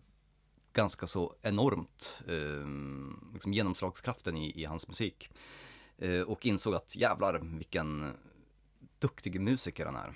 ganska 0.73 1.07
så 1.07 1.35
enormt, 1.41 2.23
eh, 2.27 3.33
liksom 3.33 3.53
genomslagskraften 3.53 4.37
i, 4.37 4.61
i 4.61 4.65
hans 4.65 4.87
musik. 4.87 5.29
Eh, 5.97 6.21
och 6.21 6.45
insåg 6.45 6.75
att 6.75 6.95
jävlar 6.95 7.39
vilken 7.57 8.13
duktig 8.99 9.41
musiker 9.41 9.85
han 9.85 9.95
är. 9.95 10.13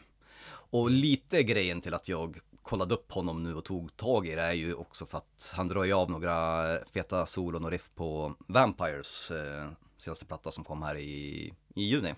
Och 0.71 0.89
lite 0.89 1.43
grejen 1.43 1.81
till 1.81 1.93
att 1.93 2.09
jag 2.09 2.39
kollade 2.69 2.93
upp 2.93 3.11
honom 3.11 3.43
nu 3.43 3.55
och 3.55 3.65
tog 3.65 3.97
tag 3.97 4.27
i 4.27 4.35
det 4.35 4.41
är 4.41 4.53
ju 4.53 4.73
också 4.73 5.05
för 5.05 5.17
att 5.17 5.53
han 5.55 5.67
drar 5.67 5.83
ju 5.83 5.93
av 5.93 6.11
några 6.11 6.65
feta 6.85 7.25
solon 7.25 7.65
och 7.65 7.71
riff 7.71 7.91
på 7.95 8.35
Vampires 8.47 9.31
eh, 9.31 9.71
senaste 9.97 10.25
platta 10.25 10.51
som 10.51 10.63
kom 10.63 10.81
här 10.81 10.95
i, 10.95 11.53
i 11.75 11.83
juni. 11.83 12.13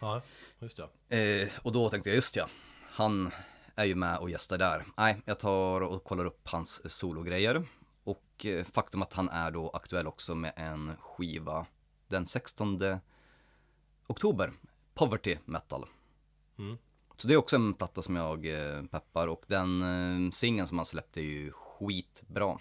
Ja, 0.00 0.22
just 0.58 0.80
det 1.08 1.42
Eh, 1.42 1.48
och 1.62 1.72
då 1.72 1.90
tänkte 1.90 2.10
jag 2.10 2.16
just 2.16 2.36
ja, 2.36 2.48
han 2.82 3.32
är 3.74 3.84
ju 3.84 3.94
med 3.94 4.18
och 4.18 4.30
gästar 4.30 4.58
där. 4.58 4.86
Nej, 4.96 5.22
jag 5.24 5.38
tar 5.38 5.80
och 5.80 6.04
kollar 6.04 6.24
upp 6.24 6.48
hans 6.48 6.92
sologrejer. 6.92 7.64
Och 8.04 8.46
eh, 8.46 8.64
faktum 8.64 9.02
att 9.02 9.12
han 9.12 9.28
är 9.28 9.50
då 9.50 9.70
aktuell 9.70 10.06
också 10.06 10.34
med 10.34 10.52
en 10.56 10.96
skiva 10.96 11.66
den 12.08 12.26
16 12.26 12.80
oktober. 14.06 14.52
Poverty 14.94 15.36
Metal. 15.44 15.84
Mm. 16.58 16.78
Så 17.20 17.28
det 17.28 17.34
är 17.34 17.38
också 17.38 17.56
en 17.56 17.74
platta 17.74 18.02
som 18.02 18.16
jag 18.16 18.46
eh, 18.46 18.82
peppar 18.84 19.28
och 19.28 19.42
den 19.46 19.82
eh, 19.82 20.30
singeln 20.30 20.66
som 20.68 20.78
han 20.78 20.86
släppte 20.86 21.20
är 21.20 21.24
ju 21.24 21.52
skitbra. 21.52 22.58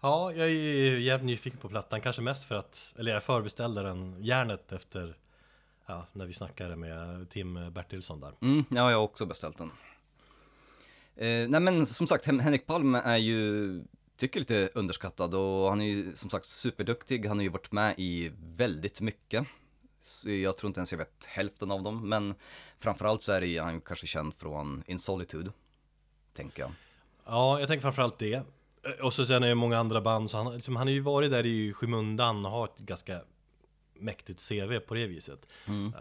Ja, 0.00 0.32
jag 0.32 0.50
är 0.50 0.98
jävligt 0.98 1.26
nyfiken 1.26 1.58
på 1.60 1.68
plattan 1.68 2.00
Kanske 2.00 2.22
mest 2.22 2.44
för 2.44 2.54
att, 2.54 2.92
eller 2.98 3.12
jag 3.12 3.22
förbeställde 3.22 3.82
den 3.82 4.16
järnet 4.24 4.72
efter 4.72 5.16
Ja, 5.86 6.06
när 6.12 6.26
vi 6.26 6.32
snackade 6.32 6.76
med 6.76 7.30
Tim 7.30 7.72
Bertilsson 7.72 8.20
där 8.20 8.32
Mm, 8.42 8.64
ja, 8.70 8.90
jag 8.90 8.98
har 8.98 9.04
också 9.04 9.26
beställt 9.26 9.58
den. 9.58 9.70
Eh, 11.16 11.48
nej 11.48 11.60
men 11.60 11.86
som 11.86 12.06
sagt, 12.06 12.26
Hen- 12.26 12.40
Henrik 12.40 12.66
Palm 12.66 12.94
är 12.94 13.16
ju, 13.16 13.84
tycker 14.16 14.40
lite 14.40 14.70
underskattad 14.74 15.34
och 15.34 15.68
han 15.68 15.80
är 15.80 15.86
ju 15.86 16.16
som 16.16 16.30
sagt 16.30 16.46
superduktig. 16.46 17.26
Han 17.26 17.36
har 17.36 17.42
ju 17.42 17.48
varit 17.48 17.72
med 17.72 17.94
i 17.98 18.32
väldigt 18.56 19.00
mycket. 19.00 19.46
Jag 20.24 20.56
tror 20.56 20.68
inte 20.68 20.78
ens 20.80 20.92
jag 20.92 20.98
vet 20.98 21.24
hälften 21.24 21.70
av 21.70 21.82
dem, 21.82 22.08
men 22.08 22.34
framförallt 22.78 23.22
så 23.22 23.32
är 23.32 23.40
det 23.40 23.58
han 23.58 23.80
kanske 23.80 24.06
känd 24.06 24.34
från 24.34 24.84
In 24.86 24.98
Solitude, 24.98 25.52
tänker 26.34 26.62
jag. 26.62 26.72
Ja, 27.26 27.58
jag 27.60 27.68
tänker 27.68 27.82
framförallt 27.82 28.18
det 28.18 28.42
Och 29.02 29.12
så 29.12 29.26
sen 29.26 29.42
är 29.42 29.48
det 29.48 29.54
många 29.54 29.78
andra 29.78 30.00
band 30.00 30.30
så 30.30 30.36
han, 30.36 30.54
liksom, 30.54 30.76
han 30.76 30.86
har 30.86 30.92
ju 30.92 31.00
varit 31.00 31.30
där 31.30 31.46
i 31.46 31.72
skymundan 31.72 32.44
och 32.46 32.50
har 32.52 32.64
ett 32.64 32.78
ganska 32.78 33.20
mäktigt 33.94 34.48
CV 34.48 34.78
på 34.78 34.94
det 34.94 35.06
viset 35.06 35.46
Mm. 35.68 35.94
Eh, 35.94 36.00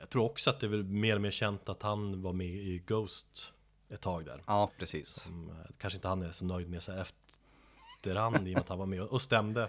Jag 0.00 0.10
tror 0.10 0.24
också 0.24 0.50
att 0.50 0.60
det 0.60 0.66
är 0.66 0.68
väl 0.68 0.84
mer 0.84 1.14
och 1.14 1.20
mer 1.22 1.30
känt 1.30 1.68
att 1.68 1.82
han 1.82 2.22
var 2.22 2.32
med 2.32 2.46
i 2.46 2.82
Ghost 2.86 3.52
ett 3.88 4.00
tag 4.00 4.24
där 4.24 4.42
Ja, 4.46 4.70
precis. 4.78 5.26
Mm, 5.26 5.56
Kanske 5.78 5.96
inte 5.96 6.08
han 6.08 6.22
är 6.22 6.32
så 6.32 6.44
nöjd 6.44 6.70
med 6.70 6.82
sig 6.82 7.00
efterhand 7.00 8.36
i 8.36 8.40
och 8.40 8.44
med 8.54 8.58
att 8.58 8.68
han 8.68 8.78
var 8.78 8.86
med 8.86 9.02
och 9.02 9.22
stämde 9.22 9.68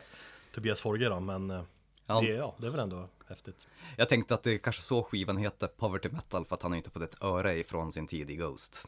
Tobias 0.54 0.82
Forge 0.82 1.10
då, 1.10 1.20
men 1.20 1.52
eh, 1.52 1.64
Ja. 2.06 2.22
det, 2.22 2.28
ja, 2.28 2.56
det 2.58 2.68
är 2.68 2.72
väl 2.72 2.80
ändå 2.80 3.08
häftigt 3.30 3.68
Jag 3.98 4.10
tänkte 4.10 4.34
att 4.34 4.44
det 4.44 4.52
är 4.54 4.58
kanske 4.58 4.82
så 4.82 5.04
skivan 5.04 5.38
heter, 5.38 5.68
Poverty 5.68 6.10
Metal, 6.10 6.46
för 6.46 6.56
att 6.56 6.62
han 6.62 6.72
har 6.72 6.78
inte 6.78 6.90
fått 6.90 7.04
ett 7.04 7.24
öre 7.24 7.58
ifrån 7.58 7.92
sin 7.92 8.08
tid 8.08 8.30
i 8.32 8.36
Ghost. 8.36 8.88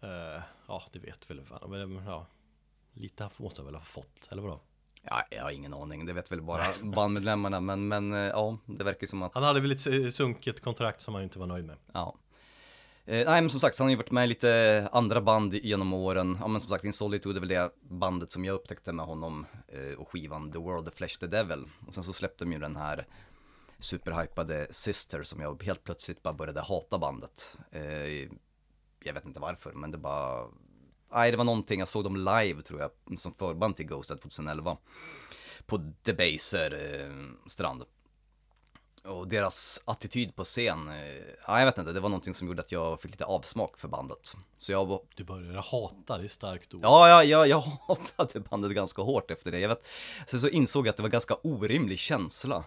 Eh, 0.00 0.42
Ja, 0.66 0.82
det 0.92 0.98
vet 0.98 1.30
väl 1.30 1.44
fan, 1.44 1.70
men 1.70 2.04
ja 2.06 2.26
Lite 2.94 3.30
måste 3.36 3.60
han 3.60 3.66
väl 3.66 3.74
ha 3.74 3.82
fått, 3.82 4.28
eller 4.30 4.42
vadå? 4.42 4.60
Ja, 5.02 5.22
jag 5.30 5.42
har 5.42 5.50
ingen 5.50 5.74
aning, 5.74 6.06
det 6.06 6.12
vet 6.12 6.32
väl 6.32 6.42
bara 6.42 6.64
bandmedlemmarna, 6.82 7.60
men, 7.60 7.88
men 7.88 8.12
eh, 8.12 8.18
ja, 8.18 8.58
det 8.66 8.84
verkar 8.84 9.06
som 9.06 9.22
att 9.22 9.34
Han 9.34 9.42
hade 9.42 9.60
väl 9.60 9.72
ett 9.72 9.86
eh, 9.86 10.08
sunkigt 10.08 10.60
kontrakt 10.60 11.00
som 11.00 11.14
han 11.14 11.22
inte 11.22 11.38
var 11.38 11.46
nöjd 11.46 11.64
med 11.64 11.76
Ja. 11.92 12.14
Eh, 13.06 13.24
nej 13.26 13.40
men 13.40 13.50
som 13.50 13.60
sagt, 13.60 13.78
han 13.78 13.84
har 13.84 13.90
ju 13.90 13.96
varit 13.96 14.10
med 14.10 14.24
i 14.24 14.26
lite 14.26 14.88
andra 14.92 15.20
band 15.20 15.54
genom 15.54 15.92
åren. 15.92 16.38
Ja 16.40 16.48
men 16.48 16.60
som 16.60 16.70
sagt, 16.70 16.84
In 16.84 16.92
Solitude 16.92 17.38
är 17.38 17.40
väl 17.40 17.48
det 17.48 17.72
bandet 17.82 18.32
som 18.32 18.44
jag 18.44 18.54
upptäckte 18.54 18.92
med 18.92 19.06
honom 19.06 19.46
eh, 19.68 19.98
och 19.98 20.08
skivan 20.08 20.52
The 20.52 20.58
World, 20.58 20.86
The 20.86 20.96
Flesh, 20.96 21.20
The 21.20 21.26
Devil. 21.26 21.64
Och 21.86 21.94
sen 21.94 22.04
så 22.04 22.12
släppte 22.12 22.44
de 22.44 22.52
ju 22.52 22.58
den 22.58 22.76
här 22.76 23.06
superhypade 23.78 24.66
Sister 24.70 25.22
som 25.22 25.40
jag 25.40 25.62
helt 25.62 25.84
plötsligt 25.84 26.22
bara 26.22 26.34
började 26.34 26.60
hata 26.60 26.98
bandet. 26.98 27.58
Eh, 27.70 28.28
jag 29.04 29.14
vet 29.14 29.24
inte 29.24 29.40
varför, 29.40 29.72
men 29.72 29.90
det 29.90 29.98
bara... 29.98 30.46
Nej, 31.12 31.30
det 31.30 31.36
var 31.36 31.44
någonting, 31.44 31.80
jag 31.80 31.88
såg 31.88 32.04
dem 32.04 32.16
live 32.16 32.62
tror 32.62 32.80
jag, 32.80 33.18
som 33.18 33.34
förband 33.34 33.76
till 33.76 33.86
Ghosted 33.86 34.20
2011. 34.20 34.76
På 35.66 35.76
Debaser 36.02 37.00
eh, 37.00 37.46
strand. 37.46 37.84
Och 39.04 39.28
deras 39.28 39.80
attityd 39.84 40.36
på 40.36 40.44
scen, 40.44 40.88
eh, 40.88 40.94
ja, 41.46 41.58
jag 41.58 41.66
vet 41.66 41.78
inte, 41.78 41.92
det 41.92 42.00
var 42.00 42.08
någonting 42.08 42.34
som 42.34 42.48
gjorde 42.48 42.62
att 42.62 42.72
jag 42.72 43.00
fick 43.00 43.10
lite 43.10 43.24
avsmak 43.24 43.78
för 43.78 43.88
bandet. 43.88 44.36
Så 44.56 44.72
jag 44.72 45.00
Du 45.14 45.24
började 45.24 45.60
hata, 45.60 46.18
det 46.18 46.24
är 46.24 46.28
starkt 46.28 46.74
ord 46.74 46.80
ja, 46.84 47.08
ja, 47.08 47.24
ja, 47.24 47.46
jag 47.46 47.60
hatade 47.88 48.40
bandet 48.40 48.72
ganska 48.72 49.02
hårt 49.02 49.30
efter 49.30 49.52
det. 49.52 49.58
Jag 49.58 49.68
vet, 49.68 49.86
sen 50.26 50.40
så 50.40 50.48
insåg 50.48 50.86
jag 50.86 50.90
att 50.90 50.96
det 50.96 51.02
var 51.02 51.10
ganska 51.10 51.34
orimlig 51.34 51.98
känsla 51.98 52.64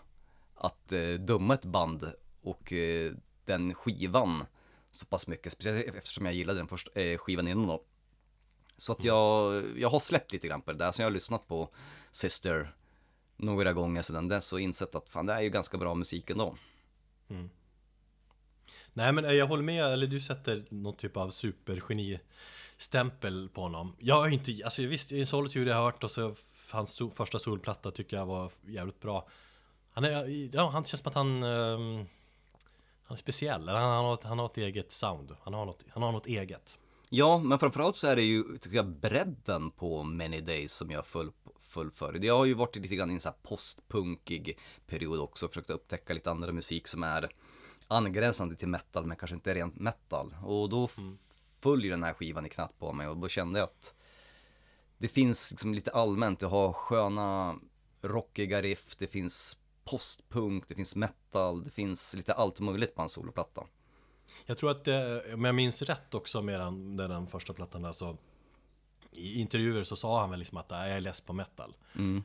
att 0.56 0.92
eh, 0.92 1.10
döma 1.10 1.54
ett 1.54 1.66
band 1.66 2.12
och 2.42 2.74
eh, 2.74 3.12
den 3.46 3.74
skivan 3.74 4.46
så 4.92 5.06
pass 5.06 5.28
mycket, 5.28 5.52
speciellt 5.52 5.96
eftersom 5.96 6.26
jag 6.26 6.36
gillade 6.36 6.60
den 6.60 6.68
första 6.68 7.02
eh, 7.02 7.18
skivan 7.18 7.48
innan 7.48 7.68
då. 7.68 7.84
Så 8.78 8.92
att 8.92 9.04
jag, 9.04 9.64
jag 9.78 9.90
har 9.90 10.00
släppt 10.00 10.34
lite 10.34 10.48
grann 10.48 10.62
på 10.62 10.72
det 10.72 10.78
där, 10.78 10.92
så 10.92 11.02
jag 11.02 11.06
har 11.06 11.12
lyssnat 11.12 11.48
på 11.48 11.70
Sister 12.12 12.76
några 13.38 13.74
gånger 13.74 14.02
sedan 14.02 14.28
dess 14.28 14.54
och 14.54 14.60
insett 14.60 14.96
att 14.96 15.10
fan 15.10 15.26
det 15.26 15.34
är 15.34 15.42
ju 15.42 15.50
ganska 15.50 15.78
bra 15.78 15.96
musik 15.96 16.30
ändå. 16.30 16.56
Nej 18.94 19.12
men 19.12 19.26
eh, 19.26 19.32
jag 19.32 19.48
håller 19.48 19.64
med, 19.64 19.86
eller 19.86 20.08
du 20.08 20.22
sätter 20.22 20.64
någon 20.70 20.96
typ 20.96 21.18
av 21.18 21.30
supergeni 21.30 22.20
stämpel 22.78 23.50
på 23.54 23.62
honom. 23.62 23.96
Jag 24.00 24.16
har 24.16 24.28
ju 24.28 24.34
inte, 24.34 24.66
alltså 24.66 24.82
visst, 24.82 25.12
i 25.12 25.26
Solitude 25.26 25.74
har 25.74 25.82
jag 25.82 25.86
hört 25.86 26.04
och 26.04 26.12
så 26.12 26.36
hans 26.72 27.02
so- 27.02 27.12
första 27.12 27.40
solplatta 27.40 27.92
tycker 27.92 28.18
jag 28.18 28.26
var 28.26 28.52
jävligt 28.66 29.00
bra. 29.00 29.28
Han 29.92 30.04
är, 30.04 30.56
ja 30.56 30.70
han 30.70 30.84
känns 30.84 31.02
som 31.02 31.10
att 31.10 31.16
han 31.16 31.44
ehm, 31.44 32.06
Han 33.04 33.16
är 33.16 33.16
speciell, 33.16 33.68
han, 33.70 33.82
han, 33.82 34.06
har, 34.06 34.20
han 34.24 34.40
har 34.40 34.46
ett 34.46 34.58
eget 34.58 34.92
sound. 34.92 35.36
Han 35.42 35.54
har 35.54 35.66
något, 35.66 35.84
han 35.90 36.04
har 36.04 36.12
något 36.12 36.26
eget. 36.28 36.80
Ja, 37.10 37.38
men 37.38 37.60
framförallt 37.60 37.96
så 37.96 38.08
är 38.08 38.16
det 38.16 38.22
ju, 38.22 38.58
tycker 38.58 38.76
jag, 38.78 38.90
bredden 38.90 39.72
på 39.72 40.04
Many 40.04 40.42
Days 40.42 40.74
som 40.74 40.92
jag 40.92 41.06
föll, 41.06 41.32
föll 41.76 41.92
för. 41.92 42.14
Det 42.14 42.28
har 42.28 42.46
ju 42.46 42.54
varit 42.54 42.76
lite 42.76 42.96
grann 42.96 43.12
i 43.12 43.14
en 43.14 43.20
så 43.20 43.30
här 43.30 43.36
postpunkig 43.44 44.60
period 44.88 45.20
också, 45.20 45.48
försökt 45.48 45.70
upptäcka 45.70 46.14
lite 46.14 46.32
andra 46.32 46.52
musik 46.52 46.88
som 46.88 47.04
är 47.04 47.30
angränsande 47.88 48.56
till 48.56 48.68
metal, 48.68 49.06
men 49.06 49.18
kanske 49.18 49.36
inte 49.36 49.56
rent 49.56 49.80
metal. 49.80 50.36
Och 50.44 50.70
då 50.70 50.90
mm. 50.98 51.18
följer 51.62 51.92
den 51.92 52.04
här 52.04 52.14
skivan 52.14 52.46
i 52.46 52.50
knät 52.50 52.80
på 52.80 52.94
mig 52.94 53.08
och 53.08 53.18
då 53.18 53.28
kände 53.28 53.60
jag 53.60 53.64
att 53.64 53.94
det 54.98 55.08
finns 55.08 55.52
liksom 55.52 55.74
lite 55.74 55.92
allmänt, 55.92 56.40
det 56.40 56.48
har 56.48 56.74
sköna 56.74 57.56
rockiga 58.02 58.62
riff, 58.62 58.96
det 58.98 59.08
finns 59.08 59.58
postpunk, 59.84 60.68
det 60.68 60.76
finns 60.76 60.96
metal, 60.96 61.64
det 61.64 61.72
finns 61.72 62.14
lite 62.14 62.34
allt 62.34 62.60
möjligt 62.60 62.96
på 62.96 63.02
en 63.02 63.10
soloplatta. 63.10 63.64
Jag 64.46 64.58
tror 64.58 64.72
att 64.72 64.84
det, 64.84 65.34
om 65.34 65.46
jag 65.46 65.56
minns 65.56 65.82
rätt 65.82 66.14
också 66.14 66.42
med 66.42 66.60
den, 66.60 66.98
den, 66.98 67.10
den 67.10 67.28
första 67.28 67.54
plattan 67.54 67.82
där 67.82 67.94
så 67.94 68.18
I 69.18 69.41
intervjuer 69.41 69.84
så 69.84 69.95
sa 69.95 70.20
han 70.20 70.30
väl 70.30 70.39
liksom 70.39 70.57
att 70.57 70.70
"Nej, 70.70 70.88
jag 70.89 70.97
är 70.97 71.01
less 71.01 71.22
på 71.22 71.34
metal. 71.34 71.76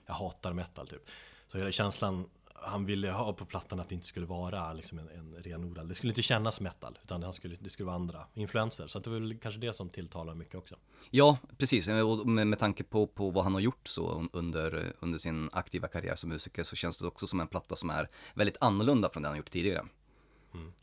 Jag 0.06 0.14
hatar 0.14 0.52
metal 0.52 0.86
typ. 0.88 1.02
Så 1.46 1.58
hela 1.58 1.72
känslan 1.72 2.26
han 2.62 2.86
ville 2.86 3.10
ha 3.10 3.32
på 3.32 3.44
plattan 3.44 3.80
att 3.80 3.88
det 3.88 3.94
inte 3.94 4.06
skulle 4.06 4.26
vara 4.26 4.72
liksom 4.72 4.98
en, 4.98 5.08
en 5.08 5.42
renodlad 5.42 5.88
Det 5.88 5.94
skulle 5.94 6.10
inte 6.10 6.22
kännas 6.22 6.60
metal 6.60 6.98
Utan 7.02 7.22
han 7.22 7.32
skulle, 7.32 7.56
det 7.60 7.70
skulle 7.70 7.86
vara 7.86 7.96
andra 7.96 8.26
influenser. 8.34 8.86
Så 8.86 8.98
det 8.98 9.10
var 9.10 9.18
väl 9.18 9.38
kanske 9.38 9.60
det 9.60 9.72
som 9.72 9.88
tilltalar 9.88 10.34
mycket 10.34 10.54
också. 10.54 10.76
Ja, 11.10 11.38
precis. 11.58 11.88
Och 11.88 12.26
med, 12.26 12.46
med 12.46 12.58
tanke 12.58 12.84
på, 12.84 13.06
på 13.06 13.30
vad 13.30 13.44
han 13.44 13.54
har 13.54 13.60
gjort 13.60 13.88
så 13.88 14.28
under, 14.32 14.92
under 15.00 15.18
sin 15.18 15.50
aktiva 15.52 15.88
karriär 15.88 16.16
som 16.16 16.30
musiker 16.30 16.64
så 16.64 16.76
känns 16.76 16.98
det 16.98 17.06
också 17.06 17.26
som 17.26 17.40
en 17.40 17.46
platta 17.48 17.76
som 17.76 17.90
är 17.90 18.08
väldigt 18.34 18.56
annorlunda 18.60 19.10
från 19.10 19.22
det 19.22 19.28
han 19.28 19.36
gjort 19.36 19.50
tidigare. 19.50 19.86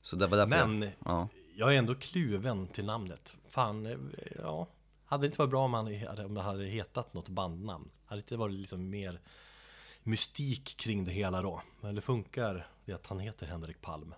Så 0.02 0.16
det 0.16 0.28
var 0.28 0.38
därför 0.38 0.68
Men 0.68 0.82
jag, 0.82 0.92
ja. 1.06 1.28
jag 1.56 1.74
är 1.74 1.78
ändå 1.78 1.96
kluven 1.96 2.68
till 2.68 2.86
namnet. 2.86 3.36
Fan, 3.50 3.86
eh, 3.86 3.98
ja 4.44 4.68
Hade 5.10 5.24
det 5.24 5.26
inte 5.26 5.38
varit 5.38 5.50
bra 5.50 5.66
om, 5.66 5.74
han, 5.74 5.88
om 6.26 6.34
det 6.34 6.42
hade 6.42 6.66
hetat 6.66 7.14
något 7.14 7.30
bandnamn 7.30 7.90
Hade 8.06 8.22
det 8.22 8.24
inte 8.24 8.38
varit 8.38 8.56
liksom 8.56 8.90
mer 8.90 9.22
mystik 10.04 10.78
kring 10.78 11.06
det 11.06 11.12
hela 11.12 11.42
då? 11.42 11.62
Eller 11.84 12.02
funkar 12.02 12.68
det 12.86 12.94
att 12.94 13.08
han 13.08 13.20
heter 13.20 13.48
Henrik 13.48 13.82
Palm? 13.82 14.14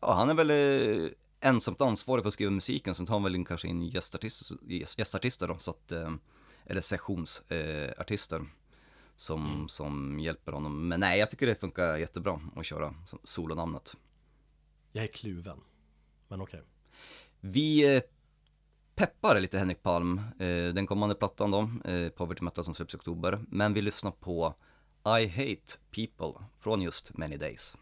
ja, 0.00 0.12
han 0.14 0.30
är 0.30 0.34
väl 0.34 0.50
eh, 0.50 1.10
ensamt 1.40 1.80
ansvarig 1.80 2.24
för 2.24 2.28
att 2.28 2.34
skriva 2.34 2.50
musiken, 2.50 2.94
sen 2.94 3.06
tar 3.06 3.14
han 3.14 3.22
väl 3.22 3.34
in 3.34 3.44
kanske 3.44 3.68
in 3.68 3.82
gästartister, 3.82 4.56
gäst- 4.68 4.98
gästartister 4.98 5.48
då, 5.48 5.58
så 5.58 5.70
att, 5.70 5.92
eh, 5.92 6.12
eller 6.66 6.80
sessionsartister 6.80 8.36
eh, 8.36 8.46
som, 9.16 9.68
som 9.68 10.20
hjälper 10.20 10.52
honom. 10.52 10.88
Men 10.88 11.00
nej, 11.00 11.18
jag 11.18 11.30
tycker 11.30 11.46
det 11.46 11.54
funkar 11.54 11.96
jättebra 11.96 12.40
att 12.56 12.66
köra 12.66 12.94
solonamnet. 13.24 13.96
Jag 14.92 15.04
är 15.04 15.08
kluven 15.08 15.60
Men 16.28 16.40
okej 16.40 16.62
Vi 17.40 17.96
eh, 17.96 18.02
peppar 19.00 19.40
lite 19.40 19.58
Henrik 19.58 19.82
Palm, 19.82 20.20
eh, 20.38 20.74
den 20.74 20.86
kommande 20.86 21.14
plattan 21.14 21.50
då, 21.50 21.70
eh, 21.90 22.08
Poverty 22.08 22.44
Metal 22.44 22.64
som 22.64 22.74
släpps 22.74 22.94
i 22.94 22.96
oktober. 22.96 23.38
Men 23.48 23.74
vi 23.74 23.82
lyssnar 23.82 24.10
på 24.10 24.54
I 25.20 25.26
Hate 25.26 25.78
People 25.90 26.44
från 26.60 26.82
just 26.82 27.16
Many 27.18 27.36
Days. 27.36 27.76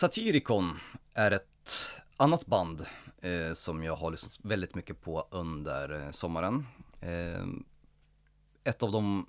Satyricon 0.00 0.80
är 1.14 1.30
ett 1.30 1.76
annat 2.16 2.46
band 2.46 2.86
eh, 3.20 3.52
som 3.52 3.82
jag 3.82 3.96
har 3.96 4.10
lyssnat 4.10 4.38
väldigt 4.42 4.74
mycket 4.74 5.00
på 5.00 5.26
under 5.30 6.02
eh, 6.02 6.10
sommaren. 6.10 6.66
Eh, 7.00 7.46
ett 8.64 8.82
av 8.82 8.92
de 8.92 9.26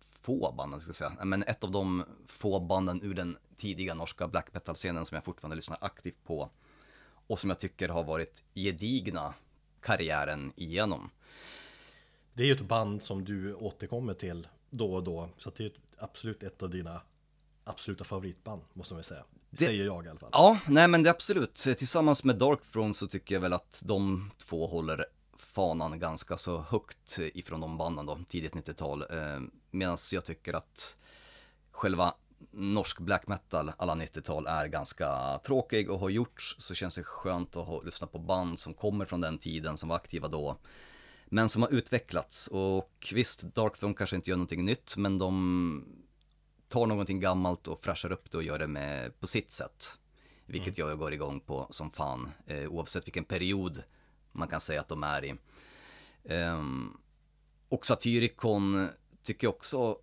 få 0.00 0.54
banden, 0.56 0.80
ska 0.80 0.88
jag 0.88 0.96
säga, 0.96 1.12
eh, 1.20 1.24
men 1.24 1.42
ett 1.42 1.64
av 1.64 1.70
de 1.70 2.04
få 2.26 2.60
banden 2.60 3.02
ur 3.02 3.14
den 3.14 3.36
tidiga 3.56 3.94
norska 3.94 4.28
black 4.28 4.54
metal-scenen 4.54 5.06
som 5.06 5.14
jag 5.14 5.24
fortfarande 5.24 5.56
lyssnar 5.56 5.78
aktivt 5.80 6.24
på 6.24 6.50
och 7.26 7.40
som 7.40 7.50
jag 7.50 7.58
tycker 7.58 7.88
har 7.88 8.04
varit 8.04 8.44
gedigna 8.54 9.34
karriären 9.80 10.52
igenom. 10.56 11.10
Det 12.32 12.42
är 12.42 12.46
ju 12.46 12.52
ett 12.52 12.68
band 12.68 13.02
som 13.02 13.24
du 13.24 13.54
återkommer 13.54 14.14
till 14.14 14.48
då 14.70 14.94
och 14.94 15.04
då 15.04 15.28
Så 15.38 15.50
det 15.56 15.64
är 15.64 15.72
absolut 15.98 16.42
ett 16.42 16.62
av 16.62 16.70
dina 16.70 17.00
absoluta 17.64 18.04
favoritband 18.04 18.62
måste 18.72 18.94
man 18.94 19.02
säga 19.02 19.24
säga 19.58 19.68
Säger 19.68 19.84
jag 19.84 20.06
i 20.06 20.08
alla 20.08 20.18
fall 20.18 20.30
Ja, 20.32 20.58
nej 20.68 20.88
men 20.88 21.02
det 21.02 21.08
är 21.08 21.14
absolut. 21.14 21.54
Tillsammans 21.54 22.24
med 22.24 22.36
Dark 22.36 22.60
Throne 22.72 22.94
så 22.94 23.06
tycker 23.06 23.34
jag 23.34 23.42
väl 23.42 23.52
att 23.52 23.82
de 23.84 24.30
två 24.38 24.66
håller 24.66 25.04
fanan 25.38 25.98
ganska 25.98 26.36
så 26.36 26.60
högt 26.60 27.18
ifrån 27.18 27.60
de 27.60 27.78
banden 27.78 28.06
då, 28.06 28.18
tidigt 28.28 28.52
90-tal. 28.52 29.02
Eh, 29.02 29.40
Medan 29.70 29.96
jag 30.12 30.24
tycker 30.24 30.54
att 30.54 30.96
själva 31.70 32.14
norsk 32.50 32.98
black 32.98 33.26
metal 33.26 33.72
alla 33.76 33.94
90-tal 33.94 34.46
är 34.46 34.66
ganska 34.66 35.38
tråkig 35.38 35.90
och 35.90 35.98
har 36.00 36.08
gjorts 36.08 36.56
så 36.58 36.74
känns 36.74 36.94
det 36.94 37.02
skönt 37.02 37.56
att 37.56 37.66
ha, 37.66 37.82
lyssna 37.82 38.06
på 38.06 38.18
band 38.18 38.58
som 38.58 38.74
kommer 38.74 39.04
från 39.04 39.20
den 39.20 39.38
tiden, 39.38 39.76
som 39.76 39.88
var 39.88 39.96
aktiva 39.96 40.28
då. 40.28 40.56
Men 41.26 41.48
som 41.48 41.62
har 41.62 41.68
utvecklats 41.68 42.46
och 42.46 43.12
visst, 43.14 43.40
Dark 43.42 43.78
Throne 43.78 43.94
kanske 43.94 44.16
inte 44.16 44.30
gör 44.30 44.36
någonting 44.36 44.64
nytt 44.64 44.96
men 44.96 45.18
de 45.18 45.84
tar 46.68 46.86
någonting 46.86 47.20
gammalt 47.20 47.68
och 47.68 47.80
fräschar 47.84 48.12
upp 48.12 48.30
det 48.30 48.36
och 48.36 48.42
gör 48.42 48.58
det 48.58 48.66
med, 48.66 49.20
på 49.20 49.26
sitt 49.26 49.52
sätt. 49.52 49.98
Vilket 50.46 50.78
jag 50.78 50.98
går 50.98 51.12
igång 51.12 51.40
på 51.40 51.66
som 51.70 51.90
fan, 51.90 52.30
eh, 52.46 52.68
oavsett 52.68 53.06
vilken 53.06 53.24
period 53.24 53.82
man 54.32 54.48
kan 54.48 54.60
säga 54.60 54.80
att 54.80 54.88
de 54.88 55.02
är 55.02 55.24
i. 55.24 55.34
Ehm, 56.24 56.96
och 57.68 57.86
Satyricon 57.86 58.88
tycker 59.22 59.46
jag 59.46 59.54
också 59.54 59.98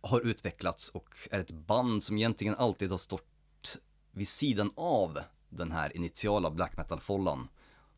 har 0.00 0.20
utvecklats 0.20 0.88
och 0.88 1.28
är 1.30 1.40
ett 1.40 1.50
band 1.50 2.02
som 2.02 2.16
egentligen 2.16 2.54
alltid 2.54 2.90
har 2.90 2.98
stått 2.98 3.78
vid 4.12 4.28
sidan 4.28 4.70
av 4.76 5.20
den 5.48 5.72
här 5.72 5.96
initiala 5.96 6.50
black 6.50 6.76
metal-follan. 6.76 7.48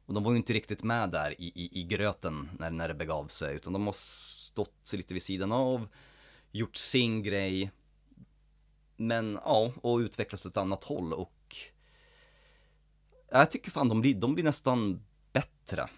Och 0.07 0.15
de 0.15 0.25
var 0.25 0.31
ju 0.33 0.37
inte 0.37 0.53
riktigt 0.53 0.83
med 0.83 1.11
där 1.11 1.41
i, 1.41 1.53
i, 1.55 1.81
i 1.81 1.83
gröten 1.83 2.51
när, 2.59 2.71
när 2.71 2.89
det 2.89 2.95
begav 2.95 3.27
sig, 3.27 3.57
utan 3.57 3.73
de 3.73 3.87
har 3.87 3.93
stått 3.93 4.93
lite 4.93 5.15
vid 5.15 5.23
sidan 5.23 5.53
av, 5.53 5.89
gjort 6.53 6.77
sin 6.77 7.23
grej, 7.23 7.71
men 8.97 9.39
ja, 9.45 9.73
och 9.83 9.97
utvecklats 9.99 10.47
åt 10.47 10.53
ett 10.53 10.57
annat 10.57 10.85
håll 10.85 11.13
och 11.13 11.57
jag 13.31 13.51
tycker 13.51 13.71
fan 13.71 13.89
de 13.89 14.01
blir, 14.01 14.15
de 14.15 14.35
blir 14.35 14.45
nästan 14.45 15.03
bättre 15.33 15.89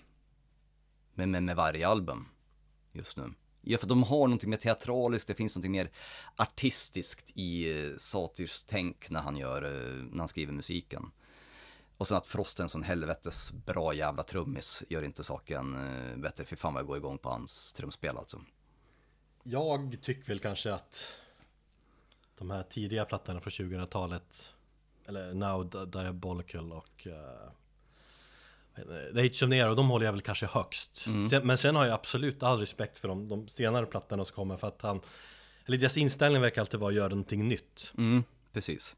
med, 1.14 1.28
med, 1.28 1.42
med 1.42 1.57
varje 1.57 1.88
album 1.88 2.28
just 2.92 3.16
nu. 3.16 3.34
Ja, 3.62 3.78
för 3.78 3.86
de 3.86 4.03
har 4.03 4.18
någonting 4.28 4.51
mer 4.51 4.57
teatraliskt, 4.57 5.28
det 5.28 5.34
finns 5.34 5.57
någonting 5.57 5.72
mer 5.72 5.90
artistiskt 6.36 7.30
i 7.34 7.80
eh, 7.84 7.96
Satyrs 7.96 8.64
tänk 8.64 9.11
när 9.11 9.20
han 9.20 9.36
gör, 9.36 9.62
eh, 9.62 9.94
när 9.94 10.18
han 10.18 10.28
skriver 10.28 10.53
musiken. 10.53 11.11
Och 11.96 12.09
sen 12.09 12.16
att 12.16 12.26
Frost 12.26 12.59
är 12.59 12.62
en 12.62 12.68
sån 12.68 12.82
helvetes 12.82 13.53
bra 13.53 13.94
jävla 13.94 14.22
trummis 14.22 14.84
gör 14.88 15.03
inte 15.03 15.24
saken 15.24 15.74
eh, 15.74 16.16
bättre. 16.16 16.44
Fy 16.44 16.57
fan 16.57 16.74
vad 16.74 16.80
jag 16.80 16.86
går 16.86 16.96
igång 16.96 17.18
på 17.18 17.28
hans 17.28 17.72
trumspel 17.72 18.16
alltså. 18.16 18.40
Jag 19.43 19.97
tycker 20.03 20.28
väl 20.28 20.38
kanske 20.38 20.72
att 20.74 21.18
de 22.38 22.51
här 22.51 22.62
tidiga 22.62 23.05
plattorna 23.05 23.41
från 23.41 23.51
2000-talet 23.51 24.55
eller 25.07 25.34
Now 25.34 25.70
Di- 25.70 25.86
Diabolical 25.86 26.72
och 26.72 27.07
uh, 27.07 27.53
The 29.14 29.20
Age 29.20 29.43
of 29.43 29.49
Nero, 29.49 29.74
de 29.74 29.88
håller 29.88 30.07
jag 30.07 30.12
väl 30.12 30.20
kanske 30.20 30.47
högst. 30.47 30.97
Sen, 31.30 31.47
men 31.47 31.59
sen 31.59 31.76
har 31.76 31.84
jag 31.84 31.95
absolut 31.95 32.43
all 32.43 32.59
respekt 32.59 32.99
för 32.99 33.09
de, 33.09 33.28
de 33.28 33.49
senare 33.49 33.86
plattorna 33.86 34.24
som 34.24 34.34
kommer 34.34 34.57
för 34.57 34.68
att 34.68 34.82
han, 34.82 35.01
eller 35.66 35.78
deras 35.78 35.97
inställning 35.97 36.43
verkar 36.43 36.61
alltid 36.61 36.80
vara 36.80 36.88
att 36.91 36.97
göra 36.97 37.09
någonting 37.09 37.49
nytt. 37.49 37.93
Mm, 37.99 38.24
precis. 38.53 38.97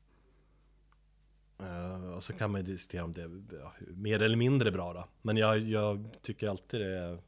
Eh, 1.58 2.12
och 2.14 2.24
så 2.24 2.32
kan 2.32 2.50
man 2.50 2.60
ju 2.60 2.66
diskutera 2.72 3.04
om 3.04 3.12
det 3.12 3.22
är 3.22 3.42
ja, 3.60 3.72
mer 3.88 4.22
eller 4.22 4.36
mindre 4.36 4.70
bra 4.70 4.92
då. 4.92 5.08
Men 5.22 5.36
jag, 5.36 5.58
jag 5.58 6.08
tycker 6.22 6.48
alltid 6.48 6.80
det 6.80 6.98
är 6.98 7.18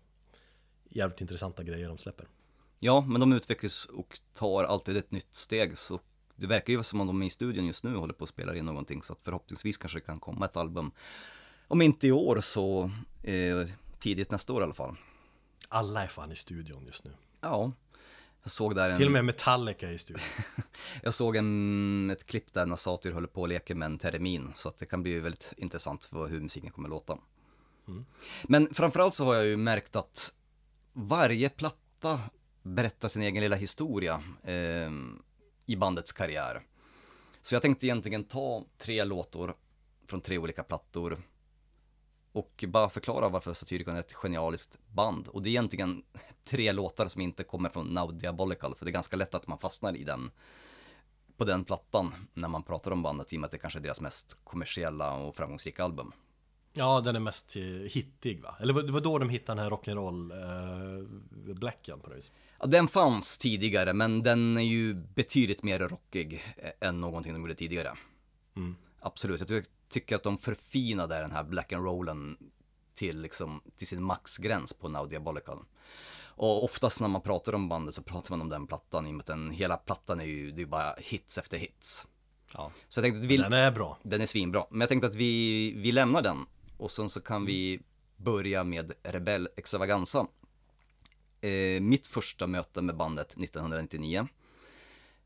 jävligt 0.89 1.21
intressanta 1.21 1.63
grejer 1.63 1.89
de 1.89 1.99
släpper. 1.99 2.27
Ja, 2.85 3.05
men 3.09 3.21
de 3.21 3.33
utvecklas 3.33 3.85
och 3.85 4.21
tar 4.35 4.65
alltid 4.65 4.97
ett 4.97 5.11
nytt 5.11 5.35
steg. 5.35 5.79
Så 5.79 6.01
det 6.37 6.47
verkar 6.47 6.73
ju 6.73 6.83
som 6.83 7.01
om 7.01 7.07
de 7.07 7.23
i 7.23 7.31
studion 7.31 7.67
just 7.67 7.85
nu 7.85 7.97
håller 7.97 8.15
på 8.15 8.25
att 8.25 8.31
spela 8.31 8.57
in 8.57 8.65
någonting. 8.65 9.03
Så 9.03 9.13
att 9.13 9.19
förhoppningsvis 9.23 9.79
kanske 9.79 9.99
det 9.99 10.05
kan 10.05 10.21
komma 10.21 10.45
ett 10.45 10.57
album. 10.57 10.91
Om 11.69 11.83
inte 11.83 12.07
i 12.07 12.13
år 12.13 12.41
så 12.41 12.91
eh, 13.23 13.69
tidigt 13.99 14.31
nästa 14.31 14.53
år 14.53 14.61
i 14.61 14.65
alla 14.65 14.75
fall. 14.75 14.97
Alla 15.69 16.03
är 16.03 16.07
fan 16.07 16.33
i 16.33 16.37
studion 16.37 16.87
just 16.87 17.05
nu. 17.05 17.11
Ja, 17.41 17.73
jag 18.43 18.51
såg 18.51 18.75
där 18.75 18.91
en... 18.91 18.97
Till 18.97 19.07
och 19.07 19.13
med 19.13 19.25
Metallica 19.25 19.91
i 19.91 19.99
studion. 19.99 20.25
Jag 21.03 21.15
såg 21.15 21.37
en, 21.37 22.11
ett 22.11 22.27
klipp 22.27 22.53
där 22.53 22.67
när 22.67 22.77
Satyr 22.77 23.13
håller 23.13 23.29
på 23.29 23.41
och 23.41 23.49
leker 23.49 23.75
med 23.75 23.87
en 23.87 23.99
termin, 23.99 24.53
så 24.55 24.69
att 24.69 24.79
det 24.79 24.87
kan 24.87 25.03
bli 25.03 25.21
väldigt 25.21 25.53
intressant 25.57 26.05
för 26.05 26.27
hur 26.29 26.41
musiken 26.41 26.71
kommer 26.71 26.89
låta. 26.89 27.19
Men 28.43 28.75
framförallt 28.75 29.15
så 29.15 29.25
har 29.25 29.35
jag 29.35 29.47
ju 29.47 29.57
märkt 29.57 29.97
att 29.97 30.33
varje 30.93 31.49
platta 31.49 32.21
berätta 32.65 33.09
sin 33.09 33.23
egen 33.23 33.43
lilla 33.43 33.57
historia 33.57 34.23
eh, 34.43 34.91
i 35.67 35.77
bandets 35.77 36.13
karriär. 36.13 36.63
Så 37.43 37.55
jag 37.55 37.63
tänkte 37.63 37.87
egentligen 37.87 38.25
ta 38.25 38.65
tre 38.79 39.05
låtar 39.05 39.55
från 40.07 40.21
tre 40.21 40.39
olika 40.39 40.63
plattor 40.63 41.23
och 42.33 42.65
bara 42.69 42.89
förklara 42.89 43.29
varför 43.29 43.55
Satyricon 43.55 43.97
är 43.97 44.01
ett 44.01 44.13
genialiskt 44.13 44.79
band. 44.89 45.29
Och 45.29 45.43
det 45.43 45.49
är 45.49 45.51
egentligen 45.51 46.03
tre 46.45 46.73
låtar 46.73 47.09
som 47.09 47.21
inte 47.21 47.45
kommer 47.45 47.69
från 47.69 47.87
Now 47.87 48.19
Diabolical, 48.19 48.75
för 48.75 48.85
det 48.85 48.91
är 48.91 48.93
ganska 48.93 49.17
lätt 49.17 49.35
att 49.35 49.47
man 49.47 49.59
fastnar 49.59 49.97
i 49.97 50.05
den 50.05 50.31
på 51.37 51.45
den 51.45 51.65
plattan 51.65 52.15
när 52.35 52.49
man 52.49 52.63
pratar 52.63 52.91
om 52.91 53.03
bandet 53.03 53.33
i 53.33 53.37
och 53.37 53.41
med 53.41 53.47
att 53.47 53.53
det 53.53 53.59
kanske 53.59 53.79
är 53.79 53.83
deras 53.83 54.01
mest 54.01 54.37
kommersiella 54.45 55.17
och 55.17 55.37
framgångsrika 55.37 55.85
album. 55.85 56.13
Ja, 56.77 57.01
den 57.01 57.17
är 57.17 57.21
mest 57.21 57.57
eh, 57.57 57.63
hittig 57.63 58.43
va? 58.43 58.57
Eller 58.61 58.83
det 58.83 58.93
var 58.93 59.01
då 59.01 59.19
de 59.19 59.29
hittade 59.29 59.61
den 59.61 59.65
här 59.65 59.71
rock'n'roll-blacken 59.77 61.95
eh, 61.95 62.01
på 62.03 62.11
det 62.11 62.17
vis. 62.17 62.33
Ja, 62.65 62.69
den 62.69 62.89
fanns 62.89 63.39
tidigare, 63.39 63.93
men 63.93 64.23
den 64.23 64.57
är 64.57 64.63
ju 64.63 64.95
betydligt 64.95 65.63
mer 65.63 65.79
rockig 65.79 66.45
eh, 66.57 66.89
än 66.89 67.01
någonting 67.01 67.33
de 67.33 67.41
gjorde 67.41 67.55
tidigare. 67.55 67.93
Mm. 68.57 68.77
Absolut, 69.01 69.41
jag 69.41 69.49
ty- 69.49 69.63
tycker 69.89 70.17
att 70.17 70.23
de 70.23 70.39
förfinade 70.39 71.19
den 71.21 71.31
här 71.31 71.45
black 71.45 71.73
and 71.73 71.85
rollen 71.85 72.37
till, 72.95 73.21
liksom, 73.21 73.61
till 73.77 73.87
sin 73.87 74.03
maxgräns 74.03 74.73
på 74.73 74.89
Now 74.89 75.09
Diabolical. 75.09 75.59
Och 76.37 76.65
oftast 76.65 77.01
när 77.01 77.09
man 77.09 77.21
pratar 77.21 77.55
om 77.55 77.69
bandet 77.69 77.95
så 77.95 78.03
pratar 78.03 78.31
man 78.31 78.41
om 78.41 78.49
den 78.49 78.67
plattan 78.67 79.07
i 79.07 79.11
och 79.11 79.15
med 79.15 79.21
att 79.21 79.27
den, 79.27 79.51
hela 79.51 79.77
plattan 79.77 80.21
är 80.21 80.25
ju, 80.25 80.51
det 80.51 80.63
är 80.63 80.67
bara 80.67 80.95
hits 80.99 81.39
efter 81.39 81.59
hits. 81.59 82.07
Ja, 82.53 82.71
Så 82.89 82.99
jag 82.99 83.05
tänkte 83.05 83.21
att 83.21 83.27
vi, 83.27 83.37
den 83.37 83.53
är 83.53 83.71
bra. 83.71 83.99
den 84.03 84.21
är 84.21 84.27
svinbra, 84.27 84.67
men 84.71 84.81
jag 84.81 84.89
tänkte 84.89 85.07
att 85.07 85.17
vi, 85.17 85.73
vi 85.77 85.93
lämnar 85.93 86.23
den 86.23 86.47
och 86.77 86.91
sen 86.91 87.11
så 87.11 87.21
kan 87.21 87.47
vi 87.47 87.81
börja 88.17 88.65
med 88.65 88.93
Rebell 89.03 89.49
Extravaganza. 89.57 90.27
Eh, 91.45 91.81
mitt 91.81 92.07
första 92.07 92.47
möte 92.47 92.83
med 92.83 92.97
bandet 92.97 93.37
1999. 93.37 94.29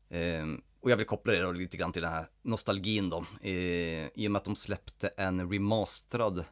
Eh, 0.09 0.45
och 0.79 0.91
jag 0.91 0.97
vill 0.97 1.05
koppla 1.05 1.33
det 1.33 1.41
då 1.41 1.51
lite 1.51 1.77
grann 1.77 1.91
till 1.91 2.01
den 2.01 2.11
här 2.11 2.25
nostalgin 2.41 3.09
då. 3.09 3.25
Eh, 3.41 4.07
I 4.07 4.27
och 4.27 4.31
med 4.31 4.39
att 4.39 4.45
de 4.45 4.55
släppte 4.55 5.07
en 5.07 5.51
remasterad 5.51 6.45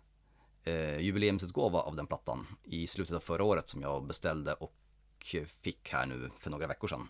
eh, 0.64 1.00
jubileumsutgåva 1.00 1.80
av 1.80 1.96
den 1.96 2.08
plattan 2.08 2.48
i 2.64 2.88
slutet 2.88 3.16
av 3.16 3.20
förra 3.20 3.44
året 3.44 3.70
som 3.70 3.82
jag 3.82 4.08
beställde 4.08 4.54
och 4.54 4.74
fick 5.62 5.90
här 5.90 6.06
nu 6.06 6.30
för 6.40 6.50
några 6.50 6.68
veckor 6.68 6.88
sedan. 6.88 7.10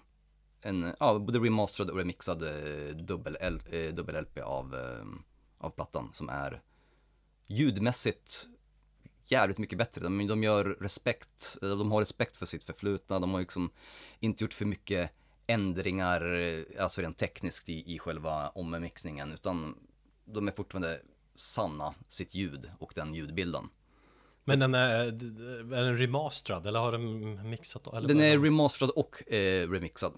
En, 0.61 0.93
ja, 0.99 1.19
både 1.19 1.39
remasterad 1.39 1.89
och 1.89 1.97
remixad 1.97 2.43
eh, 2.43 2.95
dubbel-LP 2.95 3.73
eh, 3.73 3.93
dubbel 3.93 4.21
LP 4.21 4.37
av, 4.37 4.75
eh, 4.75 5.05
av 5.57 5.69
plattan 5.69 6.09
som 6.13 6.29
är 6.29 6.61
ljudmässigt 7.47 8.47
jävligt 9.31 9.57
mycket 9.57 9.77
bättre. 9.77 10.01
De, 10.01 10.27
de 10.27 10.43
gör 10.43 10.65
respekt, 10.65 11.57
eh, 11.61 11.69
de 11.69 11.91
har 11.91 11.99
respekt 11.99 12.37
för 12.37 12.45
sitt 12.45 12.63
förflutna, 12.63 13.19
de 13.19 13.31
har 13.31 13.39
liksom 13.39 13.69
inte 14.19 14.43
gjort 14.43 14.53
för 14.53 14.65
mycket 14.65 15.11
ändringar, 15.47 16.39
eh, 16.39 16.83
alltså 16.83 17.01
rent 17.01 17.17
tekniskt 17.17 17.69
i, 17.69 17.95
i 17.95 17.99
själva 17.99 18.49
ommixningen, 18.49 19.31
utan 19.31 19.75
de 20.25 20.47
är 20.47 20.51
fortfarande 20.51 21.01
sanna 21.35 21.93
sitt 22.07 22.35
ljud 22.35 22.71
och 22.79 22.91
den 22.95 23.13
ljudbilden. 23.13 23.69
Men 24.43 24.59
den 24.59 24.75
är, 24.75 25.05
är 25.73 25.83
den 25.83 25.97
remasterad 25.97 26.67
eller 26.67 26.79
har 26.79 26.91
den 26.91 27.49
mixat? 27.49 27.87
Eller 27.87 28.07
Den 28.07 28.21
är 28.21 28.39
remasterad 28.39 28.91
och 28.91 29.33
eh, 29.33 29.69
remixad. 29.69 30.13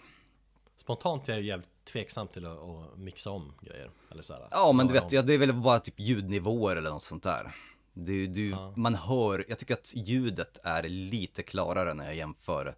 Spontant 0.75 1.29
är 1.29 1.33
jag 1.33 1.41
jävligt 1.41 1.69
tveksam 1.85 2.27
till 2.27 2.45
att, 2.45 2.57
att 2.57 2.97
mixa 2.97 3.29
om 3.29 3.53
grejer. 3.61 3.91
Eller 4.11 4.23
så 4.23 4.33
här. 4.33 4.47
Ja, 4.51 4.71
men 4.71 4.87
du 4.87 4.93
vet, 4.93 5.11
ja, 5.11 5.21
det 5.21 5.33
är 5.33 5.37
väl 5.37 5.53
bara 5.53 5.79
typ 5.79 5.99
ljudnivåer 5.99 6.75
eller 6.75 6.89
något 6.89 7.03
sånt 7.03 7.23
där. 7.23 7.55
Du, 7.93 8.27
du, 8.27 8.49
Ja. 8.49 8.73
Man 8.75 8.95
hör, 8.95 9.45
jag 9.49 9.59
tycker 9.59 9.73
att 9.73 9.93
ljudet 9.95 10.57
är 10.63 10.83
lite 10.83 11.43
klarare 11.43 11.93
när 11.93 12.05
jag 12.05 12.15
jämför 12.15 12.75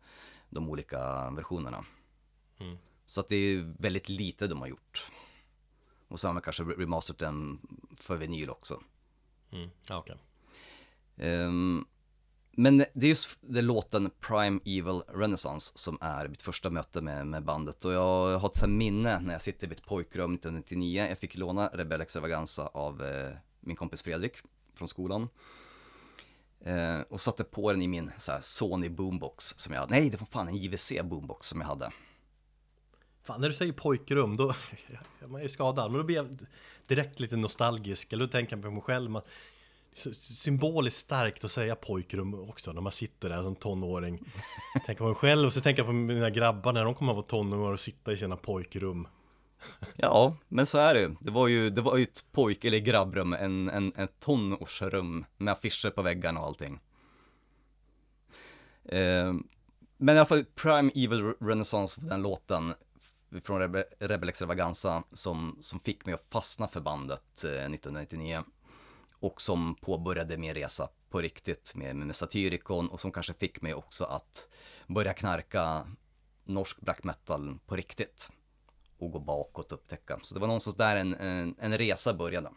de 0.50 0.70
olika 0.70 1.30
versionerna. 1.30 1.86
Mm. 2.60 2.78
Så 3.06 3.20
att 3.20 3.30
det 3.30 3.36
är 3.36 3.74
väldigt 3.80 4.10
lite 4.10 4.48
de 4.48 4.60
har 4.60 4.68
gjort. 4.68 5.12
Och 6.08 6.20
så 6.20 6.28
har 6.28 6.34
man 6.34 6.42
kanske 6.42 6.64
remasterat 6.64 7.20
den 7.20 7.60
för 8.00 8.18
vinyl 8.18 8.50
också. 8.50 8.82
Mm. 9.52 9.70
Ja, 9.88 9.98
okej. 9.98 10.18
Ehm, 11.18 11.86
men 12.52 12.78
det 12.78 13.06
är 13.06 13.10
just 13.10 13.38
det 13.42 13.62
låten 13.62 14.12
Prime 14.20 14.60
Evil 14.66 15.02
Renaissance 15.08 15.78
som 15.78 15.98
är 16.02 16.28
mitt 16.28 16.42
första 16.42 16.70
möte 16.70 17.02
med, 17.02 17.28
med 17.28 17.44
bandet. 17.44 17.86
Och 17.86 17.94
jag 17.94 18.40
har 18.40 18.50
ett 18.50 18.70
minne 18.70 19.20
när 19.20 19.34
jag 19.34 19.42
sitter 19.42 19.68
i 19.68 19.70
mitt 19.70 19.86
pojkrum 19.86 20.34
1999. 20.34 21.06
Jag 21.10 21.20
fick 21.20 21.36
låna 21.36 21.68
Rebel 21.74 22.02
Extravaganza 22.02 22.68
av 22.68 23.04
eh, 23.04 23.36
min 23.60 23.76
kompis 23.76 24.02
Fredrik 24.02 24.34
från 24.82 24.88
skolan. 24.88 25.30
Eh, 26.66 27.00
och 27.10 27.22
satte 27.22 27.44
på 27.44 27.72
den 27.72 27.82
i 27.82 27.88
min 27.88 28.12
så 28.18 28.32
här, 28.32 28.42
Sony 28.42 28.90
boombox 28.90 29.54
som 29.58 29.74
jag 29.74 29.80
hade. 29.80 29.92
Nej, 29.94 30.10
det 30.10 30.20
var 30.20 30.28
fan 30.28 30.48
en 30.48 30.56
JVC 30.56 30.92
boombox 31.04 31.48
som 31.48 31.62
jag 31.62 31.68
hade. 31.68 31.92
Fan, 33.24 33.42
när 33.42 33.48
du 33.48 33.54
säger 33.54 33.74
pojkrum, 33.74 34.38
då... 34.38 34.56
Man 35.28 35.40
är 35.40 35.44
ju 35.44 35.50
skadad, 35.50 35.92
men 35.92 35.98
då 35.98 36.04
blir 36.04 36.16
jag 36.16 36.38
direkt 36.88 37.20
lite 37.20 37.36
nostalgisk. 37.36 38.14
Eller 38.14 38.26
då 38.26 38.32
tänker 38.32 38.56
jag 38.56 38.64
på 38.64 38.72
mig 38.72 38.82
själv. 38.82 39.12
Man, 39.12 39.22
symboliskt 40.14 41.00
starkt 41.00 41.46
att 41.46 41.52
säga 41.52 41.76
pojkrum 41.76 42.50
också, 42.50 42.72
när 42.72 42.82
man 42.82 42.92
sitter 42.92 43.30
där 43.30 43.42
som 43.42 43.56
tonåring. 43.56 44.20
tänker 44.86 45.04
på 45.04 45.08
mig 45.08 45.16
själv, 45.16 45.46
och 45.46 45.54
så 45.54 45.62
tänker 45.62 45.80
jag 45.80 45.88
på 45.88 45.94
mina 45.94 46.30
grabbar 46.30 46.74
när 46.74 46.86
de 46.86 46.96
kommer 46.96 47.12
att 47.12 47.16
vara 47.16 47.26
tonåringar 47.26 47.72
och 47.72 47.80
sitta 47.80 48.12
i 48.12 48.18
sina 48.18 48.36
pojkrum. 48.36 49.08
Ja, 49.96 50.38
men 50.48 50.66
så 50.66 50.78
är 50.78 50.94
det 50.94 51.02
ju. 51.02 51.16
Det 51.20 51.32
var 51.32 51.48
ju, 51.48 51.70
det 51.70 51.82
var 51.82 51.98
ju 51.98 52.04
ett 52.04 52.26
pojk 52.32 52.66
eller 52.66 52.80
grabbrum, 52.80 53.34
en, 53.34 53.70
en, 53.70 53.94
ett 53.96 54.20
tonårsrum 54.20 55.26
med 55.38 55.52
affischer 55.52 55.90
på 55.90 56.02
väggarna 56.02 56.40
och 56.40 56.46
allting. 56.46 56.80
Eh, 58.86 59.34
men 59.98 60.16
i 60.16 60.20
alla 60.20 60.26
fall 60.26 60.46
Prime 60.56 60.92
Evil 60.96 61.34
Renaissance, 61.40 62.02
den 62.02 62.22
låten 62.22 62.74
från 63.44 63.60
Rebe 63.60 63.86
Rebel 64.00 64.30
Extravaganza 64.30 65.04
som, 65.14 65.58
som 65.60 65.80
fick 65.80 66.06
mig 66.06 66.14
att 66.14 66.26
fastna 66.30 66.68
för 66.68 66.82
bandet 66.82 67.44
eh, 67.44 67.50
1999. 67.50 68.44
Och 69.20 69.42
som 69.42 69.76
påbörjade 69.76 70.38
min 70.38 70.54
resa 70.54 70.90
på 71.10 71.22
riktigt 71.22 71.76
med, 71.76 71.96
med 71.96 72.16
Satyricon 72.16 72.88
och 72.88 73.02
som 73.02 73.12
kanske 73.12 73.34
fick 73.34 73.62
mig 73.62 73.74
också 73.74 74.04
att 74.04 74.48
börja 74.88 75.14
knarka 75.14 75.88
norsk 76.44 76.82
black 76.82 77.04
metal 77.04 77.58
på 77.66 77.76
riktigt 77.76 78.30
och 79.02 79.12
gå 79.12 79.20
bakåt 79.20 79.72
och 79.72 79.78
upptäcka. 79.78 80.20
Så 80.24 80.34
det 80.34 80.40
var 80.40 80.48
någonstans 80.48 80.78
där 80.78 80.96
en, 80.96 81.14
en, 81.14 81.56
en 81.60 81.78
resa 81.78 82.14
började. 82.14 82.50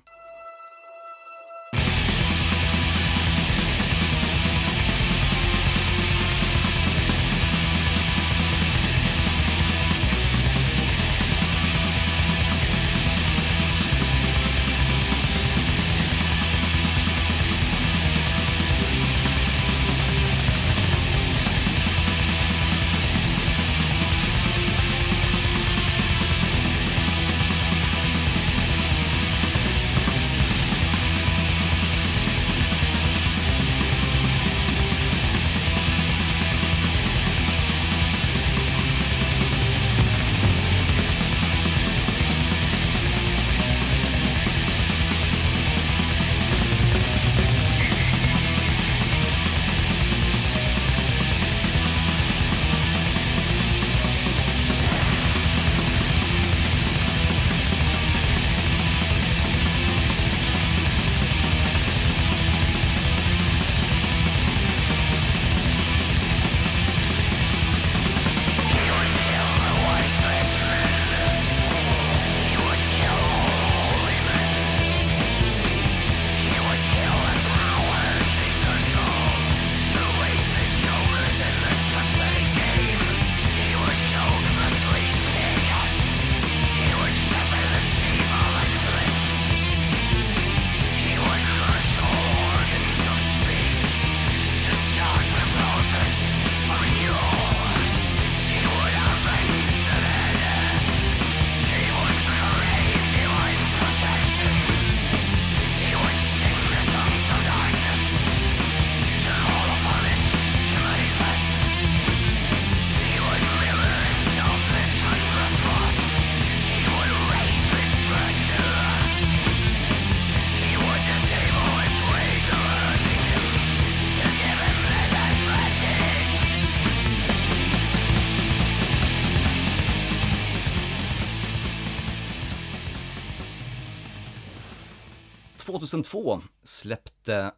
2002 135.84 136.42
släppte 136.62 137.52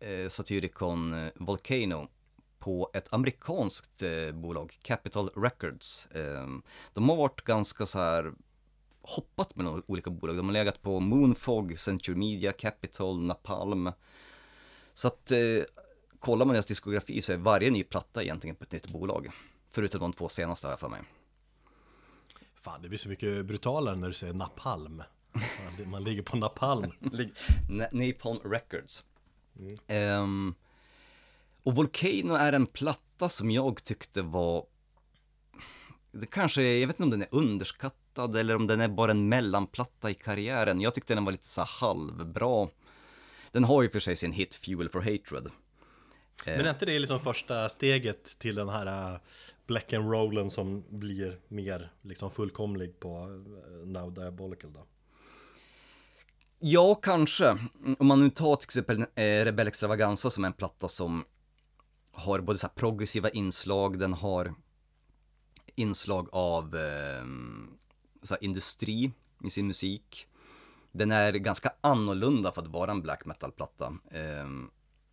eh, 0.00 0.28
Satyricon 0.28 1.14
eh, 1.14 1.32
Volcano 1.34 2.08
på 2.58 2.90
ett 2.94 3.12
amerikanskt 3.12 4.02
eh, 4.02 4.32
bolag, 4.32 4.78
Capital 4.82 5.30
Records. 5.36 6.06
Eh, 6.06 6.46
de 6.92 7.08
har 7.08 7.16
varit 7.16 7.42
ganska 7.42 7.86
så 7.86 7.98
här 7.98 8.32
hoppat 9.02 9.56
mellan 9.56 9.82
olika 9.86 10.10
bolag. 10.10 10.36
De 10.36 10.46
har 10.46 10.52
legat 10.52 10.82
på 10.82 11.00
Moonfog, 11.00 11.78
Century 11.78 12.16
Media, 12.16 12.52
Capital, 12.52 13.20
Napalm. 13.20 13.92
Så 14.94 15.08
att 15.08 15.30
eh, 15.30 15.38
kollar 16.18 16.46
man 16.46 16.54
deras 16.54 16.66
diskografi 16.66 17.22
så 17.22 17.32
är 17.32 17.36
varje 17.36 17.70
ny 17.70 17.84
platta 17.84 18.22
egentligen 18.22 18.56
på 18.56 18.64
ett 18.64 18.72
nytt 18.72 18.88
bolag. 18.88 19.30
Förutom 19.70 20.00
de 20.00 20.12
två 20.12 20.28
senaste 20.28 20.66
har 20.66 20.72
jag 20.72 20.80
för 20.80 20.88
mig. 20.88 21.00
Fan, 22.54 22.82
det 22.82 22.88
blir 22.88 22.98
så 22.98 23.08
mycket 23.08 23.46
brutalare 23.46 23.96
när 23.96 24.08
du 24.08 24.14
säger 24.14 24.34
napalm. 24.34 25.02
Man- 25.32 25.90
Man 25.90 26.04
ligger 26.04 26.22
på 26.22 26.36
napalm. 26.36 26.92
Na- 27.68 27.88
Napalm 27.92 28.38
Records. 28.52 29.04
Ehm, 29.86 30.54
och 31.62 31.74
Volcano 31.74 32.34
är 32.34 32.52
en 32.52 32.66
platta 32.66 33.28
som 33.28 33.50
jag 33.50 33.84
tyckte 33.84 34.22
var, 34.22 34.66
det 36.12 36.26
kanske, 36.26 36.62
jag 36.62 36.86
vet 36.86 36.96
inte 36.96 37.02
om 37.02 37.10
den 37.10 37.22
är 37.22 37.28
underskattad 37.30 38.36
eller 38.36 38.56
om 38.56 38.66
den 38.66 38.80
är 38.80 38.88
bara 38.88 39.10
en 39.10 39.28
mellanplatta 39.28 40.10
i 40.10 40.14
karriären. 40.14 40.80
Jag 40.80 40.94
tyckte 40.94 41.14
den 41.14 41.24
var 41.24 41.32
lite 41.32 41.48
så 41.48 41.62
halvbra. 41.62 42.68
Den 43.52 43.64
har 43.64 43.82
ju 43.82 43.90
för 43.90 44.00
sig 44.00 44.16
sin 44.16 44.32
hit 44.32 44.54
Fuel 44.54 44.88
for 44.88 45.00
Hatred. 45.00 45.48
Men 46.46 46.66
är 46.66 46.70
inte 46.70 46.86
det 46.86 46.98
liksom 46.98 47.20
första 47.20 47.68
steget 47.68 48.38
till 48.38 48.54
den 48.54 48.68
här 48.68 49.12
äh, 49.14 49.20
black 49.66 49.92
and 49.92 50.10
rollen 50.12 50.50
som 50.50 50.84
blir 50.88 51.40
mer 51.48 51.92
liksom 52.02 52.30
fullkomlig 52.30 53.00
på 53.00 53.18
äh, 53.18 53.86
Now 53.88 54.14
Diabolical 54.14 54.72
då? 54.72 54.86
Ja, 56.64 56.94
kanske. 56.94 57.48
Mm, 57.48 57.96
om 57.98 58.06
man 58.06 58.20
nu 58.20 58.30
tar 58.30 58.56
till 58.56 58.66
exempel 58.66 58.98
eh, 58.98 59.04
Rebell 59.14 59.44
Rebel 59.44 59.66
Extravaganza 59.66 60.30
som 60.30 60.44
är 60.44 60.48
en 60.48 60.52
platta 60.52 60.88
som 60.88 61.24
har 62.12 62.40
både 62.40 62.58
så 62.58 62.66
här 62.66 62.74
progressiva 62.74 63.30
inslag, 63.30 63.98
den 63.98 64.12
har 64.12 64.54
inslag 65.74 66.28
av 66.32 66.76
eh, 66.76 67.24
så 68.22 68.34
här 68.34 68.44
industri 68.44 69.12
i 69.44 69.50
sin 69.50 69.66
musik. 69.66 70.26
Den 70.92 71.10
är 71.10 71.32
ganska 71.32 71.72
annorlunda 71.80 72.52
för 72.52 72.62
att 72.62 72.68
vara 72.68 72.90
en 72.90 73.02
black 73.02 73.24
metal-platta. 73.24 73.94
Eh, 74.10 74.48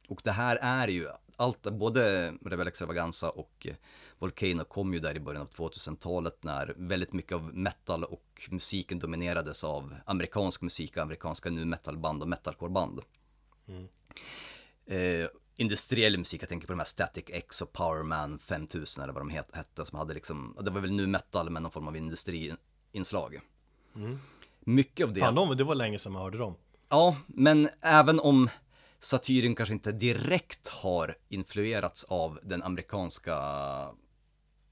och 0.10 0.22
det 0.24 0.32
här 0.32 0.55
är 0.62 0.88
ju, 0.88 1.07
allt, 1.36 1.62
både 1.62 2.34
Rebel 2.45 2.68
Extravaganza 2.68 3.30
och 3.30 3.68
eh, 3.70 3.76
Volcano 4.20 4.64
kom 4.64 4.93
ju 4.93 4.99
där 4.99 5.16
i 5.16 5.20
början 5.20 5.41
av 5.41 5.49
2000-talet 5.49 6.43
när 6.43 6.74
väldigt 6.78 7.14
mycket 7.14 7.32
av 7.32 7.53
metal 7.53 8.03
och 8.03 8.47
musiken 8.49 8.99
dominerades 8.99 9.64
av 9.64 9.95
amerikansk 10.05 10.62
musik, 10.62 10.97
amerikanska 10.97 11.49
nu 11.49 11.66
metalband 11.66 12.22
och 12.22 12.30
metalcoreband. 12.30 13.01
Eh, 14.86 15.28
industriell 15.57 16.18
musik, 16.18 16.41
jag 16.41 16.49
tänker 16.49 16.68
på 16.68 16.74
de 16.74 16.80
här 16.80 16.86
Static 16.86 17.24
X 17.28 17.62
och 17.62 17.74
Powerman 17.74 18.39
5000 18.39 19.03
eller 19.03 19.14
vad 19.14 19.22
de 19.22 19.30
het, 19.30 19.55
hette, 19.55 19.86
som 19.86 19.97
hade 19.97 20.14
liksom, 20.14 20.57
det 20.62 20.72
var 20.72 20.82
väl 20.82 20.91
nu 20.91 21.07
metal 21.07 21.49
med 21.49 21.62
någon 21.62 21.72
form 21.72 21.88
av 21.88 21.97
industriinslag. 21.97 23.41
Mycket 24.60 25.03
av 25.07 25.14
det. 25.14 25.20
Fan, 25.20 25.36
de, 25.36 25.57
det 25.57 25.64
var 25.64 25.76
länge 25.76 25.99
sedan 25.99 26.12
man 26.12 26.22
hörde 26.22 26.38
dem. 26.38 26.55
Ja, 26.89 27.16
men 27.28 27.70
även 27.82 28.20
om 28.20 28.49
satyren 29.00 29.56
kanske 29.56 29.74
inte 29.74 29.91
direkt 29.91 30.68
har 30.68 31.16
influerats 31.30 32.04
av 32.04 32.39
den 32.43 32.64
amerikanska 32.64 33.36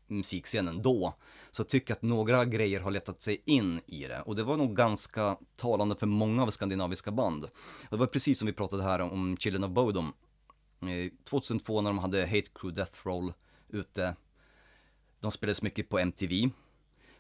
musikscenen 0.07 0.81
då, 0.81 1.13
så 1.51 1.63
tycker 1.63 1.91
jag 1.91 1.95
att 1.95 2.01
några 2.01 2.45
grejer 2.45 2.79
har 2.79 2.91
letat 2.91 3.21
sig 3.21 3.41
in 3.45 3.81
i 3.87 4.03
det. 4.03 4.21
Och 4.21 4.35
det 4.35 4.43
var 4.43 4.57
nog 4.57 4.75
ganska 4.75 5.37
talande 5.55 5.95
för 5.95 6.07
många 6.07 6.43
av 6.43 6.51
skandinaviska 6.51 7.11
band. 7.11 7.43
Och 7.43 7.51
det 7.89 7.97
var 7.97 8.07
precis 8.07 8.39
som 8.39 8.45
vi 8.45 8.53
pratade 8.53 8.83
här 8.83 8.99
om, 9.01 9.37
Children 9.37 9.63
of 9.63 9.71
Bodom. 9.71 10.13
Eh, 10.81 11.11
2002 11.29 11.81
när 11.81 11.89
de 11.89 11.99
hade 11.99 12.25
Hate 12.25 12.49
Crew 12.53 12.75
Death 12.75 13.07
Roll 13.07 13.33
ute. 13.69 14.15
De 15.19 15.31
spelades 15.31 15.61
mycket 15.61 15.89
på 15.89 15.99
MTV. 15.99 16.49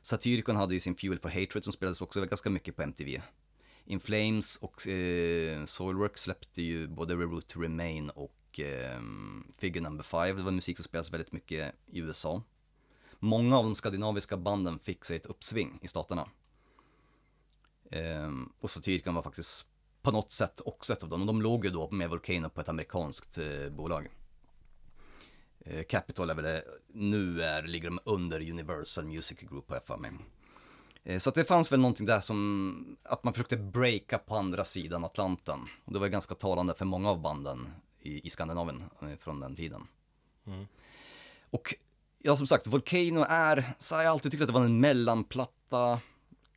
Satyricon 0.01 0.55
hade 0.55 0.73
ju 0.73 0.79
sin 0.79 0.95
Fuel 0.95 1.19
for 1.19 1.29
Hatred 1.29 1.63
som 1.63 1.73
spelades 1.73 2.01
också 2.01 2.25
ganska 2.25 2.49
mycket 2.49 2.75
på 2.75 2.81
MTV. 2.81 3.21
In 3.89 3.99
Flames 3.99 4.57
och 4.57 4.87
eh, 4.87 5.65
Soilwork 5.65 6.17
släppte 6.17 6.61
ju 6.61 6.87
både 6.87 7.15
Reroute 7.15 7.47
to 7.53 7.59
Remain 7.61 8.09
och 8.09 8.59
eh, 8.59 9.01
Figure 9.57 9.83
Number 9.83 10.03
5. 10.03 10.37
Det 10.37 10.43
var 10.43 10.51
musik 10.51 10.77
som 10.77 10.83
spelades 10.83 11.13
väldigt 11.13 11.31
mycket 11.31 11.75
i 11.85 11.99
USA. 11.99 12.43
Många 13.19 13.57
av 13.57 13.63
de 13.63 13.75
skandinaviska 13.75 14.37
banden 14.37 14.79
fick 14.79 15.05
sig 15.05 15.15
ett 15.15 15.25
uppsving 15.25 15.79
i 15.81 15.87
staterna. 15.87 16.29
Eh, 17.91 18.31
och 18.59 18.71
Satyricon 18.71 19.15
var 19.15 19.21
faktiskt 19.21 19.65
på 20.01 20.11
något 20.11 20.31
sätt 20.31 20.61
också 20.65 20.93
ett 20.93 21.03
av 21.03 21.09
dem. 21.09 21.21
Och 21.21 21.27
de 21.27 21.41
låg 21.41 21.65
ju 21.65 21.71
då 21.71 21.91
med 21.91 22.09
Volcano 22.09 22.49
på 22.49 22.61
ett 22.61 22.69
amerikanskt 22.69 23.37
eh, 23.37 23.69
bolag. 23.69 24.07
Eh, 25.59 25.83
Capital 25.83 26.29
är 26.29 26.35
väl, 26.35 26.43
det- 26.45 26.63
nu 26.87 27.41
är, 27.41 27.63
ligger 27.63 27.89
de 27.89 27.99
under 28.05 28.49
Universal 28.51 29.05
Music 29.05 29.39
Group 29.39 29.69
har 29.69 29.75
jag 29.75 29.85
för 29.87 29.97
mig. 29.97 30.11
Eh, 31.07 31.19
Så 31.19 31.29
att 31.29 31.35
det 31.35 31.45
fanns 31.45 31.71
väl 31.71 31.79
någonting 31.79 32.05
där 32.05 32.21
som, 32.21 32.97
att 33.03 33.23
man 33.23 33.33
försökte 33.33 33.57
breaka 33.57 34.17
på 34.17 34.35
andra 34.35 34.63
sidan 34.63 35.03
Atlanten. 35.05 35.59
Och 35.85 35.93
det 35.93 35.99
var 35.99 36.07
ganska 36.07 36.35
talande 36.35 36.73
för 36.73 36.85
många 36.85 37.09
av 37.09 37.21
banden 37.21 37.67
i, 37.99 38.27
i 38.27 38.29
Skandinavien 38.29 38.83
eh, 39.01 39.17
från 39.19 39.39
den 39.39 39.55
tiden. 39.55 39.87
Och 41.49 41.75
ja, 42.17 42.37
som 42.37 42.47
sagt, 42.47 42.67
Volcano 42.67 43.25
är, 43.29 43.73
så 43.79 43.95
har 43.95 44.03
jag 44.03 44.11
alltid 44.11 44.31
tyckt 44.31 44.41
att 44.41 44.47
det 44.47 44.53
var 44.53 44.65
en 44.65 44.79
mellanplatta, 44.79 45.99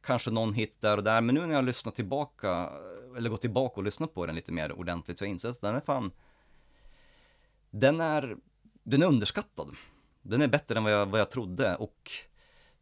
kanske 0.00 0.30
någon 0.30 0.54
hit 0.54 0.80
där 0.80 0.96
och 0.96 1.04
där, 1.04 1.20
men 1.20 1.34
nu 1.34 1.46
när 1.46 1.54
jag 1.54 1.64
lyssnar 1.64 1.92
tillbaka, 1.92 2.70
eller 3.16 3.30
gått 3.30 3.40
tillbaka 3.40 3.76
och 3.76 3.84
lyssnat 3.84 4.14
på 4.14 4.26
den 4.26 4.34
lite 4.34 4.52
mer 4.52 4.72
ordentligt 4.72 5.18
så 5.18 5.24
har 5.24 5.26
jag 5.26 5.32
insett 5.32 5.50
att 5.50 5.60
den 5.60 5.74
är 5.74 5.80
fan, 5.80 6.10
den 7.70 8.00
är, 8.00 8.36
den 8.82 9.02
är 9.02 9.06
underskattad. 9.06 9.76
Den 10.22 10.42
är 10.42 10.48
bättre 10.48 10.78
än 10.78 10.84
vad 10.84 10.92
jag, 10.92 11.06
vad 11.06 11.20
jag 11.20 11.30
trodde 11.30 11.76
och 11.76 12.10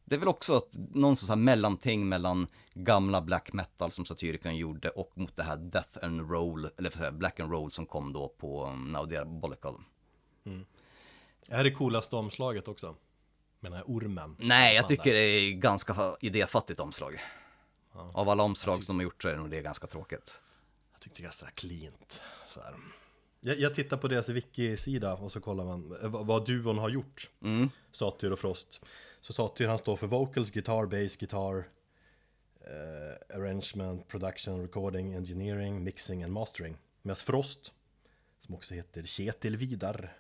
det 0.09 0.15
är 0.15 0.19
väl 0.19 0.29
också 0.29 0.57
ett, 0.57 0.69
någon 0.95 1.17
sån 1.17 1.29
här 1.29 1.45
mellanting 1.45 2.09
mellan 2.09 2.47
gamla 2.75 3.23
black 3.23 3.53
metal 3.53 3.93
som 3.93 4.05
Satyricon 4.05 4.57
gjorde 4.57 4.89
och 4.89 5.13
mot 5.15 5.37
det 5.37 5.43
här 5.43 5.57
death 5.57 6.05
and 6.05 6.31
roll, 6.31 6.69
eller 6.79 6.91
för 6.91 7.05
att 7.05 7.15
black 7.15 7.41
and 7.41 7.53
roll 7.53 7.73
som 7.73 7.87
kom 7.87 8.13
då 8.13 8.29
på 8.29 8.67
um, 8.67 8.93
Now 8.93 9.09
Diabolical. 9.09 9.75
Är 11.49 11.65
det 11.65 11.71
coolaste 11.71 12.17
omslaget 12.17 12.69
också? 12.69 12.97
Med 13.61 13.73
den 13.73 13.77
här 13.77 13.85
ormen? 13.87 14.37
Nej, 14.39 14.77
jag 14.77 14.89
tycker 14.89 15.15
det 15.15 15.21
är 15.21 15.53
ganska 15.53 16.17
idéfattigt 16.21 16.81
omslag. 16.81 17.21
Av 17.93 18.29
alla 18.29 18.43
omslag 18.43 18.85
som 18.85 18.97
de 18.97 18.99
har 18.99 19.05
gjort 19.05 19.23
så 19.23 19.29
är 19.29 19.33
det 19.33 19.39
nog 19.39 19.51
det 19.51 19.63
ganska 19.63 19.87
tråkigt. 19.87 20.33
Jag 20.93 21.01
tyckte 21.01 21.19
det 21.19 21.23
var 21.23 21.27
ganska 21.27 21.51
cleant. 21.51 22.23
Så 22.49 22.61
här. 22.61 22.75
Jag, 23.41 23.59
jag 23.59 23.75
tittar 23.75 23.97
på 23.97 24.09
deras 24.09 24.29
wiki-sida 24.29 25.15
och 25.15 25.33
så 25.33 25.41
kollar 25.41 25.65
man 25.65 25.97
eh, 26.03 26.09
vad, 26.09 26.27
vad 26.27 26.47
duon 26.47 26.79
har 26.79 26.89
gjort. 26.89 27.31
Mm. 27.43 27.71
Satyr 27.93 28.31
och 28.31 28.39
Frost. 28.39 28.85
Så 29.21 29.33
Satyr 29.33 29.69
han 29.69 29.79
står 29.79 29.97
för 29.97 30.07
vocals, 30.07 30.51
guitar, 30.51 30.87
bass, 30.87 31.17
guitar, 31.17 31.69
eh, 32.61 33.37
arrangement, 33.37 34.09
production, 34.09 34.61
recording, 34.63 35.15
engineering, 35.15 35.85
mixing 35.85 36.23
and 36.23 36.33
mastering. 36.33 36.77
Medan 37.03 37.17
Frost, 37.17 37.73
som 38.39 38.55
också 38.55 38.75
heter 38.75 39.03
Kjetil 39.03 39.57
Vidar 39.57 40.13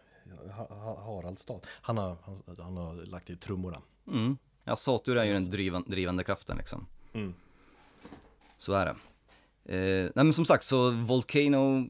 Ha- 0.50 0.66
Ha- 0.74 1.00
Haraldstad, 1.04 1.60
han 1.66 1.96
har, 1.96 2.16
han, 2.22 2.42
han 2.58 2.76
har 2.76 2.94
lagt 2.94 3.30
i 3.30 3.36
trummorna. 3.36 3.82
Mm. 4.06 4.38
Ja, 4.64 4.76
Satur 4.76 5.16
är 5.16 5.24
ju 5.24 5.32
den 5.32 5.50
drivan, 5.50 5.84
drivande 5.86 6.24
kraften 6.24 6.56
liksom. 6.56 6.86
Mm. 7.12 7.34
Så 8.58 8.72
är 8.72 8.84
det. 8.86 8.94
Eh, 9.76 10.10
nej 10.14 10.24
men 10.24 10.32
som 10.32 10.44
sagt 10.44 10.64
så 10.64 10.90
Volcano 10.90 11.88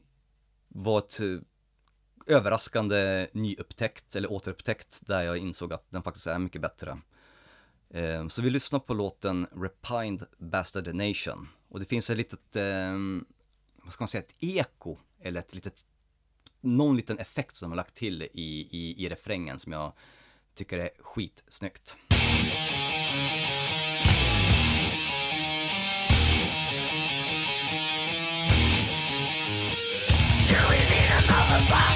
var 0.67 0.99
ett 0.99 1.19
eh, 1.19 1.25
överraskande 2.29 3.27
nyupptäckt, 3.31 4.15
eller 4.15 4.31
återupptäckt, 4.31 5.01
där 5.07 5.23
jag 5.23 5.37
insåg 5.37 5.73
att 5.73 5.85
den 5.89 6.03
faktiskt 6.03 6.27
är 6.27 6.39
mycket 6.39 6.61
bättre. 6.61 6.97
Eh, 7.89 8.27
så 8.27 8.41
vi 8.41 8.49
lyssnar 8.49 8.79
på 8.79 8.93
låten 8.93 9.47
Repined 9.51 10.25
Bastard 10.37 10.95
Nation. 10.95 11.49
Och 11.69 11.79
det 11.79 11.85
finns 11.85 12.09
ett 12.09 12.17
litet, 12.17 12.55
ehm, 12.55 13.25
vad 13.83 13.93
ska 13.93 14.01
man 14.01 14.07
säga, 14.07 14.23
ett 14.23 14.35
eko, 14.39 14.97
eller 15.21 15.39
ett 15.39 15.53
litet, 15.53 15.85
någon 16.61 16.95
liten 16.95 17.17
effekt 17.17 17.55
som 17.55 17.65
de 17.65 17.71
har 17.71 17.77
lagt 17.77 17.95
till 17.95 18.21
i, 18.21 18.67
i, 18.71 19.05
i 19.05 19.09
refrängen 19.09 19.59
som 19.59 19.71
jag 19.71 19.93
tycker 20.55 20.79
är 20.79 20.89
skitsnyggt. 20.99 21.97
Towards 31.59 31.88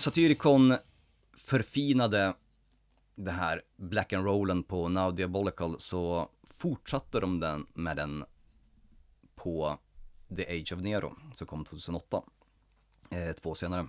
Satyricon 0.00 0.74
förfinade 1.36 2.34
det 3.14 3.30
här 3.30 3.62
black 3.76 4.12
and 4.12 4.24
rollen 4.24 4.62
på 4.62 4.88
Now 4.88 5.14
Diabolical 5.14 5.76
så 5.78 6.28
fortsatte 6.58 7.20
de 7.20 7.40
den 7.40 7.66
med 7.74 7.96
den 7.96 8.24
på 9.34 9.78
The 10.36 10.60
Age 10.60 10.72
of 10.72 10.80
Nero 10.80 11.16
som 11.34 11.46
kom 11.46 11.64
2008. 11.64 12.22
Eh, 13.10 13.32
två 13.32 13.50
år 13.50 13.54
senare. 13.54 13.86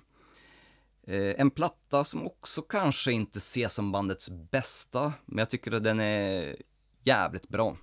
Eh, 1.03 1.39
en 1.41 1.51
platta 1.51 2.03
som 2.03 2.25
också 2.25 2.61
kanske 2.61 3.11
inte 3.11 3.37
ses 3.37 3.73
som 3.73 3.91
bandets 3.91 4.29
bästa, 4.29 5.13
men 5.25 5.37
jag 5.37 5.49
tycker 5.49 5.71
att 5.71 5.83
den 5.83 5.99
är 5.99 6.55
jävligt 7.03 7.47
bra. 7.47 7.77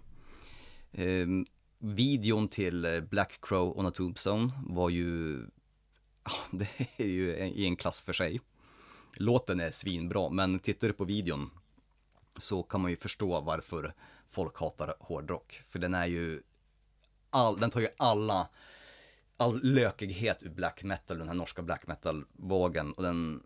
Eh, 0.92 1.26
videon 1.78 2.48
till 2.48 3.06
Black 3.10 3.38
Crow 3.42 3.78
on 3.78 3.86
a 3.86 3.90
Tombstone 3.90 4.52
var 4.66 4.90
ju, 4.90 5.40
det 6.50 6.68
är 6.96 7.06
ju 7.06 7.36
i 7.36 7.66
en 7.66 7.76
klass 7.76 8.00
för 8.00 8.12
sig. 8.12 8.40
Låten 9.16 9.60
är 9.60 9.70
svinbra, 9.70 10.30
men 10.30 10.58
tittar 10.58 10.88
du 10.88 10.94
på 10.94 11.04
videon 11.04 11.50
så 12.38 12.62
kan 12.62 12.80
man 12.80 12.90
ju 12.90 12.96
förstå 12.96 13.40
varför 13.40 13.94
folk 14.28 14.60
hatar 14.60 14.94
hårdrock. 15.00 15.62
För 15.66 15.78
den 15.78 15.94
är 15.94 16.06
ju, 16.06 16.42
all, 17.30 17.60
den 17.60 17.70
tar 17.70 17.80
ju 17.80 17.88
alla, 17.96 18.48
all 19.36 19.60
lökighet 19.62 20.42
ur 20.42 20.50
black 20.50 20.82
metal, 20.82 21.18
den 21.18 21.28
här 21.28 21.34
norska 21.34 21.62
black 21.62 21.86
metal-vågen 21.86 22.92
och 22.92 23.02
den 23.02 23.42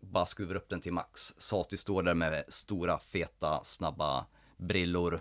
bara 0.00 0.26
skruvar 0.26 0.54
upp 0.54 0.68
den 0.68 0.80
till 0.80 0.92
max. 0.92 1.34
Sati 1.38 1.76
står 1.76 2.02
där 2.02 2.14
med 2.14 2.44
stora, 2.48 2.98
feta, 2.98 3.64
snabba 3.64 4.26
brillor 4.56 5.20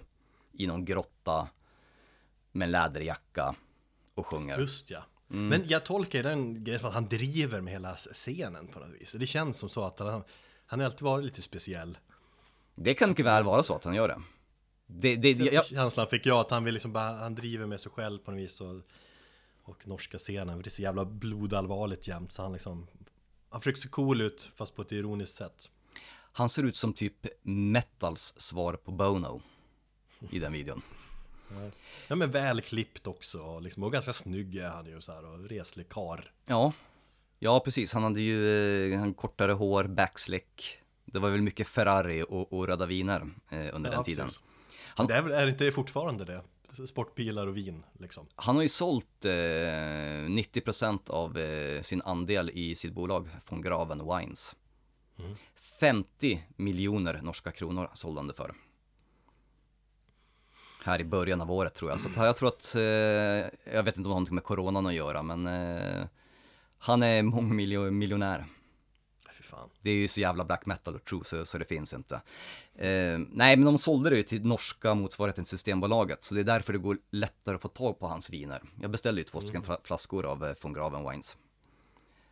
i 0.51 0.67
någon 0.67 0.85
grotta 0.85 1.49
med 2.51 2.69
läderjacka 2.69 3.55
och 4.15 4.25
sjunger. 4.25 4.59
Just 4.59 4.89
ja. 4.89 5.03
Mm. 5.31 5.47
Men 5.47 5.67
jag 5.67 5.85
tolkar 5.85 6.19
ju 6.19 6.23
den 6.23 6.63
grejen 6.63 6.79
som 6.79 6.87
att 6.87 6.93
han 6.93 7.07
driver 7.07 7.61
med 7.61 7.73
hela 7.73 7.95
scenen 7.95 8.67
på 8.67 8.79
något 8.79 8.91
vis. 8.99 9.11
Det 9.11 9.25
känns 9.25 9.57
som 9.57 9.69
så 9.69 9.83
att 9.83 9.99
han, 9.99 10.23
han 10.65 10.79
har 10.79 10.85
alltid 10.85 11.01
varit 11.01 11.25
lite 11.25 11.41
speciell. 11.41 11.97
Det 12.75 12.93
kan 12.93 13.09
mycket 13.09 13.25
väl 13.25 13.43
vara 13.43 13.63
så 13.63 13.75
att 13.75 13.83
han 13.83 13.95
gör 13.95 14.07
det. 14.07 14.21
Det, 14.87 15.15
det, 15.15 15.31
jag, 15.31 15.65
Känslan 15.65 16.07
fick 16.07 16.25
jag 16.25 16.39
att 16.39 16.51
han 16.51 16.63
vill 16.63 16.73
liksom 16.73 16.93
bara, 16.93 17.13
han 17.13 17.35
driver 17.35 17.65
med 17.65 17.79
sig 17.79 17.91
själv 17.91 18.19
på 18.19 18.31
något 18.31 18.39
vis 18.39 18.61
och, 18.61 18.81
och 19.63 19.87
norska 19.87 20.17
scenen. 20.17 20.55
För 20.55 20.63
det 20.63 20.67
är 20.67 20.71
så 20.71 20.81
jävla 20.81 21.05
blodallvarligt 21.05 22.07
jämt 22.07 22.31
så 22.31 22.41
han 22.41 22.53
liksom 22.53 22.87
Han 23.49 23.61
försöker 23.61 23.81
se 23.81 23.89
cool 23.89 24.21
ut 24.21 24.51
fast 24.55 24.75
på 24.75 24.81
ett 24.81 24.91
ironiskt 24.91 25.35
sätt. 25.35 25.69
han 26.31 26.49
ser 26.49 26.63
ut 26.63 26.75
som 26.75 26.93
typ 26.93 27.27
metals 27.43 28.35
svar 28.37 28.73
på 28.73 28.91
Bono 28.91 29.41
i 30.29 30.39
den 30.39 30.53
videon. 30.53 30.81
Ja 32.07 32.15
men 32.15 32.31
välklippt 32.31 33.07
också 33.07 33.59
liksom, 33.59 33.83
och 33.83 33.91
ganska 33.91 34.13
snygg 34.13 34.55
är 34.57 34.69
han 34.69 34.85
ju 34.85 35.01
så 35.01 35.11
här 35.11 35.25
och 35.25 35.49
reslig 35.49 35.89
kar. 35.89 36.31
Ja, 36.45 36.73
ja 37.39 37.59
precis. 37.59 37.93
Han 37.93 38.03
hade 38.03 38.21
ju 38.21 38.93
eh, 38.93 38.99
han 38.99 39.13
kortare 39.13 39.51
hår, 39.51 39.83
backslick. 39.83 40.77
Det 41.05 41.19
var 41.19 41.29
väl 41.29 41.41
mycket 41.41 41.67
Ferrari 41.67 42.23
och, 42.29 42.53
och 42.53 42.67
röda 42.67 42.85
viner 42.85 43.21
eh, 43.49 43.67
under 43.73 43.89
Ja, 43.91 43.95
den 43.95 44.03
tiden. 44.03 44.25
precis. 44.25 44.41
Han- 44.85 45.07
Det 45.07 45.13
är, 45.15 45.21
väl- 45.21 45.31
är 45.31 45.47
inte 45.47 45.63
det 45.63 45.71
fortfarande 45.71 46.25
det? 46.25 46.41
Sportbilar 46.87 47.47
och 47.47 47.57
vin 47.57 47.83
liksom. 47.99 48.27
Han 48.35 48.55
har 48.55 48.61
ju 48.63 48.69
sålt 48.69 49.25
eh, 49.25 49.29
90% 49.29 51.09
av 51.09 51.37
eh, 51.37 51.81
sin 51.81 52.01
andel 52.01 52.49
i 52.53 52.75
sitt 52.75 52.93
bolag 52.93 53.29
från 53.45 53.61
Graven 53.61 54.01
Wines. 54.17 54.55
50 55.79 56.43
miljoner 56.55 57.21
norska 57.23 57.51
kronor 57.51 57.89
sålde 57.93 58.19
han 58.19 58.27
det 58.27 58.33
för. 58.33 58.53
Här 60.83 61.01
i 61.01 61.03
början 61.03 61.41
av 61.41 61.51
året 61.51 61.73
tror 61.73 61.91
jag. 61.91 61.99
Så 61.99 62.09
att 62.09 62.15
jag 62.15 62.37
tror 62.37 62.47
att, 62.47 62.75
eh, 62.75 62.81
jag 63.73 63.83
vet 63.83 63.97
inte 63.97 63.99
om 63.99 64.03
det 64.03 64.09
har 64.09 64.13
någonting 64.13 64.35
med 64.35 64.43
coronan 64.43 64.85
att 64.87 64.93
göra, 64.93 65.23
men 65.23 65.47
eh, 65.47 66.05
han 66.77 67.03
är 67.03 67.23
mångmiljonär. 67.23 68.45
Det 69.81 69.89
är 69.91 69.95
ju 69.95 70.07
så 70.07 70.19
jävla 70.19 70.45
black 70.45 70.65
metal 70.65 70.95
och 70.95 71.05
true 71.05 71.21
så, 71.25 71.45
så 71.45 71.57
det 71.57 71.65
finns 71.65 71.93
inte. 71.93 72.15
Eh, 72.75 73.19
nej, 73.29 73.55
men 73.57 73.65
de 73.65 73.77
sålde 73.77 74.09
det 74.09 74.17
ju 74.17 74.23
till 74.23 74.45
norska 74.45 74.95
motsvarigheten 74.95 75.43
till 75.45 75.49
Systembolaget, 75.51 76.23
så 76.23 76.35
det 76.35 76.41
är 76.41 76.43
därför 76.43 76.73
det 76.73 76.79
går 76.79 76.97
lättare 77.11 77.55
att 77.55 77.61
få 77.61 77.67
tag 77.67 77.99
på 77.99 78.07
hans 78.07 78.29
viner. 78.29 78.61
Jag 78.81 78.91
beställde 78.91 79.21
ju 79.21 79.25
två 79.25 79.41
stycken 79.41 79.63
fla- 79.63 79.79
flaskor 79.83 80.25
av 80.25 80.45
eh, 80.45 80.53
von 80.61 80.73
Graven 80.73 81.09
Wines. 81.09 81.37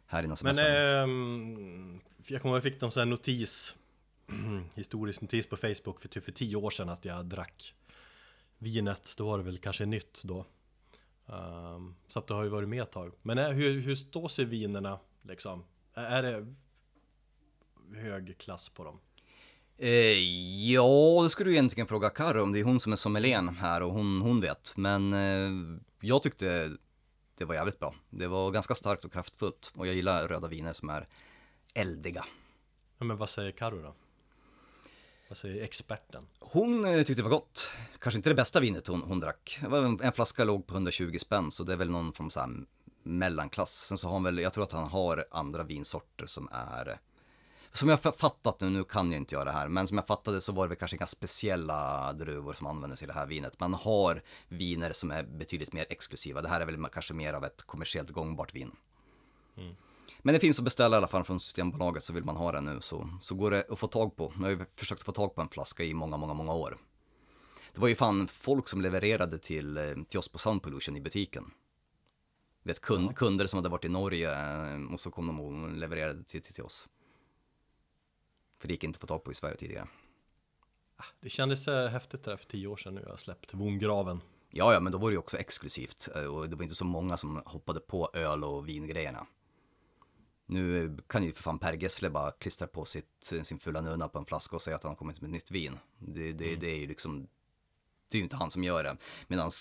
Här 0.08 0.20
innan 0.20 0.30
Men 0.30 0.38
semestern. 0.38 0.76
ehm, 0.76 2.00
jag 2.28 2.42
kommer 2.42 2.52
ihåg 2.56 2.66
jag 2.66 2.74
fick 2.74 2.82
någon 2.82 2.92
sån 2.92 3.02
här 3.02 3.06
notis 3.06 3.76
Historisk 4.76 5.22
notis 5.22 5.48
på 5.50 5.58
Facebook 5.58 6.02
för 6.02 6.08
typ 6.08 6.26
för 6.26 6.32
tio 6.32 6.56
år 6.56 6.70
sedan 6.70 6.90
att 6.90 7.06
jag 7.06 7.26
drack 7.26 7.74
Vinet, 8.58 9.14
då 9.18 9.26
var 9.26 9.38
det 9.38 9.44
väl 9.44 9.58
kanske 9.58 9.86
nytt 9.86 10.22
då 10.24 10.46
Ehm, 11.30 11.96
Så 12.08 12.20
att 12.20 12.28
det 12.28 12.34
har 12.34 12.44
ju 12.44 12.50
varit 12.50 12.70
med 12.70 12.82
ett 12.82 12.92
tag 12.92 13.14
Men 13.22 13.38
är, 13.38 13.54
hur, 13.54 13.82
hur 13.82 13.96
står 13.96 14.28
sig 14.28 14.46
vinerna 14.46 15.00
liksom? 15.22 15.64
Är, 15.94 16.24
är 16.24 16.24
det 16.24 16.56
hög 18.00 18.38
klass 18.38 18.70
på 18.70 18.84
dem? 18.84 19.00
Eh, 19.78 20.20
ja, 20.72 21.20
det 21.24 21.30
skulle 21.30 21.50
du 21.50 21.54
egentligen 21.54 21.88
fråga 21.88 22.10
Karo 22.10 22.44
om. 22.44 22.52
Det 22.52 22.60
är 22.60 22.64
hon 22.64 22.80
som 22.80 22.92
är 22.92 22.96
sommelieren 22.96 23.50
här 23.50 23.82
och 23.82 23.92
hon, 23.92 24.22
hon 24.22 24.42
vet. 24.42 24.74
Men 24.78 25.14
eh, 25.14 25.80
jag 26.00 26.24
tyckte 26.24 26.78
det 27.38 27.46
var 27.46 27.56
jävligt 27.56 27.80
bra. 27.80 27.96
Det 28.10 28.28
var 28.28 28.52
ganska 28.52 28.76
starkt 28.76 29.06
och 29.06 29.14
kraftfullt. 29.14 29.72
Och 29.76 29.88
jag 29.88 29.96
gillar 29.96 30.28
röda 30.28 30.48
viner 30.48 30.74
som 30.74 30.90
är 30.90 31.08
eldiga. 31.74 32.26
Ja, 32.98 33.06
men 33.06 33.18
vad 33.18 33.30
säger 33.30 33.52
Karo 33.52 33.82
då? 33.82 33.94
Vad 35.28 35.38
säger 35.38 35.64
experten? 35.64 36.28
Hon 36.40 36.86
eh, 36.86 36.98
tyckte 36.98 37.14
det 37.14 37.24
var 37.24 37.30
gott. 37.30 37.70
Kanske 38.00 38.18
inte 38.18 38.30
det 38.30 38.36
bästa 38.36 38.60
vinet 38.60 38.88
hon, 38.88 39.02
hon 39.02 39.20
drack. 39.20 39.60
En, 40.02 40.12
flaska 40.12 40.44
låg 40.44 40.68
på 40.68 40.74
120 40.74 41.18
spänn, 41.20 41.52
så 41.52 41.64
det 41.64 41.74
är 41.74 41.78
väl 41.78 41.90
någon 41.90 42.14
från 42.14 42.32
så 42.32 42.50
mellanklass. 43.04 43.72
Sen 43.72 43.98
så 43.98 44.08
har 44.08 44.14
han 44.14 44.24
väl, 44.24 44.40
jag 44.40 44.54
tror 44.54 44.64
att 44.64 44.72
han 44.72 44.88
har 44.88 45.26
andra 45.32 45.64
vinsorter 45.64 46.26
som 46.26 46.50
är 46.52 47.00
som 47.78 47.90
jag 47.90 48.02
fattat 48.02 48.62
nu, 48.62 48.70
nu 48.70 48.84
kan 48.84 49.12
jag 49.12 49.22
inte 49.22 49.36
göra 49.36 49.46
det 49.46 49.52
här, 49.52 49.68
men 49.68 49.88
som 49.88 49.98
jag 49.98 50.08
fattade 50.08 50.42
så 50.42 50.52
var 50.52 50.66
det 50.66 50.70
väl 50.70 50.78
kanske 50.78 50.98
inga 50.98 51.08
speciella 51.08 52.14
druvor 52.14 52.54
som 52.54 52.68
användes 52.68 53.04
i 53.04 53.06
det 53.06 53.14
här 53.14 53.28
vinet. 53.28 53.60
Man 53.60 53.74
har 53.74 54.22
viner 54.48 54.94
som 54.94 55.12
är 55.12 55.24
betydligt 55.24 55.74
mer 55.74 55.86
exklusiva. 55.90 56.42
Det 56.42 56.50
här 56.50 56.62
är 56.62 56.66
väl 56.66 56.86
kanske 56.92 57.14
mer 57.14 57.34
av 57.34 57.46
ett 57.46 57.64
kommersiellt 57.64 58.10
gångbart 58.10 58.56
vin. 58.56 58.72
Men 60.28 60.34
det 60.34 60.40
finns 60.40 60.60
att 60.60 60.66
beställa 60.66 60.96
i 60.96 60.98
alla 60.98 61.08
fall 61.08 61.24
från 61.24 61.40
Systembolaget 61.40 62.04
så 62.04 62.14
vill 62.14 62.24
man 62.24 62.36
ha 62.36 62.52
det 62.52 62.62
nu 62.62 62.82
så, 62.82 63.10
så 63.22 63.36
går 63.36 63.52
det 63.52 63.66
att 63.70 63.80
få 63.80 63.88
tag 63.88 64.16
på. 64.16 64.34
Jag 64.36 64.44
har 64.44 64.50
ju 64.50 64.66
försökt 64.76 65.04
få 65.04 65.12
tag 65.12 65.36
på 65.36 65.42
en 65.42 65.50
flaska 65.50 65.84
i 65.84 65.94
många, 65.94 66.18
många, 66.18 66.34
många 66.34 66.54
år. 66.54 66.78
Det 67.74 67.82
var 67.82 67.88
ju 67.88 67.96
fan 67.96 68.28
folk 68.28 68.68
som 68.68 68.82
levererade 68.82 69.38
till, 69.38 69.78
eh, 69.78 69.84
till 70.10 70.20
oss 70.20 70.30
på 70.30 70.38
Sound 70.38 70.64
Pollution 70.64 70.96
i 70.98 71.02
butiken. 71.02 71.52
Vet, 72.64 72.82
kund, 72.82 73.16
Kunder 73.16 73.48
som 73.48 73.58
hade 73.58 73.70
varit 73.70 73.86
i 73.86 73.90
Norge 73.90 74.32
eh, 74.32 74.94
och 74.94 75.02
så 75.02 75.12
kom 75.12 75.28
de 75.28 75.40
och 75.40 75.72
levererade 75.72 76.24
till, 76.24 76.42
till, 76.42 76.54
till 76.54 76.64
oss. 76.64 76.88
För 78.60 78.68
det 78.68 78.74
gick 78.74 78.84
inte 78.84 78.98
att 78.98 79.02
få 79.02 79.08
tag 79.08 79.24
på 79.24 79.32
i 79.32 79.36
Sverige 79.36 79.58
tidigare. 79.58 79.88
Det 81.22 81.30
kändes 81.30 81.68
eh, 81.68 81.90
häftigt 81.90 82.24
där 82.24 82.38
för 82.38 82.46
tio 82.46 82.68
år 82.68 82.78
sedan 82.78 82.96
nu 82.96 83.02
jag 83.02 83.10
har 83.10 83.18
släppt 83.18 83.54
Vongraven 83.54 84.22
Ja, 84.50 84.74
ja, 84.74 84.80
men 84.80 84.92
då 84.92 84.98
var 84.98 85.10
det 85.10 85.14
ju 85.14 85.20
också 85.20 85.38
exklusivt 85.38 86.08
och 86.08 86.50
det 86.50 86.56
var 86.56 86.64
inte 86.64 86.76
så 86.76 86.86
många 86.86 87.18
som 87.18 87.42
hoppade 87.46 87.80
på 87.80 88.10
öl 88.14 88.44
och 88.44 88.68
vingrejerna. 88.68 89.28
Nu 90.50 90.98
kan 91.08 91.24
ju 91.24 91.34
för 91.34 91.44
fan 91.44 91.60
Per 91.60 91.74
Gessle 91.74 92.10
bara 92.10 92.32
klistra 92.32 92.68
på 92.68 92.86
sitt, 92.86 93.34
sin 93.44 93.60
fulla 93.60 93.82
nunna 93.82 94.08
på 94.08 94.20
en 94.20 94.26
flaska 94.26 94.56
och 94.56 94.62
säga 94.62 94.76
att 94.76 94.84
han 94.84 94.90
har 94.90 94.96
kommit 94.96 95.22
med 95.22 95.30
nytt 95.30 95.52
vin. 95.52 95.80
Det, 96.00 96.32
det, 96.32 96.56
det 96.56 96.72
är 96.72 96.78
ju 96.78 96.88
liksom, 96.88 97.28
det 98.12 98.18
är 98.18 98.20
ju 98.20 98.24
inte 98.24 98.36
han 98.36 98.52
som 98.52 98.64
gör 98.64 98.84
det. 98.84 98.98
Medan, 99.28 99.52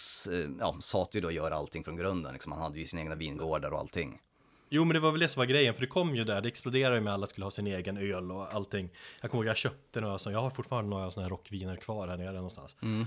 ja, 0.60 0.76
Sati 0.80 1.20
då 1.20 1.30
gör 1.30 1.50
allting 1.50 1.84
från 1.84 1.96
grunden, 1.96 2.32
liksom. 2.32 2.52
han 2.52 2.60
hade 2.60 2.78
ju 2.78 2.86
sina 2.86 3.02
egna 3.02 3.14
vingårdar 3.14 3.70
och 3.70 3.78
allting. 3.78 4.20
Jo 4.68 4.84
men 4.84 4.94
det 4.94 5.00
var 5.00 5.10
väl 5.10 5.20
det 5.20 5.28
som 5.28 5.40
var 5.40 5.46
grejen, 5.46 5.74
för 5.74 5.80
det 5.80 5.86
kom 5.86 6.14
ju 6.14 6.24
där, 6.24 6.40
det 6.40 6.48
exploderade 6.48 6.96
ju 6.96 7.00
med 7.00 7.12
alla 7.12 7.26
skulle 7.26 7.46
ha 7.46 7.50
sin 7.50 7.66
egen 7.66 7.96
öl 7.96 8.32
och 8.32 8.54
allting 8.54 8.90
Jag 9.20 9.30
kommer 9.30 9.44
ihåg 9.44 9.50
jag 9.50 9.56
köpte 9.56 10.00
några 10.00 10.18
sådana, 10.18 10.38
jag 10.38 10.42
har 10.42 10.50
fortfarande 10.50 10.90
några 10.90 11.10
sådana 11.10 11.24
här 11.24 11.30
rockviner 11.30 11.76
kvar 11.76 12.08
här 12.08 12.16
nere 12.16 12.32
någonstans 12.32 12.76
Eh, 12.82 13.06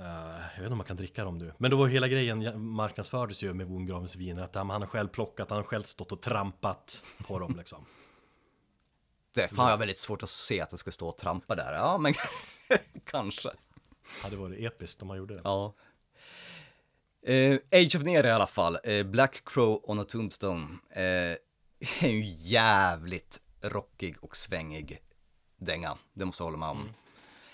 Jag 0.00 0.38
vet 0.38 0.58
inte 0.58 0.70
om 0.70 0.76
man 0.76 0.86
kan 0.86 0.96
dricka 0.96 1.24
dem 1.24 1.38
nu 1.38 1.52
Men 1.58 1.70
då 1.70 1.76
var 1.76 1.88
hela 1.88 2.08
grejen, 2.08 2.62
marknadsfördes 2.62 3.42
ju 3.42 3.54
med 3.54 3.66
Wongravens 3.66 4.16
viner 4.16 4.42
Att 4.42 4.54
han 4.54 4.70
har 4.70 4.86
själv 4.86 5.08
plockat, 5.08 5.50
han 5.50 5.56
har 5.56 5.64
själv 5.64 5.82
stått 5.82 6.12
och 6.12 6.22
trampat 6.22 7.02
på 7.26 7.38
dem 7.38 7.56
liksom 7.56 7.86
Det 9.32 9.42
är 9.42 9.48
fan 9.48 9.70
jag 9.70 9.78
väldigt 9.78 9.98
svårt 9.98 10.22
att 10.22 10.30
se 10.30 10.60
att 10.60 10.70
det 10.70 10.78
ska 10.78 10.92
stå 10.92 11.08
och 11.08 11.16
trampa 11.16 11.54
där. 11.54 11.72
Ja, 11.72 11.98
men 11.98 12.14
kanske. 13.04 13.50
Hade 14.22 14.36
varit 14.36 14.60
episkt 14.60 15.02
om 15.02 15.08
man 15.08 15.16
gjorde 15.16 15.34
det 15.34 15.40
Ja. 15.44 15.74
Eh, 17.22 17.58
Age 17.72 17.96
of 17.96 18.02
Nero 18.02 18.26
i 18.26 18.30
alla 18.30 18.46
fall. 18.46 18.78
Eh, 18.84 19.04
Black 19.06 19.42
Crow 19.44 19.80
on 19.82 20.00
a 20.00 20.04
Tombstone. 20.04 20.78
Eh, 20.90 21.02
är 22.00 22.08
ju 22.08 22.24
jävligt 22.24 23.40
rockig 23.60 24.16
och 24.20 24.36
svängig 24.36 24.98
dänga. 25.56 25.98
Det 26.14 26.24
måste 26.24 26.42
jag 26.42 26.46
hålla 26.46 26.58
med 26.58 26.68
om. 26.68 26.88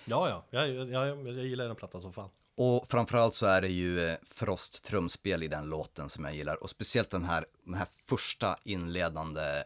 Ja 0.05 0.29
ja, 0.29 0.45
jag, 0.51 0.69
jag, 0.69 1.27
jag, 1.27 1.47
gillar 1.47 1.67
den 1.67 1.77
plattan 1.77 2.03
som 2.03 2.13
fan 2.13 2.31
Och 2.55 2.89
framförallt 2.89 3.35
så 3.35 3.47
är 3.47 3.63
det 3.63 3.69
ju 3.69 4.01
eh, 4.01 4.19
Frost 4.23 4.85
trumspel 4.85 5.43
i 5.43 5.49
den 5.49 5.69
låten 5.69 6.11
som 6.11 6.25
jag 6.25 6.35
gillar. 6.35 6.63
Och 6.63 6.71
speciellt 6.71 7.11
den 7.11 7.25
här, 7.25 7.47
den 7.65 7.75
här 7.75 7.89
första 8.05 8.59
inledande 8.65 9.65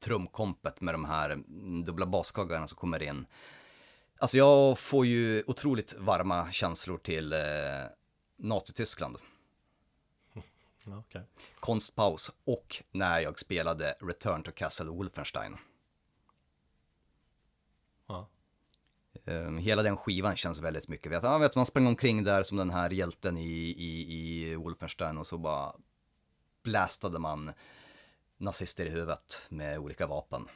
trumkompet 0.00 0.80
med 0.80 0.94
de 0.94 1.04
här 1.04 1.30
mm, 1.30 1.84
dubbla 1.84 2.06
baskaggarna 2.06 2.68
som 2.68 2.76
kommer 2.76 3.02
in. 3.02 3.26
Alltså 4.18 4.36
jag 4.36 4.78
får 4.78 5.06
ju 5.06 5.44
otroligt 5.46 5.94
varma 5.98 6.52
känslor 6.52 6.98
till 6.98 7.32
eh, 7.32 7.38
Nazityskland. 8.36 9.18
Okej. 10.86 11.22
konstpaus 11.60 12.30
och 12.44 12.82
när 12.90 13.20
jag 13.20 13.38
spelade 13.38 13.94
Return 14.00 14.42
to 14.42 14.50
Castle 14.50 14.90
Wolfenstein. 14.90 15.56
Ja. 18.06 18.28
Ehm, 19.24 19.58
hela 19.58 19.82
den 19.82 19.96
skivan 19.96 20.36
känns 20.36 20.60
väldigt 20.60 20.88
mycket, 20.88 21.12
vet, 21.12 21.22
ja, 21.22 21.38
vet, 21.38 21.56
man 21.56 21.66
sprang 21.66 21.86
omkring 21.86 22.24
där 22.24 22.42
som 22.42 22.56
den 22.56 22.70
här 22.70 22.90
hjälten 22.90 23.36
i, 23.38 23.74
i, 23.78 24.16
i 24.16 24.54
Wolfenstein 24.54 25.18
och 25.18 25.26
så 25.26 25.38
bara 25.38 25.72
blastade 26.64 27.18
man 27.18 27.50
nazister 28.38 28.86
i 28.86 28.88
huvudet 28.90 29.46
med 29.48 29.78
olika 29.78 30.06
vapen. 30.06 30.48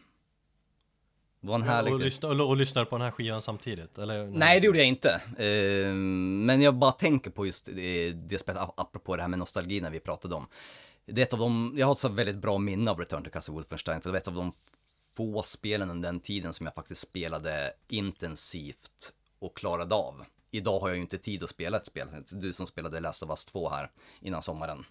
Det 1.41 1.49
var 1.49 1.55
en 1.55 1.63
härlig... 1.63 1.95
Och, 1.95 2.01
lyssna, 2.01 2.29
och, 2.29 2.49
och 2.49 2.57
lyssnar 2.57 2.85
på 2.85 2.97
den 2.97 3.05
här 3.05 3.11
skivan 3.11 3.43
samtidigt? 3.43 3.99
Eller? 3.99 4.27
Nej, 4.27 4.61
det 4.61 4.67
gjorde 4.67 4.79
jag 4.79 4.87
inte. 4.87 5.23
Ehm, 5.39 6.47
men 6.47 6.63
jag 6.63 6.75
bara 6.75 6.93
tänker 6.93 7.31
på 7.31 7.47
just 7.47 7.65
det, 7.65 8.13
det 8.13 8.39
spelet, 8.39 8.61
ap- 8.63 8.75
apropå 8.77 9.17
det 9.17 9.23
här 9.23 9.29
med 9.29 9.39
nostalgi 9.39 9.81
när 9.81 9.91
vi 9.91 10.01
pratade 10.01 10.35
om. 10.35 10.47
Det 11.07 11.21
är 11.21 11.23
ett 11.23 11.33
av 11.33 11.39
de, 11.39 11.75
jag 11.77 11.87
har 11.87 11.93
ett 11.93 11.99
så 11.99 12.09
väldigt 12.09 12.37
bra 12.37 12.59
minne 12.59 12.91
av 12.91 12.99
Return 12.99 13.25
to 13.25 13.31
Castle 13.31 13.55
Wolfenstein, 13.55 14.01
för 14.01 14.09
det 14.09 14.13
var 14.13 14.19
ett 14.19 14.29
av 14.29 14.35
de 14.35 14.53
få 15.17 15.43
spelen 15.43 15.91
under 15.91 16.09
den 16.09 16.21
tiden 16.21 16.53
som 16.53 16.67
jag 16.67 16.75
faktiskt 16.75 17.01
spelade 17.01 17.73
intensivt 17.89 19.13
och 19.39 19.57
klarade 19.57 19.95
av. 19.95 20.25
Idag 20.51 20.81
har 20.81 20.89
jag 20.89 20.97
ju 20.97 21.03
inte 21.03 21.19
tid 21.19 21.43
att 21.43 21.51
spela 21.51 21.77
ett 21.77 21.87
spel, 21.87 22.09
du 22.31 22.53
som 22.53 22.67
spelade 22.67 23.01
Last 23.01 23.23
of 23.23 23.31
Us 23.31 23.45
2 23.45 23.69
här 23.69 23.91
innan 24.21 24.43
sommaren. 24.43 24.85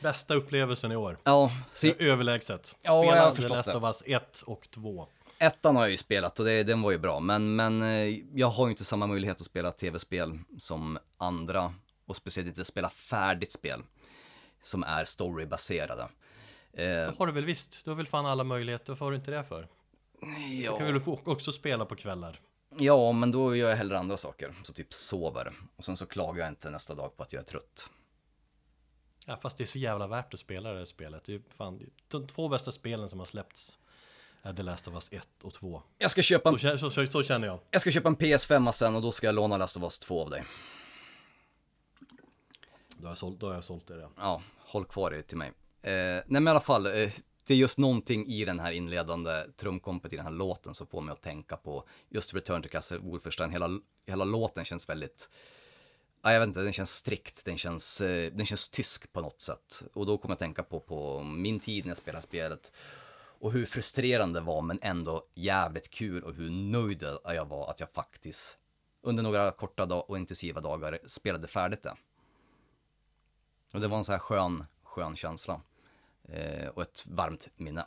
Bästa 0.00 0.34
upplevelsen 0.34 0.92
i 0.92 0.96
år? 0.96 1.18
Ja, 1.24 1.52
så, 1.74 1.86
Överlägset. 1.86 2.76
Ja, 2.82 3.04
jag 3.04 3.24
har 3.24 3.34
förstått 3.34 3.56
Last 3.56 3.68
det. 3.68 3.76
of 3.76 3.84
Us 3.84 4.02
1 4.06 4.42
och 4.42 4.70
2. 4.70 5.06
ettan 5.38 5.76
har 5.76 5.82
jag 5.82 5.90
ju 5.90 5.96
spelat 5.96 6.38
och 6.38 6.44
det, 6.44 6.62
den 6.62 6.82
var 6.82 6.90
ju 6.90 6.98
bra, 6.98 7.20
men, 7.20 7.56
men 7.56 7.82
eh, 7.82 8.18
jag 8.34 8.50
har 8.50 8.66
ju 8.66 8.70
inte 8.70 8.84
samma 8.84 9.06
möjlighet 9.06 9.40
att 9.40 9.46
spela 9.46 9.70
tv-spel 9.70 10.38
som 10.58 10.98
andra 11.18 11.74
och 12.06 12.16
speciellt 12.16 12.48
inte 12.48 12.64
spela 12.64 12.90
färdigt 12.90 13.52
spel 13.52 13.82
som 14.62 14.84
är 14.84 15.04
storybaserade. 15.04 16.08
Eh, 16.76 16.84
Det 16.86 17.14
har 17.18 17.26
du 17.26 17.32
väl 17.32 17.44
visst? 17.44 17.84
Du 17.84 17.90
har 17.90 17.96
väl 17.96 18.06
fan 18.06 18.26
alla 18.26 18.44
möjligheter, 18.44 18.92
varför 18.92 19.04
har 19.04 19.12
du 19.12 19.16
inte 19.16 19.30
det 19.30 19.44
för? 19.44 19.68
Du 20.20 20.26
kan 20.26 20.60
ja, 20.62 20.78
väl 20.78 21.00
få- 21.00 21.20
också 21.24 21.52
spela 21.52 21.84
på 21.84 21.96
kvällar? 21.96 22.40
ja, 22.78 23.12
men 23.12 23.30
då 23.30 23.56
gör 23.56 23.68
jag 23.70 23.76
hellre 23.76 23.98
andra 23.98 24.16
saker, 24.16 24.54
så 24.62 24.72
typ 24.72 24.94
sover. 24.94 25.52
Och 25.76 25.84
sen 25.84 25.96
så 25.96 26.06
klagar 26.06 26.40
jag 26.44 26.48
inte 26.52 26.70
nästa 26.70 26.94
dag 26.94 27.16
på 27.16 27.22
att 27.22 27.32
jag 27.32 27.40
är 27.40 27.46
trött. 27.46 27.90
Ja, 29.26 29.36
fast 29.36 29.56
det 29.58 29.64
är 29.64 29.66
så 29.66 29.78
jävla 29.78 30.06
värt 30.06 30.34
att 30.34 30.40
spela 30.40 30.72
det 30.72 30.78
här 30.78 30.84
spelet. 30.84 31.24
Det 31.24 31.34
är 31.34 31.42
fan 31.56 31.90
de 32.08 32.26
två 32.26 32.48
bästa 32.48 32.72
spelen 32.72 33.08
som 33.08 33.18
har 33.18 33.26
släppts 33.26 33.78
är 34.42 34.52
The 34.52 34.62
Last 34.62 34.88
of 34.88 34.94
Us 34.94 35.08
1 35.12 35.28
och 35.42 35.54
2. 35.54 35.82
Jag 35.98 36.10
ska 36.10 36.22
köpa 36.22 36.58
Så, 36.58 36.68
en, 36.68 36.74
kä- 36.74 36.78
så, 36.78 36.90
så, 36.90 37.06
så 37.06 37.22
känner 37.22 37.46
jag. 37.46 37.60
jag 37.70 37.80
ska 37.80 37.90
köpa 37.90 38.08
en 38.08 38.16
PS5 38.16 38.72
sen 38.72 38.96
och 38.96 39.02
då 39.02 39.12
ska 39.12 39.26
jag 39.26 39.34
låna 39.34 39.56
Last 39.56 39.76
of 39.76 39.82
Us 39.82 39.98
2 39.98 40.22
av 40.22 40.30
dig. 40.30 40.44
Då 42.96 43.04
har 43.06 43.10
jag 43.10 43.18
sålt, 43.18 43.40
då 43.40 43.46
har 43.46 43.54
jag 43.54 43.64
sålt 43.64 43.86
det. 43.86 44.08
Ja, 44.16 44.42
håll 44.58 44.84
kvar 44.84 45.10
det 45.10 45.22
till 45.22 45.36
mig. 45.38 45.52
Eh, 45.84 46.22
nej 46.26 46.40
men 46.40 46.46
i 46.46 46.50
alla 46.50 46.60
fall, 46.60 46.86
eh, 46.86 47.10
det 47.46 47.54
är 47.54 47.58
just 47.58 47.78
någonting 47.78 48.26
i 48.26 48.44
den 48.44 48.60
här 48.60 48.72
inledande 48.72 49.30
trumkompet 49.56 50.12
i 50.12 50.16
den 50.16 50.24
här 50.24 50.32
låten 50.32 50.74
som 50.74 50.86
får 50.86 51.00
mig 51.00 51.12
att 51.12 51.22
tänka 51.22 51.56
på 51.56 51.84
just 52.08 52.34
Return 52.34 52.62
to 52.62 52.68
Castle 52.68 52.98
Wolfenstein. 52.98 53.50
Hela, 53.50 53.70
hela 54.06 54.24
låten 54.24 54.64
känns 54.64 54.88
väldigt, 54.88 55.28
ja, 56.22 56.32
jag 56.32 56.40
vet 56.40 56.46
inte, 56.46 56.60
den 56.60 56.72
känns 56.72 56.94
strikt, 56.94 57.44
den 57.44 57.58
känns, 57.58 58.00
eh, 58.00 58.32
den 58.32 58.46
känns 58.46 58.68
tysk 58.68 59.12
på 59.12 59.20
något 59.20 59.40
sätt. 59.40 59.82
Och 59.92 60.06
då 60.06 60.18
kommer 60.18 60.30
jag 60.30 60.36
att 60.36 60.38
tänka 60.38 60.62
på, 60.62 60.80
på 60.80 61.22
min 61.22 61.60
tid 61.60 61.84
när 61.84 61.90
jag 61.90 61.98
spelade 61.98 62.22
spelet. 62.22 62.72
Och 63.40 63.52
hur 63.52 63.66
frustrerande 63.66 64.40
det 64.40 64.44
var 64.44 64.62
men 64.62 64.78
ändå 64.82 65.24
jävligt 65.34 65.90
kul 65.90 66.24
och 66.24 66.34
hur 66.34 66.50
nöjd 66.50 67.04
jag 67.24 67.44
var 67.44 67.70
att 67.70 67.80
jag 67.80 67.90
faktiskt 67.90 68.58
under 69.02 69.22
några 69.22 69.50
korta 69.50 69.86
dag- 69.86 70.10
och 70.10 70.18
intensiva 70.18 70.60
dagar 70.60 70.98
spelade 71.06 71.48
färdigt 71.48 71.82
det. 71.82 71.94
Och 73.72 73.80
det 73.80 73.88
var 73.88 73.98
en 73.98 74.04
så 74.04 74.12
här 74.12 74.18
skön, 74.18 74.64
skön 74.82 75.16
känsla. 75.16 75.60
Eh, 76.28 76.68
och 76.68 76.82
ett 76.82 77.04
varmt 77.06 77.48
minne. 77.56 77.84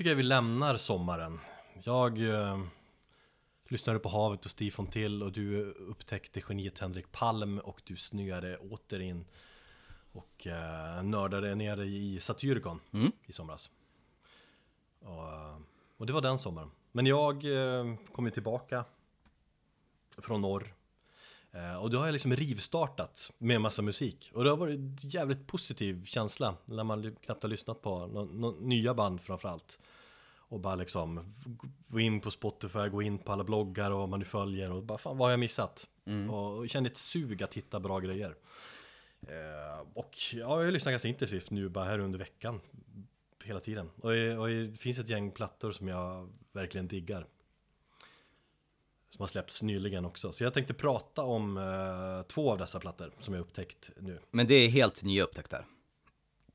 Tycker 0.00 0.10
jag 0.10 0.16
vi 0.16 0.22
lämnar 0.22 0.76
sommaren. 0.76 1.40
Jag 1.82 2.18
eh, 2.28 2.60
lyssnade 3.68 3.98
på 3.98 4.08
Havet 4.08 4.44
och 4.44 4.50
Steve 4.50 4.70
Fontill 4.70 5.22
och 5.22 5.32
du 5.32 5.72
upptäckte 5.72 6.40
geniet 6.48 6.78
Henrik 6.78 7.12
Palm 7.12 7.58
och 7.58 7.82
du 7.84 7.96
snöade 7.96 8.58
åter 8.58 9.00
in 9.00 9.24
och 10.12 10.46
eh, 10.46 11.02
nördade 11.02 11.54
ner 11.54 11.80
i 11.82 12.20
Satyricon 12.20 12.80
i 13.26 13.32
somras. 13.32 13.70
Och, 15.00 15.32
eh, 15.32 15.56
och 15.96 16.06
det 16.06 16.12
var 16.12 16.20
den 16.20 16.38
sommaren. 16.38 16.70
Men 16.92 17.06
jag 17.06 17.44
eh, 17.44 17.94
kom 18.12 18.24
ju 18.24 18.30
tillbaka 18.30 18.84
från 20.18 20.40
norr 20.40 20.74
Eh, 21.52 21.74
Och 21.76 21.90
då 21.90 21.98
har 21.98 22.04
jag 22.04 22.12
liksom 22.12 22.36
rivstartat 22.36 23.30
med 23.38 23.60
massa 23.60 23.82
musik 23.82 24.30
Och 24.34 24.44
det 24.44 24.50
har 24.50 24.56
varit 24.56 24.78
en 24.78 24.96
jävligt 25.02 25.46
positiv 25.46 26.04
känsla 26.04 26.54
När 26.64 26.84
man 26.84 27.16
knappt 27.16 27.42
har 27.42 27.50
lyssnat 27.50 27.82
på 27.82 28.06
nå- 28.06 28.24
nå- 28.24 28.56
nya 28.60 28.94
band 28.94 29.20
framförallt 29.20 29.78
Och 30.50 30.60
bara 30.60 30.74
liksom 30.74 31.34
Gå 31.88 32.00
in 32.00 32.20
på 32.20 32.30
Spotify, 32.30 32.88
gå 32.88 33.02
in 33.02 33.18
på 33.18 33.32
alla 33.32 33.44
bloggar 33.44 33.90
och 33.90 33.98
vad 33.98 34.08
man 34.08 34.18
nu 34.18 34.24
följer 34.24 34.72
Och 34.72 34.82
bara 34.82 34.98
fan 34.98 35.16
vad 35.16 35.26
har 35.26 35.30
jag 35.30 35.40
missat? 35.40 35.88
Och, 36.30 36.58
och 36.58 36.68
kände 36.68 36.90
ett 36.90 36.96
sug 36.96 37.42
att 37.42 37.54
hitta 37.54 37.80
bra 37.80 38.00
grejer 38.00 38.36
eh, 39.22 39.86
Och 39.94 40.16
ja, 40.32 40.64
jag 40.64 40.72
lyssnar 40.72 40.92
ganska 40.92 41.08
intensivt 41.08 41.50
nu 41.50 41.68
bara 41.68 41.84
här 41.84 41.98
under 41.98 42.18
veckan 42.18 42.60
Hela 43.44 43.60
tiden 43.60 43.90
och, 43.96 44.10
och 44.38 44.48
det 44.48 44.78
finns 44.78 44.98
ett 44.98 45.08
gäng 45.08 45.30
plattor 45.30 45.72
som 45.72 45.88
jag 45.88 46.28
verkligen 46.52 46.88
diggar 46.88 47.26
som 49.10 49.22
har 49.22 49.28
släppts 49.28 49.62
nyligen 49.62 50.04
också. 50.04 50.32
Så 50.32 50.44
jag 50.44 50.54
tänkte 50.54 50.74
prata 50.74 51.22
om 51.22 51.56
eh, 51.56 52.22
två 52.26 52.52
av 52.52 52.58
dessa 52.58 52.80
plattor 52.80 53.12
som 53.20 53.34
jag 53.34 53.40
upptäckt 53.40 53.90
nu. 53.96 54.20
Men 54.30 54.46
det 54.46 54.54
är 54.54 54.68
helt 54.68 55.02
nya 55.02 55.24
upptäckter. 55.24 55.64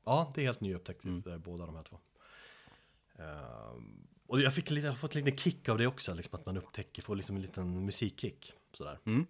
Ja, 0.04 0.32
det 0.34 0.40
är 0.40 0.44
helt 0.44 0.60
nyupptäckt, 0.60 1.04
mm. 1.04 1.22
båda 1.44 1.66
de 1.66 1.76
här 1.76 1.82
två. 1.82 1.98
Eh, 3.18 3.82
och 4.26 4.40
jag, 4.40 4.54
fick 4.54 4.70
lite, 4.70 4.86
jag 4.86 4.92
har 4.92 4.98
fått 4.98 5.14
lite 5.14 5.36
kick 5.36 5.68
av 5.68 5.78
det 5.78 5.86
också, 5.86 6.14
liksom 6.14 6.38
att 6.38 6.46
man 6.46 6.56
upptäcker, 6.56 7.02
får 7.02 7.16
liksom 7.16 7.36
en 7.36 7.42
liten 7.42 7.84
musikkick. 7.84 8.52
Sådär. 8.72 8.98
Mm. 9.04 9.26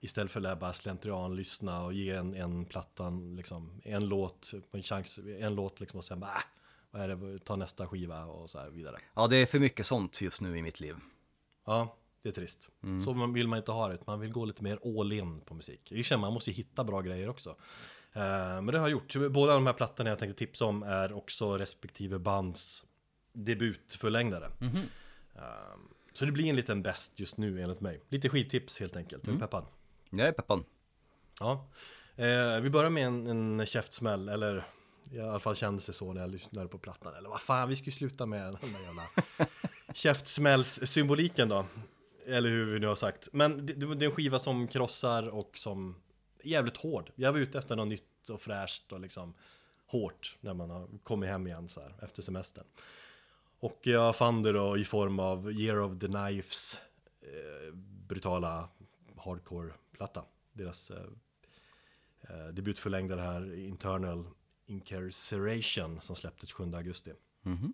Istället 0.00 0.32
för 0.32 0.46
att 0.46 0.60
bara 0.60 0.72
slentrian 0.72 1.36
lyssna 1.36 1.84
och 1.84 1.92
ge 1.92 2.10
en, 2.10 2.34
en 2.34 2.64
plattan 2.64 3.36
liksom 3.36 3.80
en 3.84 4.08
låt, 4.08 4.52
en 4.72 4.82
chans, 4.82 5.18
en 5.38 5.54
låt 5.54 5.80
liksom 5.80 5.98
och 5.98 6.04
sen 6.04 6.20
bara 6.20 6.30
äh, 6.30 6.42
vad 6.90 7.02
är 7.02 7.08
det, 7.08 7.38
ta 7.38 7.56
nästa 7.56 7.86
skiva 7.86 8.24
och 8.24 8.50
så 8.50 8.58
här 8.58 8.70
vidare. 8.70 8.98
Ja, 9.14 9.26
det 9.26 9.36
är 9.36 9.46
för 9.46 9.58
mycket 9.58 9.86
sånt 9.86 10.20
just 10.20 10.40
nu 10.40 10.58
i 10.58 10.62
mitt 10.62 10.80
liv. 10.80 10.96
Ja, 11.64 11.96
det 12.22 12.28
är 12.28 12.32
trist. 12.32 12.68
Så 13.04 13.14
man 13.14 13.32
vill 13.32 13.48
man 13.48 13.58
inte 13.58 13.72
ha 13.72 13.88
det. 13.88 14.06
Man 14.06 14.20
vill 14.20 14.32
gå 14.32 14.44
lite 14.44 14.62
mer 14.62 15.00
all 15.00 15.12
in 15.12 15.40
på 15.40 15.54
musik. 15.54 15.92
Jag 15.92 16.04
känner 16.04 16.20
man 16.20 16.32
måste 16.32 16.50
ju 16.50 16.56
hitta 16.56 16.84
bra 16.84 17.00
grejer 17.00 17.28
också. 17.28 17.50
Eh, 18.12 18.22
men 18.62 18.66
det 18.66 18.78
har 18.78 18.88
jag 18.88 18.90
gjort. 18.90 19.16
Båda 19.30 19.54
de 19.54 19.66
här 19.66 19.72
plattorna 19.72 20.10
jag 20.10 20.18
tänkte 20.18 20.38
tipsa 20.38 20.64
om 20.64 20.82
är 20.82 21.12
också 21.12 21.58
respektive 21.58 22.18
bands 22.18 22.84
debutförlängdare. 23.32 24.50
Eh, 25.34 25.42
så 26.12 26.24
det 26.24 26.32
blir 26.32 26.48
en 26.48 26.56
liten 26.56 26.82
bäst 26.82 27.20
just 27.20 27.36
nu 27.36 27.62
enligt 27.62 27.80
mig. 27.80 28.00
Lite 28.08 28.28
skittips 28.28 28.80
helt 28.80 28.96
enkelt. 28.96 29.28
Är 29.28 29.32
du 29.32 29.38
peppad? 29.38 29.66
Jag 30.10 30.28
är 30.28 30.32
peppad. 30.32 30.64
Ja. 31.40 31.68
Eh, 32.16 32.60
vi 32.60 32.70
börjar 32.70 32.90
med 32.90 33.06
en, 33.06 33.26
en 33.26 33.66
käftsmäll, 33.66 34.28
eller 34.28 34.64
i 35.10 35.20
alla 35.20 35.40
fall 35.40 35.56
kändes 35.56 35.86
det 35.86 35.92
så 35.92 36.12
när 36.12 36.20
jag 36.20 36.30
lyssnade 36.30 36.68
på 36.68 36.78
plattan. 36.78 37.14
Eller 37.14 37.28
vad 37.28 37.40
fan, 37.40 37.68
vi 37.68 37.76
ska 37.76 37.86
ju 37.86 37.92
sluta 37.92 38.26
med 38.26 38.56
den 38.60 38.72
där 38.72 38.80
jävla 38.80 39.02
käftsmällssymboliken 39.94 41.48
då. 41.48 41.66
Eller 42.26 42.50
hur 42.50 42.72
vi 42.72 42.80
nu 42.80 42.86
har 42.86 42.94
sagt. 42.94 43.28
Men 43.32 43.66
det, 43.66 43.72
det 43.72 44.04
är 44.04 44.08
en 44.08 44.14
skiva 44.14 44.38
som 44.38 44.68
krossar 44.68 45.28
och 45.28 45.58
som 45.58 45.96
är 46.42 46.48
jävligt 46.48 46.76
hård. 46.76 47.10
Jag 47.14 47.32
var 47.32 47.38
ute 47.38 47.58
efter 47.58 47.76
något 47.76 47.88
nytt 47.88 48.28
och 48.30 48.40
fräscht 48.40 48.92
och 48.92 49.00
liksom 49.00 49.34
hårt 49.86 50.36
när 50.40 50.54
man 50.54 50.70
har 50.70 50.88
kommit 51.02 51.28
hem 51.28 51.46
igen 51.46 51.68
så 51.68 51.80
här 51.80 51.94
efter 52.02 52.22
semestern. 52.22 52.64
Och 53.62 53.80
jag 53.82 54.16
fann 54.16 54.42
det 54.42 54.52
då 54.52 54.76
i 54.76 54.84
form 54.84 55.18
av 55.18 55.52
Year 55.52 55.80
of 55.80 55.98
the 56.00 56.06
Knives 56.06 56.80
eh, 57.20 57.74
brutala 58.08 58.68
hardcore-platta. 59.16 60.24
Deras 60.52 60.90
eh, 60.90 60.96
eh, 62.20 62.46
debutförlängda 62.46 63.16
det 63.16 63.22
här 63.22 63.54
Internal 63.54 64.26
Incarceration 64.66 66.00
som 66.00 66.16
släpptes 66.16 66.52
7 66.52 66.74
augusti. 66.74 67.12
Mhm. 67.42 67.72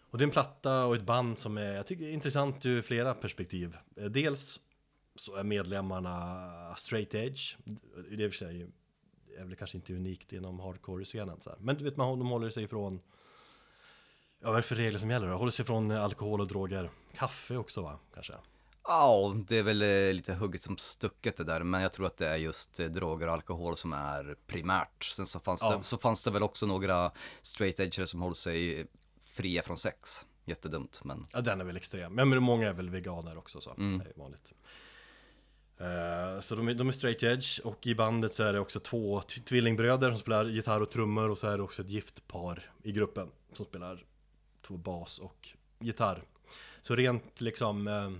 Och 0.00 0.18
det 0.18 0.22
är 0.22 0.26
en 0.26 0.32
platta 0.32 0.84
och 0.84 0.96
ett 0.96 1.06
band 1.06 1.38
som 1.38 1.58
är, 1.58 1.72
jag 1.72 1.86
tycker, 1.86 2.04
är 2.04 2.12
intressant 2.12 2.66
ur 2.66 2.82
flera 2.82 3.14
perspektiv. 3.14 3.76
Eh, 3.96 4.04
Dels 4.04 4.60
så 5.14 5.36
är 5.36 5.44
medlemmarna 5.44 6.74
straight 6.76 7.14
edge. 7.14 7.56
Det 8.10 8.24
är 8.24 8.30
för 8.30 8.36
sig 8.36 8.66
är 9.38 9.44
väl 9.44 9.56
kanske 9.56 9.78
inte 9.78 9.94
unikt 9.94 10.32
inom 10.32 10.60
hardcore-scenen. 10.60 11.38
Men 11.58 11.76
du 11.76 11.84
vet, 11.84 11.96
man, 11.96 12.18
de 12.18 12.28
håller 12.28 12.50
sig 12.50 12.64
ifrån 12.64 13.00
Ja, 14.40 14.46
vad 14.46 14.52
är 14.52 14.56
det 14.56 14.62
för 14.62 14.76
regler 14.76 14.98
som 14.98 15.10
gäller 15.10 15.28
då? 15.30 15.36
Håller 15.36 15.52
sig 15.52 15.62
ifrån 15.62 15.90
alkohol 15.90 16.40
och 16.40 16.46
droger. 16.48 16.90
Kaffe 17.14 17.56
också 17.56 17.82
va, 17.82 17.98
kanske? 18.14 18.32
Ja, 18.84 19.34
det 19.48 19.58
är 19.58 19.62
väl 19.62 19.82
eh, 19.82 20.12
lite 20.12 20.34
hugget 20.34 20.62
som 20.62 20.76
stucket 20.76 21.36
det 21.36 21.44
där, 21.44 21.62
men 21.62 21.82
jag 21.82 21.92
tror 21.92 22.06
att 22.06 22.16
det 22.16 22.26
är 22.28 22.36
just 22.36 22.80
eh, 22.80 22.86
droger 22.86 23.26
och 23.26 23.32
alkohol 23.32 23.76
som 23.76 23.92
är 23.92 24.36
primärt. 24.46 25.04
Sen 25.04 25.26
så 25.26 25.40
fanns, 25.40 25.62
Ja. 25.62 25.76
det, 25.76 25.82
så 25.84 25.98
fanns 25.98 26.24
det 26.24 26.30
väl 26.30 26.42
också 26.42 26.66
några 26.66 27.10
straight 27.42 27.80
edgare 27.80 28.06
som 28.06 28.20
håller 28.22 28.34
sig 28.34 28.86
fria 29.22 29.62
från 29.62 29.76
sex. 29.76 30.26
Jättedumt, 30.44 31.00
men 31.04 31.26
Ja, 31.32 31.40
den 31.40 31.60
är 31.60 31.64
väl 31.64 31.76
extrem. 31.76 32.14
Men 32.14 32.42
många 32.42 32.68
är 32.68 32.72
väl 32.72 32.90
veganer 32.90 33.38
också 33.38 33.60
så. 33.60 33.74
Det 33.76 33.82
är 33.84 34.12
vanligt. 34.16 34.52
Eh, 35.78 36.40
så 36.40 36.54
de 36.54 36.68
är, 36.68 36.74
de 36.74 36.88
är 36.88 36.92
straight 36.92 37.22
edge 37.22 37.60
och 37.64 37.86
i 37.86 37.94
bandet 37.94 38.34
så 38.34 38.42
är 38.44 38.52
det 38.52 38.60
också 38.60 38.80
två 38.80 39.20
tvillingbröder 39.20 40.10
som 40.10 40.18
spelar 40.18 40.44
gitarr 40.44 40.80
och 40.80 40.90
trummor 40.90 41.28
och 41.30 41.38
så 41.38 41.46
är 41.48 41.56
det 41.56 41.62
också 41.62 41.82
ett 41.82 41.88
gift 41.88 42.26
par 42.26 42.70
i 42.82 42.92
gruppen 42.92 43.28
som 43.52 43.64
spelar 43.64 44.04
två 44.62 44.76
bas 44.76 45.18
och 45.18 45.48
gitarr. 45.78 46.22
Så 46.82 46.96
rent 46.96 47.40
liksom 47.40 47.88
eh, 47.88 48.10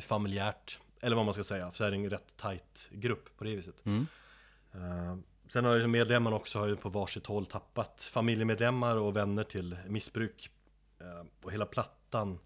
familjärt, 0.00 0.78
eller 1.00 1.16
vad 1.16 1.24
man 1.24 1.34
ska 1.34 1.44
säga, 1.44 1.72
så 1.72 1.84
är 1.84 1.90
det 1.90 1.96
en 1.96 2.10
rätt 2.10 2.36
tight 2.36 2.88
grupp 2.90 3.36
på 3.36 3.44
det 3.44 3.56
viset. 3.56 3.86
Eh, 4.72 5.16
sen 5.48 5.64
har 5.64 5.74
ju 5.74 5.86
medlemmarna 5.86 6.36
också 6.36 6.58
har 6.58 6.66
ju 6.66 6.76
på 6.76 6.88
varsitt 6.88 7.26
håll 7.26 7.46
tappat 7.46 8.02
familjemedlemmar 8.02 8.96
och 8.96 9.16
vänner 9.16 9.44
till 9.44 9.76
missbruk. 9.86 10.50
Eh, 11.00 11.24
och 11.42 11.52
hela 11.52 11.66
plattan 11.66 12.38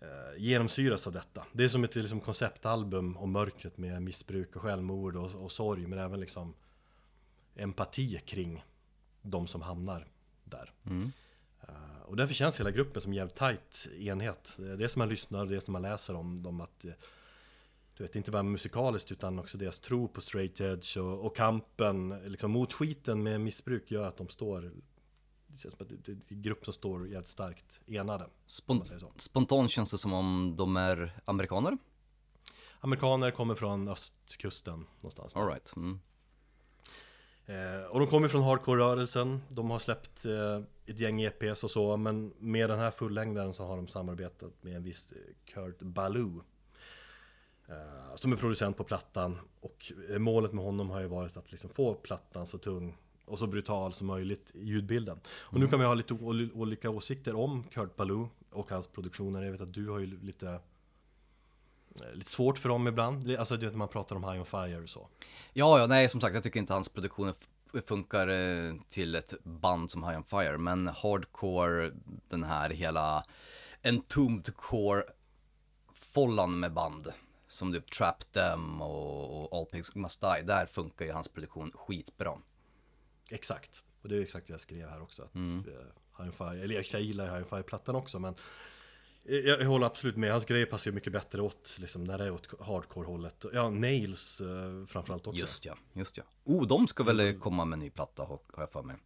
eh, 0.00 0.38
genomsyras 0.42 1.06
av 1.06 1.12
detta. 1.12 1.46
Det 1.52 1.64
är 1.64 1.68
som 1.68 1.84
ett 1.84 1.94
liksom, 1.94 2.20
konceptalbum 2.20 3.16
om 3.16 3.32
mörkret 3.32 3.78
med 3.78 4.02
missbruk 4.02 4.56
och 4.56 4.62
självmord 4.62 5.16
och, 5.16 5.44
och 5.44 5.52
sorg 5.52 5.86
men 5.86 5.98
även 5.98 6.20
liksom 6.20 6.54
empati 7.54 8.20
kring 8.26 8.64
de 9.22 9.46
som 9.46 9.62
hamnar 9.62 10.06
där. 10.44 10.72
Eh, 11.04 11.08
och 12.08 12.16
därför 12.16 12.34
känns 12.34 12.60
hela 12.60 12.70
gruppen 12.70 13.02
som 13.02 13.10
en 13.10 13.16
jävligt 13.16 13.36
tight 13.36 13.88
enhet. 13.98 14.56
Det 14.78 14.88
som 14.88 14.98
man 15.00 15.08
lyssnar 15.08 15.40
och 15.40 15.48
det 15.48 15.60
som 15.60 15.72
man 15.72 15.82
läser 15.82 16.14
om 16.14 16.42
dem 16.42 16.60
att 16.60 16.84
eh, 16.84 16.92
du 17.96 18.04
vet, 18.04 18.16
inte 18.16 18.30
bara 18.30 18.42
musikaliskt 18.42 19.12
utan 19.12 19.38
också 19.38 19.58
deras 19.58 19.80
tro 19.80 20.08
på 20.08 20.20
straight 20.20 20.60
edge 20.60 20.96
och, 20.96 21.26
och 21.26 21.36
kampen 21.36 22.22
liksom, 22.26 22.50
mot 22.50 22.72
skiten 22.72 23.22
med 23.22 23.40
missbruk 23.40 23.90
gör 23.90 24.06
att 24.06 24.16
de 24.16 24.28
står 24.28 24.60
Det 25.46 25.58
känns 25.58 25.74
som 25.74 25.86
att 25.86 26.04
det, 26.04 26.12
är 26.12 26.16
en 26.28 26.42
grupp 26.42 26.64
som 26.64 26.72
står 26.72 27.08
jävligt 27.08 27.28
starkt 27.28 27.80
enade 27.86 28.24
om 28.24 28.30
man 28.66 28.78
spon- 28.78 28.84
säger 28.84 29.00
så. 29.00 29.12
spontant 29.18 29.70
känns 29.70 29.90
det 29.90 29.98
som 29.98 30.12
om 30.12 30.54
de 30.56 30.76
är 30.76 31.20
amerikaner. 31.24 31.78
Amerikaner 32.80 33.30
kommer 33.30 33.54
från 33.54 33.88
östkusten 33.88 34.86
någonstans. 34.96 35.36
All 35.36 35.46
right. 35.48 35.76
Mm. 35.76 36.00
Eh, 37.48 37.82
och 37.90 38.00
de 38.00 38.08
kommer 38.08 38.28
från 38.28 38.42
hardcore-rörelsen, 38.42 39.40
de 39.48 39.70
har 39.70 39.78
släppt 39.78 40.24
eh, 40.24 40.60
ett 40.86 41.00
gäng 41.00 41.22
EPs 41.22 41.64
och 41.64 41.70
så, 41.70 41.96
men 41.96 42.32
med 42.38 42.70
den 42.70 42.78
här 42.78 42.90
fullängdaren 42.90 43.54
så 43.54 43.64
har 43.66 43.76
de 43.76 43.88
samarbetat 43.88 44.52
med 44.60 44.76
en 44.76 44.82
viss 44.82 45.12
eh, 45.12 45.18
Kurt 45.44 45.82
Ballou. 45.82 46.40
Eh, 47.68 48.14
som 48.14 48.32
är 48.32 48.36
producent 48.36 48.76
på 48.76 48.84
plattan, 48.84 49.38
och 49.60 49.92
eh, 50.10 50.18
målet 50.18 50.52
med 50.52 50.64
honom 50.64 50.90
har 50.90 51.00
ju 51.00 51.06
varit 51.06 51.36
att 51.36 51.50
liksom 51.52 51.70
få 51.70 51.94
plattan 51.94 52.46
så 52.46 52.58
tung 52.58 52.96
och 53.24 53.38
så 53.38 53.46
brutal 53.46 53.92
som 53.92 54.06
möjligt 54.06 54.50
i 54.54 54.64
ljudbilden. 54.64 55.20
Och 55.28 55.60
nu 55.60 55.68
kan 55.68 55.78
vi 55.80 55.86
ha 55.86 55.94
lite 55.94 56.14
ol- 56.14 56.50
olika 56.54 56.90
åsikter 56.90 57.34
om 57.34 57.64
Kurt 57.64 57.96
Ballou 57.96 58.28
och 58.50 58.70
hans 58.70 58.86
produktioner. 58.86 59.42
Jag 59.42 59.52
vet 59.52 59.60
att 59.60 59.74
du 59.74 59.88
har 59.88 59.98
ju 59.98 60.20
lite 60.22 60.60
Lite 62.12 62.30
svårt 62.30 62.58
för 62.58 62.68
dem 62.68 62.88
ibland, 62.88 63.36
alltså 63.36 63.56
du 63.56 63.66
vet 63.66 63.76
man 63.76 63.88
pratar 63.88 64.16
om 64.16 64.24
High 64.24 64.40
on 64.40 64.46
Fire 64.46 64.82
och 64.82 64.88
så 64.88 65.08
Ja, 65.52 65.78
ja, 65.78 65.86
nej, 65.86 66.08
som 66.08 66.20
sagt, 66.20 66.34
jag 66.34 66.42
tycker 66.42 66.60
inte 66.60 66.72
hans 66.72 66.88
produktion 66.88 67.28
f- 67.28 67.82
funkar 67.86 68.28
eh, 68.28 68.74
till 68.88 69.14
ett 69.14 69.34
band 69.44 69.90
som 69.90 70.04
High 70.04 70.16
on 70.16 70.24
Fire, 70.24 70.58
men 70.58 70.88
hardcore, 70.88 71.90
den 72.28 72.44
här 72.44 72.70
hela 72.70 73.24
entombed 73.82 74.56
core 74.56 75.02
follan 75.94 76.60
med 76.60 76.72
band, 76.72 77.12
som 77.48 77.72
typ 77.72 77.90
Trap 77.90 78.32
Them 78.32 78.82
och, 78.82 79.58
All 79.58 79.66
Pigs 79.66 79.94
Must 79.94 80.20
Die, 80.20 80.42
där 80.46 80.66
funkar 80.66 81.04
ju 81.04 81.12
hans 81.12 81.28
produktion 81.28 81.72
skitbra. 81.74 82.32
Exakt, 83.30 83.82
och 84.02 84.08
det 84.08 84.16
är 84.16 84.20
exakt 84.20 84.46
det 84.46 84.52
jag 84.52 84.60
skrev 84.60 84.88
här 84.88 85.02
också. 85.02 85.22
Att, 85.22 85.34
eh, 85.66 85.72
High 86.18 86.28
on 86.28 86.32
Fire, 86.32 86.62
eller 86.64 86.74
jag 86.92 87.02
gillar 87.02 87.24
ju 87.24 87.30
High 87.30 87.42
on 87.42 87.48
Fire-plattan 87.48 87.94
också 87.96 88.18
men 88.18 88.34
eh, 88.34 88.40
jag, 89.28 89.60
jag 89.60 89.66
håller 89.66 89.86
absolut 89.86 90.16
med, 90.16 90.32
hans 90.32 90.44
grejer 90.44 90.66
passar 90.66 90.90
ju 90.90 90.94
mycket 90.94 91.12
bättre 91.12 91.42
åt, 91.42 91.76
liksom, 91.80 92.04
när 92.04 92.18
det 92.18 92.24
är 92.24 92.30
åt 92.30 92.60
hardcore-hållet. 92.60 93.44
Ja, 93.52 93.70
Nails 93.70 94.40
eh, 94.40 94.86
framförallt 94.86 95.26
också. 95.26 95.40
Just 95.40 95.64
ja, 95.64 95.76
just 95.92 96.16
ja. 96.16 96.22
Oh, 96.44 96.66
de 96.66 96.88
ska 96.88 97.02
väl 97.02 97.20
eh, 97.20 97.32
komma 97.32 97.64
med 97.64 97.76
en 97.76 97.80
ny 97.80 97.90
platta, 97.90 98.22
har 98.22 98.40
jag 98.56 98.72
för 98.72 98.82
mig. 98.82 98.96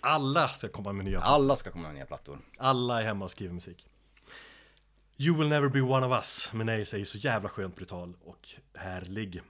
Alla 0.00 0.48
ska 0.48 0.68
komma 0.68 0.92
med 0.92 1.04
nya 1.04 1.20
Alla 1.20 1.56
ska 1.56 1.70
komma 1.70 1.86
med 1.86 1.94
nya 1.94 2.06
plattor. 2.06 2.38
Alla 2.58 3.00
är 3.00 3.04
hemma 3.04 3.24
och 3.24 3.30
skriver 3.30 3.54
musik. 3.54 3.86
You 5.16 5.38
will 5.38 5.48
never 5.48 5.68
be 5.68 5.80
one 5.80 6.06
of 6.06 6.12
us 6.12 6.52
med 6.52 6.66
Nails 6.66 6.94
är 6.94 6.98
ju 6.98 7.04
så 7.04 7.18
jävla 7.18 7.48
skönt 7.48 7.76
brutal 7.76 8.14
och 8.24 8.48
härlig. 8.74 9.42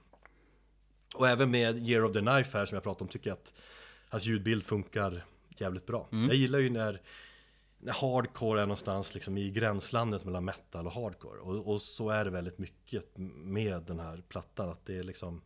Och 1.15 1.29
även 1.29 1.51
med 1.51 1.77
Year 1.77 2.03
of 2.03 2.13
the 2.13 2.19
Knife 2.19 2.57
här 2.57 2.65
som 2.65 2.75
jag 2.75 2.83
pratade 2.83 3.03
om 3.03 3.07
tycker 3.07 3.29
jag 3.29 3.37
att 3.37 3.53
hans 4.09 4.25
ljudbild 4.25 4.63
funkar 4.63 5.25
jävligt 5.57 5.85
bra. 5.85 6.07
Jag 6.11 6.33
gillar 6.33 6.59
ju 6.59 6.69
när 6.69 7.01
hardcore 7.87 8.61
är 8.61 8.65
någonstans 8.65 9.13
liksom 9.13 9.37
i 9.37 9.49
gränslandet 9.49 10.25
mellan 10.25 10.45
metal 10.45 10.87
och 10.87 10.93
hardcore. 10.93 11.39
Och, 11.39 11.73
och 11.73 11.81
så 11.81 12.09
är 12.09 12.25
det 12.25 12.31
väldigt 12.31 12.57
mycket 12.57 13.17
med 13.17 13.81
den 13.81 13.99
här 13.99 14.23
plattan. 14.27 14.69
Att 14.69 14.85
det 14.85 14.97
är 14.97 15.03
liksom 15.03 15.41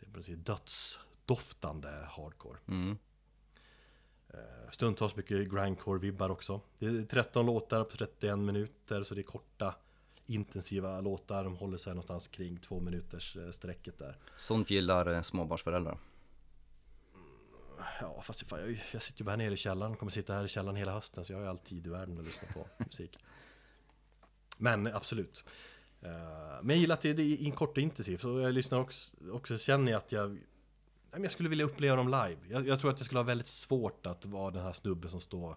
det 0.00 0.06
är 0.06 0.10
precis 0.10 0.38
dödsdoftande 0.38 1.88
hardcore. 2.08 2.58
Eh, 4.28 4.70
Stundtals 4.70 5.16
mycket 5.16 5.48
grindcore-vibbar 5.48 6.28
också. 6.28 6.60
Det 6.78 6.86
är 6.86 7.02
13 7.02 7.46
låtar 7.46 7.84
på 7.84 7.96
31 7.96 8.38
minuter, 8.38 9.02
så 9.02 9.14
det 9.14 9.20
är 9.20 9.22
korta 9.22 9.74
intensiva 10.26 11.00
låtar. 11.00 11.44
De 11.44 11.56
håller 11.56 11.78
sig 11.78 11.90
någonstans 11.90 12.28
kring 12.28 12.56
två 12.56 12.80
minuters 12.80 13.36
eh, 13.36 13.50
sträcket 13.50 13.98
där. 13.98 14.16
Sånt 14.36 14.70
gillar 14.70 15.14
eh, 15.14 15.22
småbarnsföräldrar. 15.22 15.98
Ja, 18.00 18.22
fast 18.22 18.48
fan, 18.48 18.60
jag, 18.60 18.82
jag 18.92 19.02
sitter 19.02 19.20
ju 19.20 19.24
bara 19.24 19.30
här 19.30 19.36
nere 19.36 19.54
i 19.54 19.56
källaren, 19.56 19.96
kommer 19.96 20.12
sitta 20.12 20.34
här 20.34 20.44
i 20.44 20.48
källaren 20.48 20.76
hela 20.76 20.92
hösten, 20.92 21.24
så 21.24 21.32
jag 21.32 21.38
har 21.38 21.44
ju 21.44 21.50
all 21.50 21.58
tid 21.58 21.86
i 21.86 21.90
världen 21.90 22.18
att 22.18 22.24
lyssna 22.24 22.48
på 22.54 22.66
musik. 22.84 23.18
Men 24.58 24.86
absolut. 24.86 25.44
Eh, 26.02 26.10
men 26.62 26.68
jag 26.68 26.78
gillar 26.78 26.94
att 26.94 27.00
det 27.00 27.12
det 27.12 27.22
är 27.22 27.36
in 27.36 27.52
kort 27.52 27.76
och 27.76 27.82
intensivt, 27.82 28.20
så 28.20 28.40
jag 28.40 28.54
lyssnar 28.54 28.80
också, 28.80 29.16
också 29.32 29.58
känner 29.58 29.92
jag 29.92 29.98
att 29.98 30.12
jag 30.12 30.38
jag 31.12 31.32
skulle 31.32 31.48
vilja 31.48 31.64
uppleva 31.64 31.96
dem 31.96 32.08
live. 32.08 32.36
Jag, 32.48 32.68
jag 32.68 32.80
tror 32.80 32.90
att 32.90 32.96
det 32.96 33.04
skulle 33.04 33.18
ha 33.18 33.24
väldigt 33.24 33.46
svårt 33.46 34.06
att 34.06 34.26
vara 34.26 34.50
den 34.50 34.62
här 34.62 34.72
snubben 34.72 35.10
som 35.10 35.20
står 35.20 35.56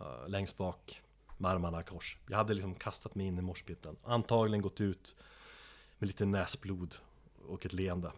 uh, 0.00 0.28
längst 0.28 0.56
bak 0.56 1.02
med 1.38 1.50
armarna 1.50 1.80
i 1.80 1.84
kors. 1.84 2.18
Jag 2.28 2.36
hade 2.36 2.54
liksom 2.54 2.74
kastat 2.74 3.14
mig 3.14 3.26
in 3.26 3.38
i 3.38 3.42
morspitten. 3.42 3.96
Antagligen 4.04 4.62
gått 4.62 4.80
ut 4.80 5.14
Med 5.98 6.06
lite 6.06 6.24
näsblod 6.24 6.96
och 7.46 7.66
ett 7.66 7.72
leende. 7.72 8.12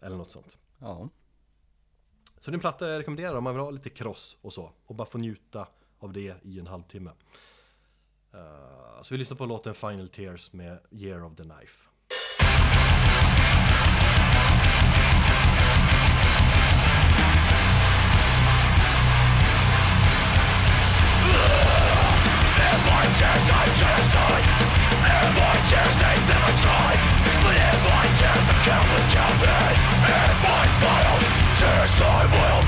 Eller 0.00 0.16
något 0.16 0.30
sånt. 0.30 0.58
Ja. 0.78 1.08
Så 2.40 2.50
det 2.50 2.54
är 2.54 2.56
en 2.56 2.60
platta 2.60 2.88
jag 2.88 2.98
rekommenderar 2.98 3.34
om 3.34 3.44
man 3.44 3.54
vill 3.54 3.62
ha 3.62 3.70
lite 3.70 3.90
kross 3.90 4.36
och 4.42 4.52
så. 4.52 4.72
Och 4.86 4.94
bara 4.94 5.06
få 5.06 5.18
njuta 5.18 5.66
av 5.98 6.12
det 6.12 6.34
i 6.42 6.58
en 6.58 6.66
halvtimme. 6.66 7.10
Uh, 8.34 9.02
så 9.02 9.14
vi 9.14 9.18
lyssnar 9.18 9.36
på 9.36 9.46
låten 9.46 9.74
Final 9.74 10.08
Tears 10.08 10.52
med 10.52 10.78
Year 10.90 11.24
of 11.24 11.36
the 11.36 11.42
Knife. 11.42 11.90
tears 31.60 32.00
I 32.00 32.24
will 32.32 32.60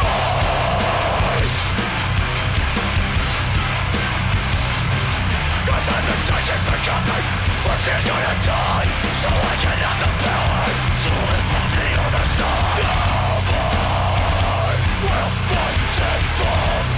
rise. 0.00 1.56
Cause 5.68 5.86
I'm 5.94 6.04
for 7.62 7.76
fear's 7.84 8.06
gonna 8.08 8.36
die 8.48 8.88
So 9.20 9.28
I 9.28 9.54
can 9.62 9.76
have 9.84 9.98
the 10.02 10.10
power 10.24 10.64
To 11.02 11.10
live 11.28 11.48
the 11.76 11.88
other 12.04 12.26
side. 12.36 13.18
Will 15.02 16.97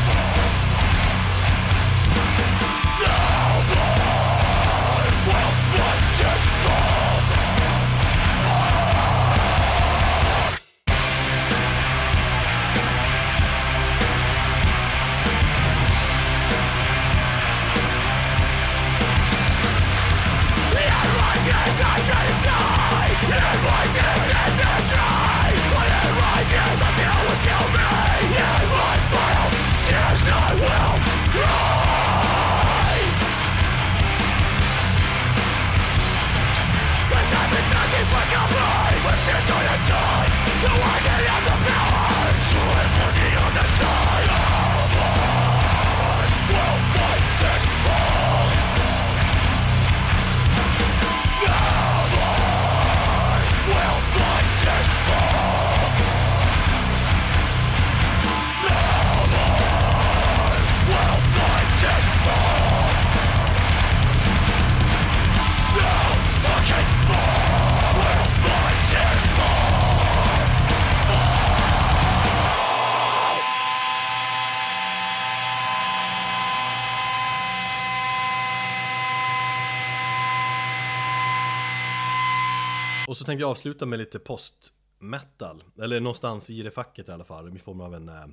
jag 83.38 83.50
avsluta 83.50 83.86
med 83.86 83.98
lite 83.98 84.18
post-metal. 84.18 85.64
Eller 85.82 86.00
någonstans 86.00 86.50
i 86.50 86.62
det 86.62 86.70
facket 86.70 87.08
i 87.08 87.12
alla 87.12 87.24
fall 87.24 87.56
I 87.56 87.58
form 87.58 87.80
av 87.80 87.94
en 87.94 88.08
eh, 88.08 88.26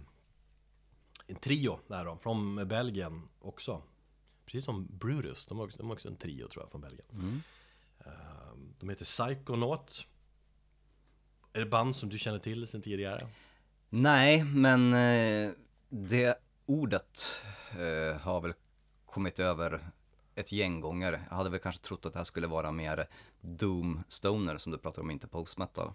En 1.27 1.35
trio 1.35 1.79
där 1.87 2.05
då, 2.05 2.17
från 2.17 2.67
Belgien 2.67 3.21
också. 3.39 3.81
Precis 4.45 4.65
som 4.65 4.87
Brutus, 4.91 5.45
de 5.45 5.57
har 5.57 5.65
också, 5.65 5.77
de 5.77 5.87
har 5.87 5.93
också 5.93 6.07
en 6.07 6.15
trio 6.15 6.47
tror 6.47 6.63
jag 6.63 6.71
från 6.71 6.81
Belgien. 6.81 7.43
Eh, 8.05 8.11
De 8.79 8.89
heter 8.89 9.05
Psychonaut. 9.05 10.07
Är 11.53 11.59
det 11.59 11.65
band 11.65 11.95
som 11.95 12.09
du 12.09 12.17
känner 12.17 12.39
till 12.39 12.67
sedan 12.67 12.81
tidigare? 12.81 13.27
Nej, 13.89 14.43
men 14.43 14.93
eh, 14.93 15.51
det 15.89 16.35
ordet 16.65 17.43
eh, 17.71 18.21
har 18.21 18.41
väl 18.41 18.53
kommit 19.05 19.39
över 19.39 19.91
ett 20.37 20.51
gäng 20.51 20.79
gånger. 20.79 21.25
Jag 21.29 21.37
hade 21.37 21.49
väl 21.49 21.59
kanske 21.59 21.83
trott 21.83 22.05
att 22.05 22.13
det 22.13 22.19
här 22.19 22.23
skulle 22.23 22.47
vara 22.47 22.71
mer 22.71 23.07
Doom 23.41 24.03
Stoner 24.07 24.57
som 24.57 24.71
du 24.71 24.77
pratar 24.77 25.01
om, 25.01 25.11
inte 25.11 25.27
post 25.27 25.57
metal. 25.57 25.93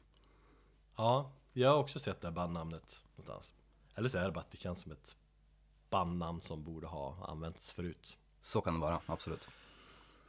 Ja, 0.96 1.30
jag 1.52 1.70
har 1.70 1.78
också 1.78 1.98
sett 1.98 2.20
det 2.20 2.26
här 2.26 2.32
bandnamnet 2.34 3.02
någonstans 3.16 3.52
Eller 3.94 4.08
så 4.08 4.18
är 4.18 4.24
det 4.24 4.30
bara 4.30 4.40
att 4.40 4.50
det 4.50 4.56
känns 4.58 4.80
som 4.80 4.92
ett 4.92 5.16
bandnamn 5.90 6.40
som 6.40 6.62
borde 6.64 6.86
ha 6.86 7.26
använts 7.28 7.72
förut 7.72 8.16
Så 8.40 8.60
kan 8.60 8.74
det 8.74 8.80
vara, 8.80 9.00
absolut. 9.06 9.48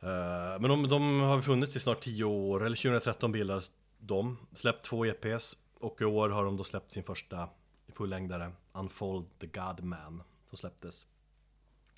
Eh, 0.02 0.60
Men 0.60 0.64
de, 0.64 0.88
de 0.88 1.20
har 1.20 1.42
funnits 1.42 1.76
i 1.76 1.80
snart 1.80 2.02
10 2.02 2.24
år, 2.24 2.66
eller 2.66 2.76
2013 2.76 3.32
bildades 3.32 3.72
de 4.00 4.38
Släppt 4.56 4.86
två 4.86 5.06
EPs 5.06 5.58
och 5.80 6.02
i 6.02 6.06
år 6.06 6.30
har 6.30 6.46
de 6.46 6.58
då 6.58 6.64
släppt 6.64 6.92
sin 6.92 7.04
första 7.04 7.50
fullängdare 7.94 8.52
Unfold 8.74 9.26
the 9.40 9.48
God 9.48 9.84
Man 9.84 10.24
Som 10.50 10.58
släpptes 10.58 11.08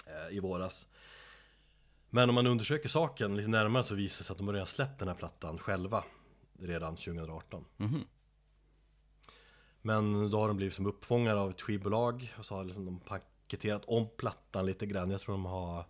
eh, 0.07 0.35
i 0.35 0.39
våras 0.39 0.87
Men 2.15 2.29
om 2.29 2.35
man 2.35 2.47
undersöker 2.47 2.89
saken 2.89 3.35
lite 3.35 3.49
närmare 3.49 3.83
så 3.83 3.95
visar 3.95 4.17
det 4.17 4.23
sig 4.23 4.33
att 4.33 4.37
de 4.37 4.47
har 4.47 4.53
redan 4.53 4.67
släppt 4.67 4.99
den 4.99 5.07
här 5.07 5.15
plattan 5.15 5.57
själva 5.57 6.03
Redan 6.59 6.95
2018 6.95 7.65
Mhm. 7.77 8.03
Men 9.81 10.31
då 10.31 10.39
har 10.39 10.47
de 10.47 10.57
blivit 10.57 10.73
som 10.73 10.85
uppfångare 10.85 11.39
av 11.39 11.49
ett 11.49 11.61
skivbolag 11.61 12.33
och 12.37 12.45
så 12.45 12.55
har 12.55 12.63
liksom 12.63 12.85
de 12.85 12.99
paketerat 12.99 13.85
om 13.85 14.09
plattan 14.17 14.65
lite 14.65 14.85
grann. 14.85 15.11
Jag 15.11 15.21
tror 15.21 15.33
de 15.33 15.45
har 15.45 15.85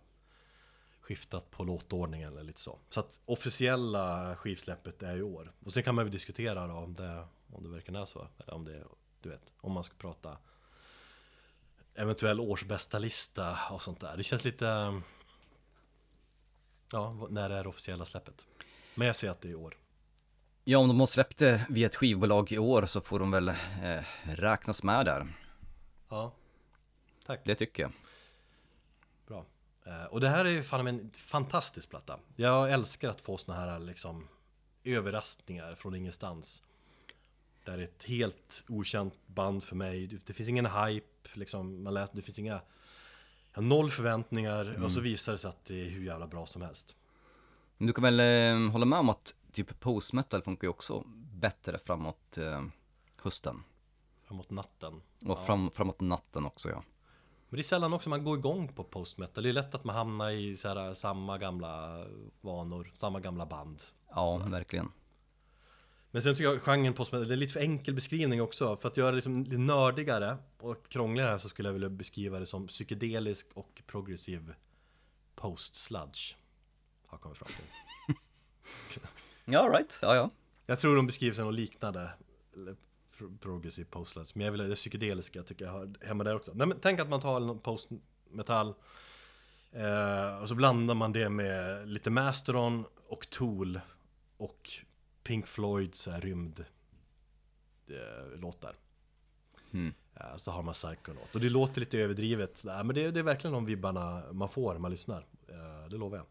skiftat 1.00 1.50
på 1.50 1.64
låtordningen 1.64 2.32
eller 2.32 2.42
lite 2.42 2.60
så. 2.60 2.78
Så 2.90 3.00
att 3.00 3.20
officiella 3.24 4.36
skivsläppet 4.36 5.02
är 5.02 5.16
i 5.16 5.22
år. 5.22 5.52
Och 5.64 5.72
sen 5.72 5.82
kan 5.82 5.94
man 5.94 6.04
ju 6.04 6.10
diskutera 6.10 6.66
då 6.66 6.74
om 6.74 6.94
det, 6.94 7.26
om 7.52 7.62
det 7.62 7.68
verkligen 7.68 8.02
är 8.02 8.06
så. 8.06 8.28
Eller 8.38 8.54
om 8.54 8.64
det, 8.64 8.84
du 9.20 9.28
vet, 9.28 9.52
om 9.60 9.72
man 9.72 9.84
ska 9.84 9.94
prata 9.98 10.38
Eventuell 11.94 12.40
årsbästa 12.40 12.98
lista 12.98 13.58
och 13.70 13.82
sånt 13.82 14.00
där. 14.00 14.16
Det 14.16 14.22
känns 14.22 14.44
lite 14.44 15.00
Ja, 16.92 17.26
när 17.30 17.50
är 17.50 17.62
det 17.62 17.68
officiella 17.68 18.04
släppet? 18.04 18.46
Men 18.94 19.06
jag 19.06 19.16
ser 19.16 19.30
att 19.30 19.40
det 19.40 19.48
är 19.48 19.52
i 19.52 19.54
år 19.54 19.76
Ja, 20.64 20.78
om 20.78 20.88
de 20.88 21.00
har 21.00 21.06
släppt 21.06 21.36
det 21.38 21.66
via 21.68 21.86
ett 21.86 21.96
skivbolag 21.96 22.52
i 22.52 22.58
år 22.58 22.86
så 22.86 23.00
får 23.00 23.18
de 23.18 23.30
väl 23.30 23.48
eh, 23.48 23.54
räknas 24.24 24.82
med 24.82 25.06
där. 25.06 25.26
Ja 26.08 26.32
Tack 27.26 27.40
Det 27.44 27.54
tycker 27.54 27.82
jag. 27.82 27.92
Bra. 29.26 29.44
Eh, 29.86 30.04
Och 30.04 30.20
det 30.20 30.28
här 30.28 30.44
är 30.44 30.50
ju 30.50 30.62
fan 30.62 30.86
en 30.86 31.10
fantastisk 31.14 31.90
platta. 31.90 32.18
Jag 32.36 32.72
älskar 32.72 33.08
att 33.08 33.20
få 33.20 33.36
såna 33.36 33.58
här 33.58 33.78
liksom 33.78 34.28
överraskningar 34.84 35.74
från 35.74 35.94
ingenstans. 35.94 36.62
Där 37.64 37.78
ett 37.78 38.04
helt 38.04 38.64
okänt 38.68 39.14
band 39.26 39.64
för 39.64 39.76
mig. 39.76 40.06
Det 40.26 40.32
finns 40.32 40.48
ingen 40.48 40.66
hype, 40.66 41.28
liksom, 41.32 41.82
man 41.82 41.94
läser, 41.94 42.16
det 42.16 42.22
finns 42.22 42.38
inga... 42.38 42.60
Har 43.56 43.62
noll 43.62 43.90
förväntningar 43.90 44.84
och 44.84 44.92
så 44.92 45.00
visar 45.00 45.32
det 45.32 45.38
sig 45.38 45.48
att 45.48 45.64
det 45.64 45.80
är 45.80 45.90
hur 45.90 46.04
jävla 46.04 46.26
bra 46.26 46.46
som 46.46 46.62
helst. 46.62 46.96
Men 47.76 47.86
du 47.86 47.92
kan 47.92 48.04
väl 48.04 48.20
eh, 48.20 48.70
hålla 48.72 48.86
med 48.86 48.98
om 48.98 49.08
att 49.08 49.34
typ 49.52 49.80
post 49.80 50.12
metal 50.12 50.42
funkar 50.42 50.66
ju 50.66 50.70
också 50.70 51.04
bättre 51.32 51.78
framåt 51.78 52.38
eh, 52.38 52.62
hösten. 53.22 53.62
Framåt 54.24 54.50
natten. 54.50 55.02
Och 55.26 55.46
fram, 55.46 55.70
framåt 55.70 56.00
natten 56.00 56.46
också 56.46 56.68
ja. 56.68 56.82
Men 57.48 57.56
det 57.56 57.60
är 57.60 57.62
sällan 57.62 57.92
också 57.92 58.08
man 58.08 58.24
går 58.24 58.38
igång 58.38 58.68
på 58.68 58.84
post 58.84 59.18
metal. 59.18 59.42
Det 59.42 59.48
är 59.48 59.52
lätt 59.52 59.74
att 59.74 59.84
man 59.84 59.96
hamnar 59.96 60.30
i 60.30 60.56
så 60.56 60.68
här, 60.68 60.94
samma 60.94 61.38
gamla 61.38 62.04
vanor, 62.40 62.92
samma 62.98 63.20
gamla 63.20 63.46
band. 63.46 63.82
Ja, 64.14 64.36
verkligen. 64.36 64.92
Men 66.10 66.22
sen 66.22 66.34
tycker 66.34 66.44
jag 66.50 66.62
genren 66.62 66.94
postmetal, 66.94 67.28
det 67.28 67.34
är 67.34 67.36
lite 67.36 67.52
för 67.52 67.60
enkel 67.60 67.94
beskrivning 67.94 68.42
också. 68.42 68.76
För 68.76 68.88
att 68.88 68.96
göra 68.96 69.10
det 69.10 69.14
liksom 69.14 69.44
lite 69.44 69.56
nördigare 69.58 70.36
och 70.58 70.88
krångligare 70.88 71.38
så 71.38 71.48
skulle 71.48 71.68
jag 71.68 71.72
vilja 71.72 71.88
beskriva 71.88 72.38
det 72.40 72.46
som 72.46 72.66
psykedelisk 72.66 73.46
och 73.54 73.82
progressiv 73.86 74.54
post-sludge. 75.34 76.36
Har 77.06 77.18
kommit 77.18 77.38
fram 77.38 77.46
till. 77.48 77.64
Ja, 79.44 79.70
right. 79.72 79.98
Ja, 80.02 80.14
ja. 80.14 80.30
Jag 80.66 80.80
tror 80.80 80.96
de 80.96 81.06
beskriver 81.06 81.34
sig 81.34 81.44
något 81.44 81.54
liknande 81.54 82.10
eller 82.54 82.76
pro- 83.18 83.36
Progressive 83.40 83.86
post-sludge. 83.90 84.30
Men 84.34 84.44
jag 84.44 84.52
vill 84.52 84.68
det 84.68 84.74
psykedeliska 84.74 85.42
tycker 85.42 85.64
jag 85.64 85.72
hör 85.72 85.94
hemma 86.06 86.24
där 86.24 86.36
också. 86.36 86.52
Nej, 86.54 86.66
men 86.66 86.78
Tänk 86.82 87.00
att 87.00 87.08
man 87.08 87.20
tar 87.20 87.40
någon 87.40 87.58
post-metall 87.58 88.74
eh, 89.72 90.38
Och 90.42 90.48
så 90.48 90.54
blandar 90.54 90.94
man 90.94 91.12
det 91.12 91.28
med 91.28 91.88
lite 91.88 92.10
Masteron 92.10 92.84
och 93.08 93.30
Tool 93.30 93.80
och 94.36 94.70
Pink 95.26 95.46
Floyds 95.46 96.08
är 96.08 96.20
rymd 96.20 96.64
eh. 97.88 98.70
Mm. 99.72 99.94
Eh, 100.14 100.36
så 100.36 100.50
har 100.50 100.62
man 100.62 100.74
Psychonaut. 100.74 101.34
Och 101.34 101.40
det 101.40 101.48
låter 101.48 101.80
lite 101.80 101.98
överdrivet 101.98 102.58
sådär, 102.58 102.84
men 102.84 102.94
det, 102.94 103.10
det 103.10 103.20
är 103.20 103.24
verkligen 103.24 103.54
de 103.54 103.66
vibbarna 103.66 104.22
man 104.32 104.48
får 104.48 104.72
när 104.72 104.80
man 104.80 104.90
lyssnar. 104.90 105.26
Eh, 105.48 105.88
det 105.90 105.96
lovar 105.96 106.16
jag. 106.16 106.26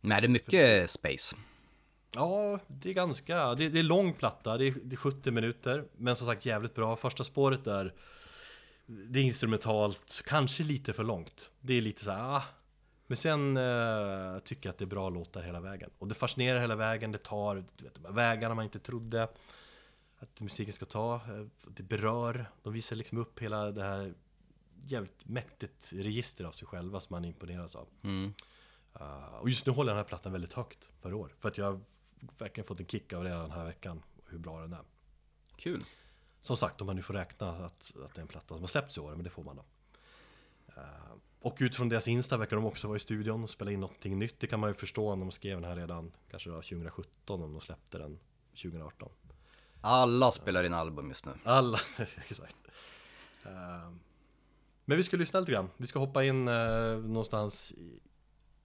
Nej, 0.00 0.20
det 0.20 0.26
är 0.26 0.28
mycket 0.28 0.90
space. 0.90 1.36
Ja, 2.10 2.58
det 2.66 2.90
är 2.90 2.94
ganska, 2.94 3.54
det, 3.54 3.68
det 3.68 3.78
är 3.78 3.82
lång 3.82 4.12
platta, 4.12 4.56
det 4.56 4.64
är, 4.64 4.74
det 4.84 4.94
är 4.94 4.96
70 4.96 5.30
minuter 5.30 5.84
Men 5.96 6.16
som 6.16 6.26
sagt 6.26 6.46
jävligt 6.46 6.74
bra, 6.74 6.96
första 6.96 7.24
spåret 7.24 7.64
där 7.64 7.94
Det 8.86 9.18
är 9.18 9.24
instrumentalt, 9.24 10.22
kanske 10.26 10.62
lite 10.62 10.92
för 10.92 11.04
långt 11.04 11.50
Det 11.60 11.74
är 11.74 11.80
lite 11.80 12.04
så 12.04 12.10
här, 12.10 12.36
ah. 12.36 12.42
Men 13.10 13.16
sen 13.16 13.56
eh, 13.56 14.38
tycker 14.38 14.68
jag 14.68 14.72
att 14.72 14.78
det 14.78 14.84
är 14.84 14.86
bra 14.86 15.10
låtar 15.10 15.42
hela 15.42 15.60
vägen 15.60 15.90
Och 15.98 16.08
det 16.08 16.14
fascinerar 16.14 16.60
hela 16.60 16.76
vägen, 16.76 17.12
det 17.12 17.18
tar 17.18 17.64
du 17.76 17.84
vet, 17.84 17.94
de 17.94 18.14
vägarna 18.14 18.54
man 18.54 18.64
inte 18.64 18.78
trodde 18.78 19.28
Att 20.18 20.40
musiken 20.40 20.72
ska 20.72 20.84
ta, 20.84 21.14
eh, 21.14 21.46
det 21.66 21.82
berör 21.82 22.46
De 22.62 22.72
visar 22.72 22.96
liksom 22.96 23.18
upp 23.18 23.38
hela 23.42 23.70
det 23.70 23.82
här 23.82 24.14
Jävligt 24.86 25.26
mäktigt 25.26 25.92
register 25.92 26.44
av 26.44 26.52
sig 26.52 26.68
själva 26.68 27.00
som 27.00 27.14
man 27.14 27.24
imponeras 27.24 27.76
av 27.76 27.88
Mm. 28.02 28.34
Uh, 29.00 29.34
och 29.34 29.48
just 29.48 29.66
nu 29.66 29.72
håller 29.72 29.90
jag 29.90 29.96
den 29.96 30.04
här 30.04 30.08
plattan 30.08 30.32
väldigt 30.32 30.52
högt 30.52 30.90
per 31.02 31.14
år. 31.14 31.34
För 31.38 31.48
att 31.48 31.58
jag 31.58 31.64
har 31.64 31.80
verkligen 32.38 32.66
fått 32.66 32.80
en 32.80 32.86
kick 32.86 33.12
av 33.12 33.24
det 33.24 33.30
den 33.30 33.50
här 33.50 33.64
veckan. 33.64 34.02
Hur 34.26 34.38
bra 34.38 34.60
den 34.60 34.72
är. 34.72 34.84
Kul. 35.56 35.84
Som 36.40 36.56
sagt, 36.56 36.80
om 36.80 36.86
man 36.86 36.96
nu 36.96 37.02
får 37.02 37.14
räkna 37.14 37.50
att, 37.50 37.94
att 38.04 38.14
det 38.14 38.18
är 38.18 38.22
en 38.22 38.28
platta 38.28 38.54
som 38.54 38.60
har 38.60 38.68
släppts 38.68 38.96
i 38.98 39.00
år, 39.00 39.14
men 39.14 39.24
det 39.24 39.30
får 39.30 39.44
man 39.44 39.56
då. 39.56 39.64
Uh, 40.76 41.16
och 41.40 41.56
utifrån 41.60 41.88
deras 41.88 42.08
Insta 42.08 42.36
verkar 42.36 42.56
de 42.56 42.66
också 42.66 42.88
vara 42.88 42.96
i 42.96 43.00
studion 43.00 43.42
och 43.42 43.50
spela 43.50 43.70
in 43.70 43.80
någonting 43.80 44.18
nytt. 44.18 44.40
Det 44.40 44.46
kan 44.46 44.60
man 44.60 44.70
ju 44.70 44.74
förstå 44.74 45.10
om 45.10 45.20
de 45.20 45.30
skrev 45.30 45.60
den 45.60 45.70
här 45.70 45.76
redan, 45.76 46.12
kanske 46.30 46.50
då 46.50 46.54
2017, 46.56 47.42
om 47.42 47.52
de 47.52 47.60
släppte 47.60 47.98
den 47.98 48.18
2018. 48.62 49.08
Alla 49.80 50.30
spelar 50.30 50.64
in 50.64 50.74
album 50.74 51.08
just 51.08 51.26
nu. 51.26 51.32
Alla, 51.44 51.80
exakt. 52.28 52.56
Uh, 53.46 53.92
men 54.84 54.96
vi 54.96 55.02
ska 55.02 55.16
lyssna 55.16 55.40
lite 55.40 55.52
grann. 55.52 55.70
Vi 55.76 55.86
ska 55.86 55.98
hoppa 55.98 56.24
in 56.24 56.48
uh, 56.48 56.98
någonstans 56.98 57.72
i, 57.72 58.00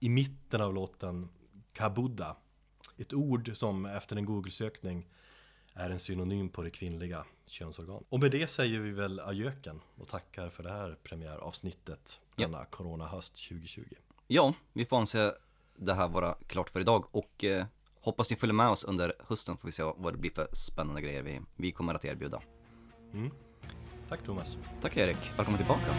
i 0.00 0.08
mitten 0.08 0.60
av 0.60 0.74
låten 0.74 1.28
Kabuda. 1.72 2.36
Ett 2.96 3.12
ord 3.12 3.56
som 3.56 3.86
efter 3.86 4.16
en 4.16 4.24
Google-sökning 4.24 5.06
är 5.74 5.90
en 5.90 5.98
synonym 5.98 6.48
på 6.48 6.62
det 6.62 6.70
kvinnliga 6.70 7.24
könsorgan. 7.46 8.04
Och 8.08 8.20
med 8.20 8.30
det 8.30 8.48
säger 8.48 8.80
vi 8.80 8.90
väl 8.90 9.20
ajöken 9.20 9.80
och 9.96 10.08
tackar 10.08 10.50
för 10.50 10.62
det 10.62 10.70
här 10.70 10.96
premiäravsnittet 11.02 12.20
denna 12.36 12.64
corona-höst 12.64 13.48
2020. 13.48 13.82
Ja, 14.26 14.54
vi 14.72 14.86
får 14.86 14.96
anse 14.96 15.34
det 15.76 15.94
här 15.94 16.08
vara 16.08 16.34
klart 16.46 16.70
för 16.70 16.80
idag 16.80 17.04
och 17.10 17.44
eh, 17.44 17.66
hoppas 18.00 18.30
ni 18.30 18.36
följer 18.36 18.54
med 18.54 18.68
oss 18.68 18.84
under 18.84 19.12
hösten 19.28 19.56
får 19.56 19.68
vi 19.68 19.72
se 19.72 19.82
vad 19.96 20.14
det 20.14 20.18
blir 20.18 20.30
för 20.30 20.48
spännande 20.52 21.00
grejer 21.00 21.22
vi, 21.22 21.40
vi 21.56 21.72
kommer 21.72 21.94
att 21.94 22.04
erbjuda. 22.04 22.42
Tack 24.08 24.22
Thomas. 24.22 24.56
Tack 24.80 24.96
Erik, 24.96 25.32
välkommen 25.36 25.58
tillbaka. 25.58 25.94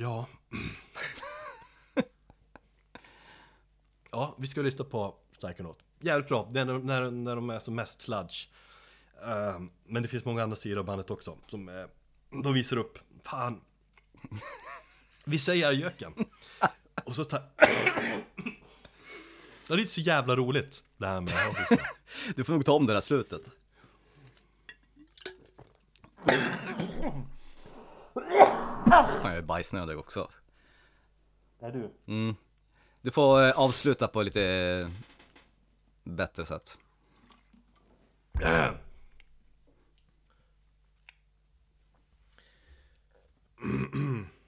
Ja. 0.00 0.26
ja, 4.10 4.36
vi 4.38 4.46
ska 4.46 4.62
lyssna 4.62 4.84
på 4.84 5.14
Psychonaut. 5.38 5.78
Jävligt 6.00 6.28
bra, 6.28 6.48
det 6.52 6.60
är 6.60 6.64
när, 6.64 7.10
när, 7.10 7.36
de 7.36 7.50
är 7.50 7.58
som 7.58 7.74
mest 7.74 8.02
sludge. 8.02 8.48
Ehm, 9.24 9.70
men 9.84 10.02
det 10.02 10.08
finns 10.08 10.24
många 10.24 10.42
andra 10.42 10.56
sidor 10.56 10.78
av 10.78 10.84
bandet 10.84 11.10
också. 11.10 11.38
Som 11.46 11.68
är, 11.68 11.88
de 12.30 12.54
visar 12.54 12.76
upp, 12.76 12.98
fan. 13.24 13.60
Vi 15.24 15.38
säger 15.38 15.68
ajöken. 15.68 16.14
Och 17.04 17.16
så 17.16 17.24
tar... 17.24 17.42
Det 19.66 19.74
är 19.74 19.78
inte 19.78 19.92
så 19.92 20.00
jävla 20.00 20.36
roligt 20.36 20.82
det 20.96 21.06
här 21.06 21.20
med 21.20 21.32
Du 22.36 22.44
får 22.44 22.52
nog 22.52 22.64
ta 22.64 22.72
om 22.72 22.86
det 22.86 22.92
där 22.92 23.00
slutet. 23.00 23.42
Fan, 28.90 29.20
jag 29.24 29.36
är 29.36 29.42
bajsnödig 29.42 29.98
också. 29.98 30.28
Är 31.60 31.72
du? 31.72 31.90
Mm. 32.06 32.34
Du 33.02 33.10
får 33.10 33.42
eh, 33.42 33.50
avsluta 33.50 34.08
på 34.08 34.22
lite 34.22 34.44
eh, 34.44 34.88
bättre 36.04 36.46
sätt. 36.46 36.78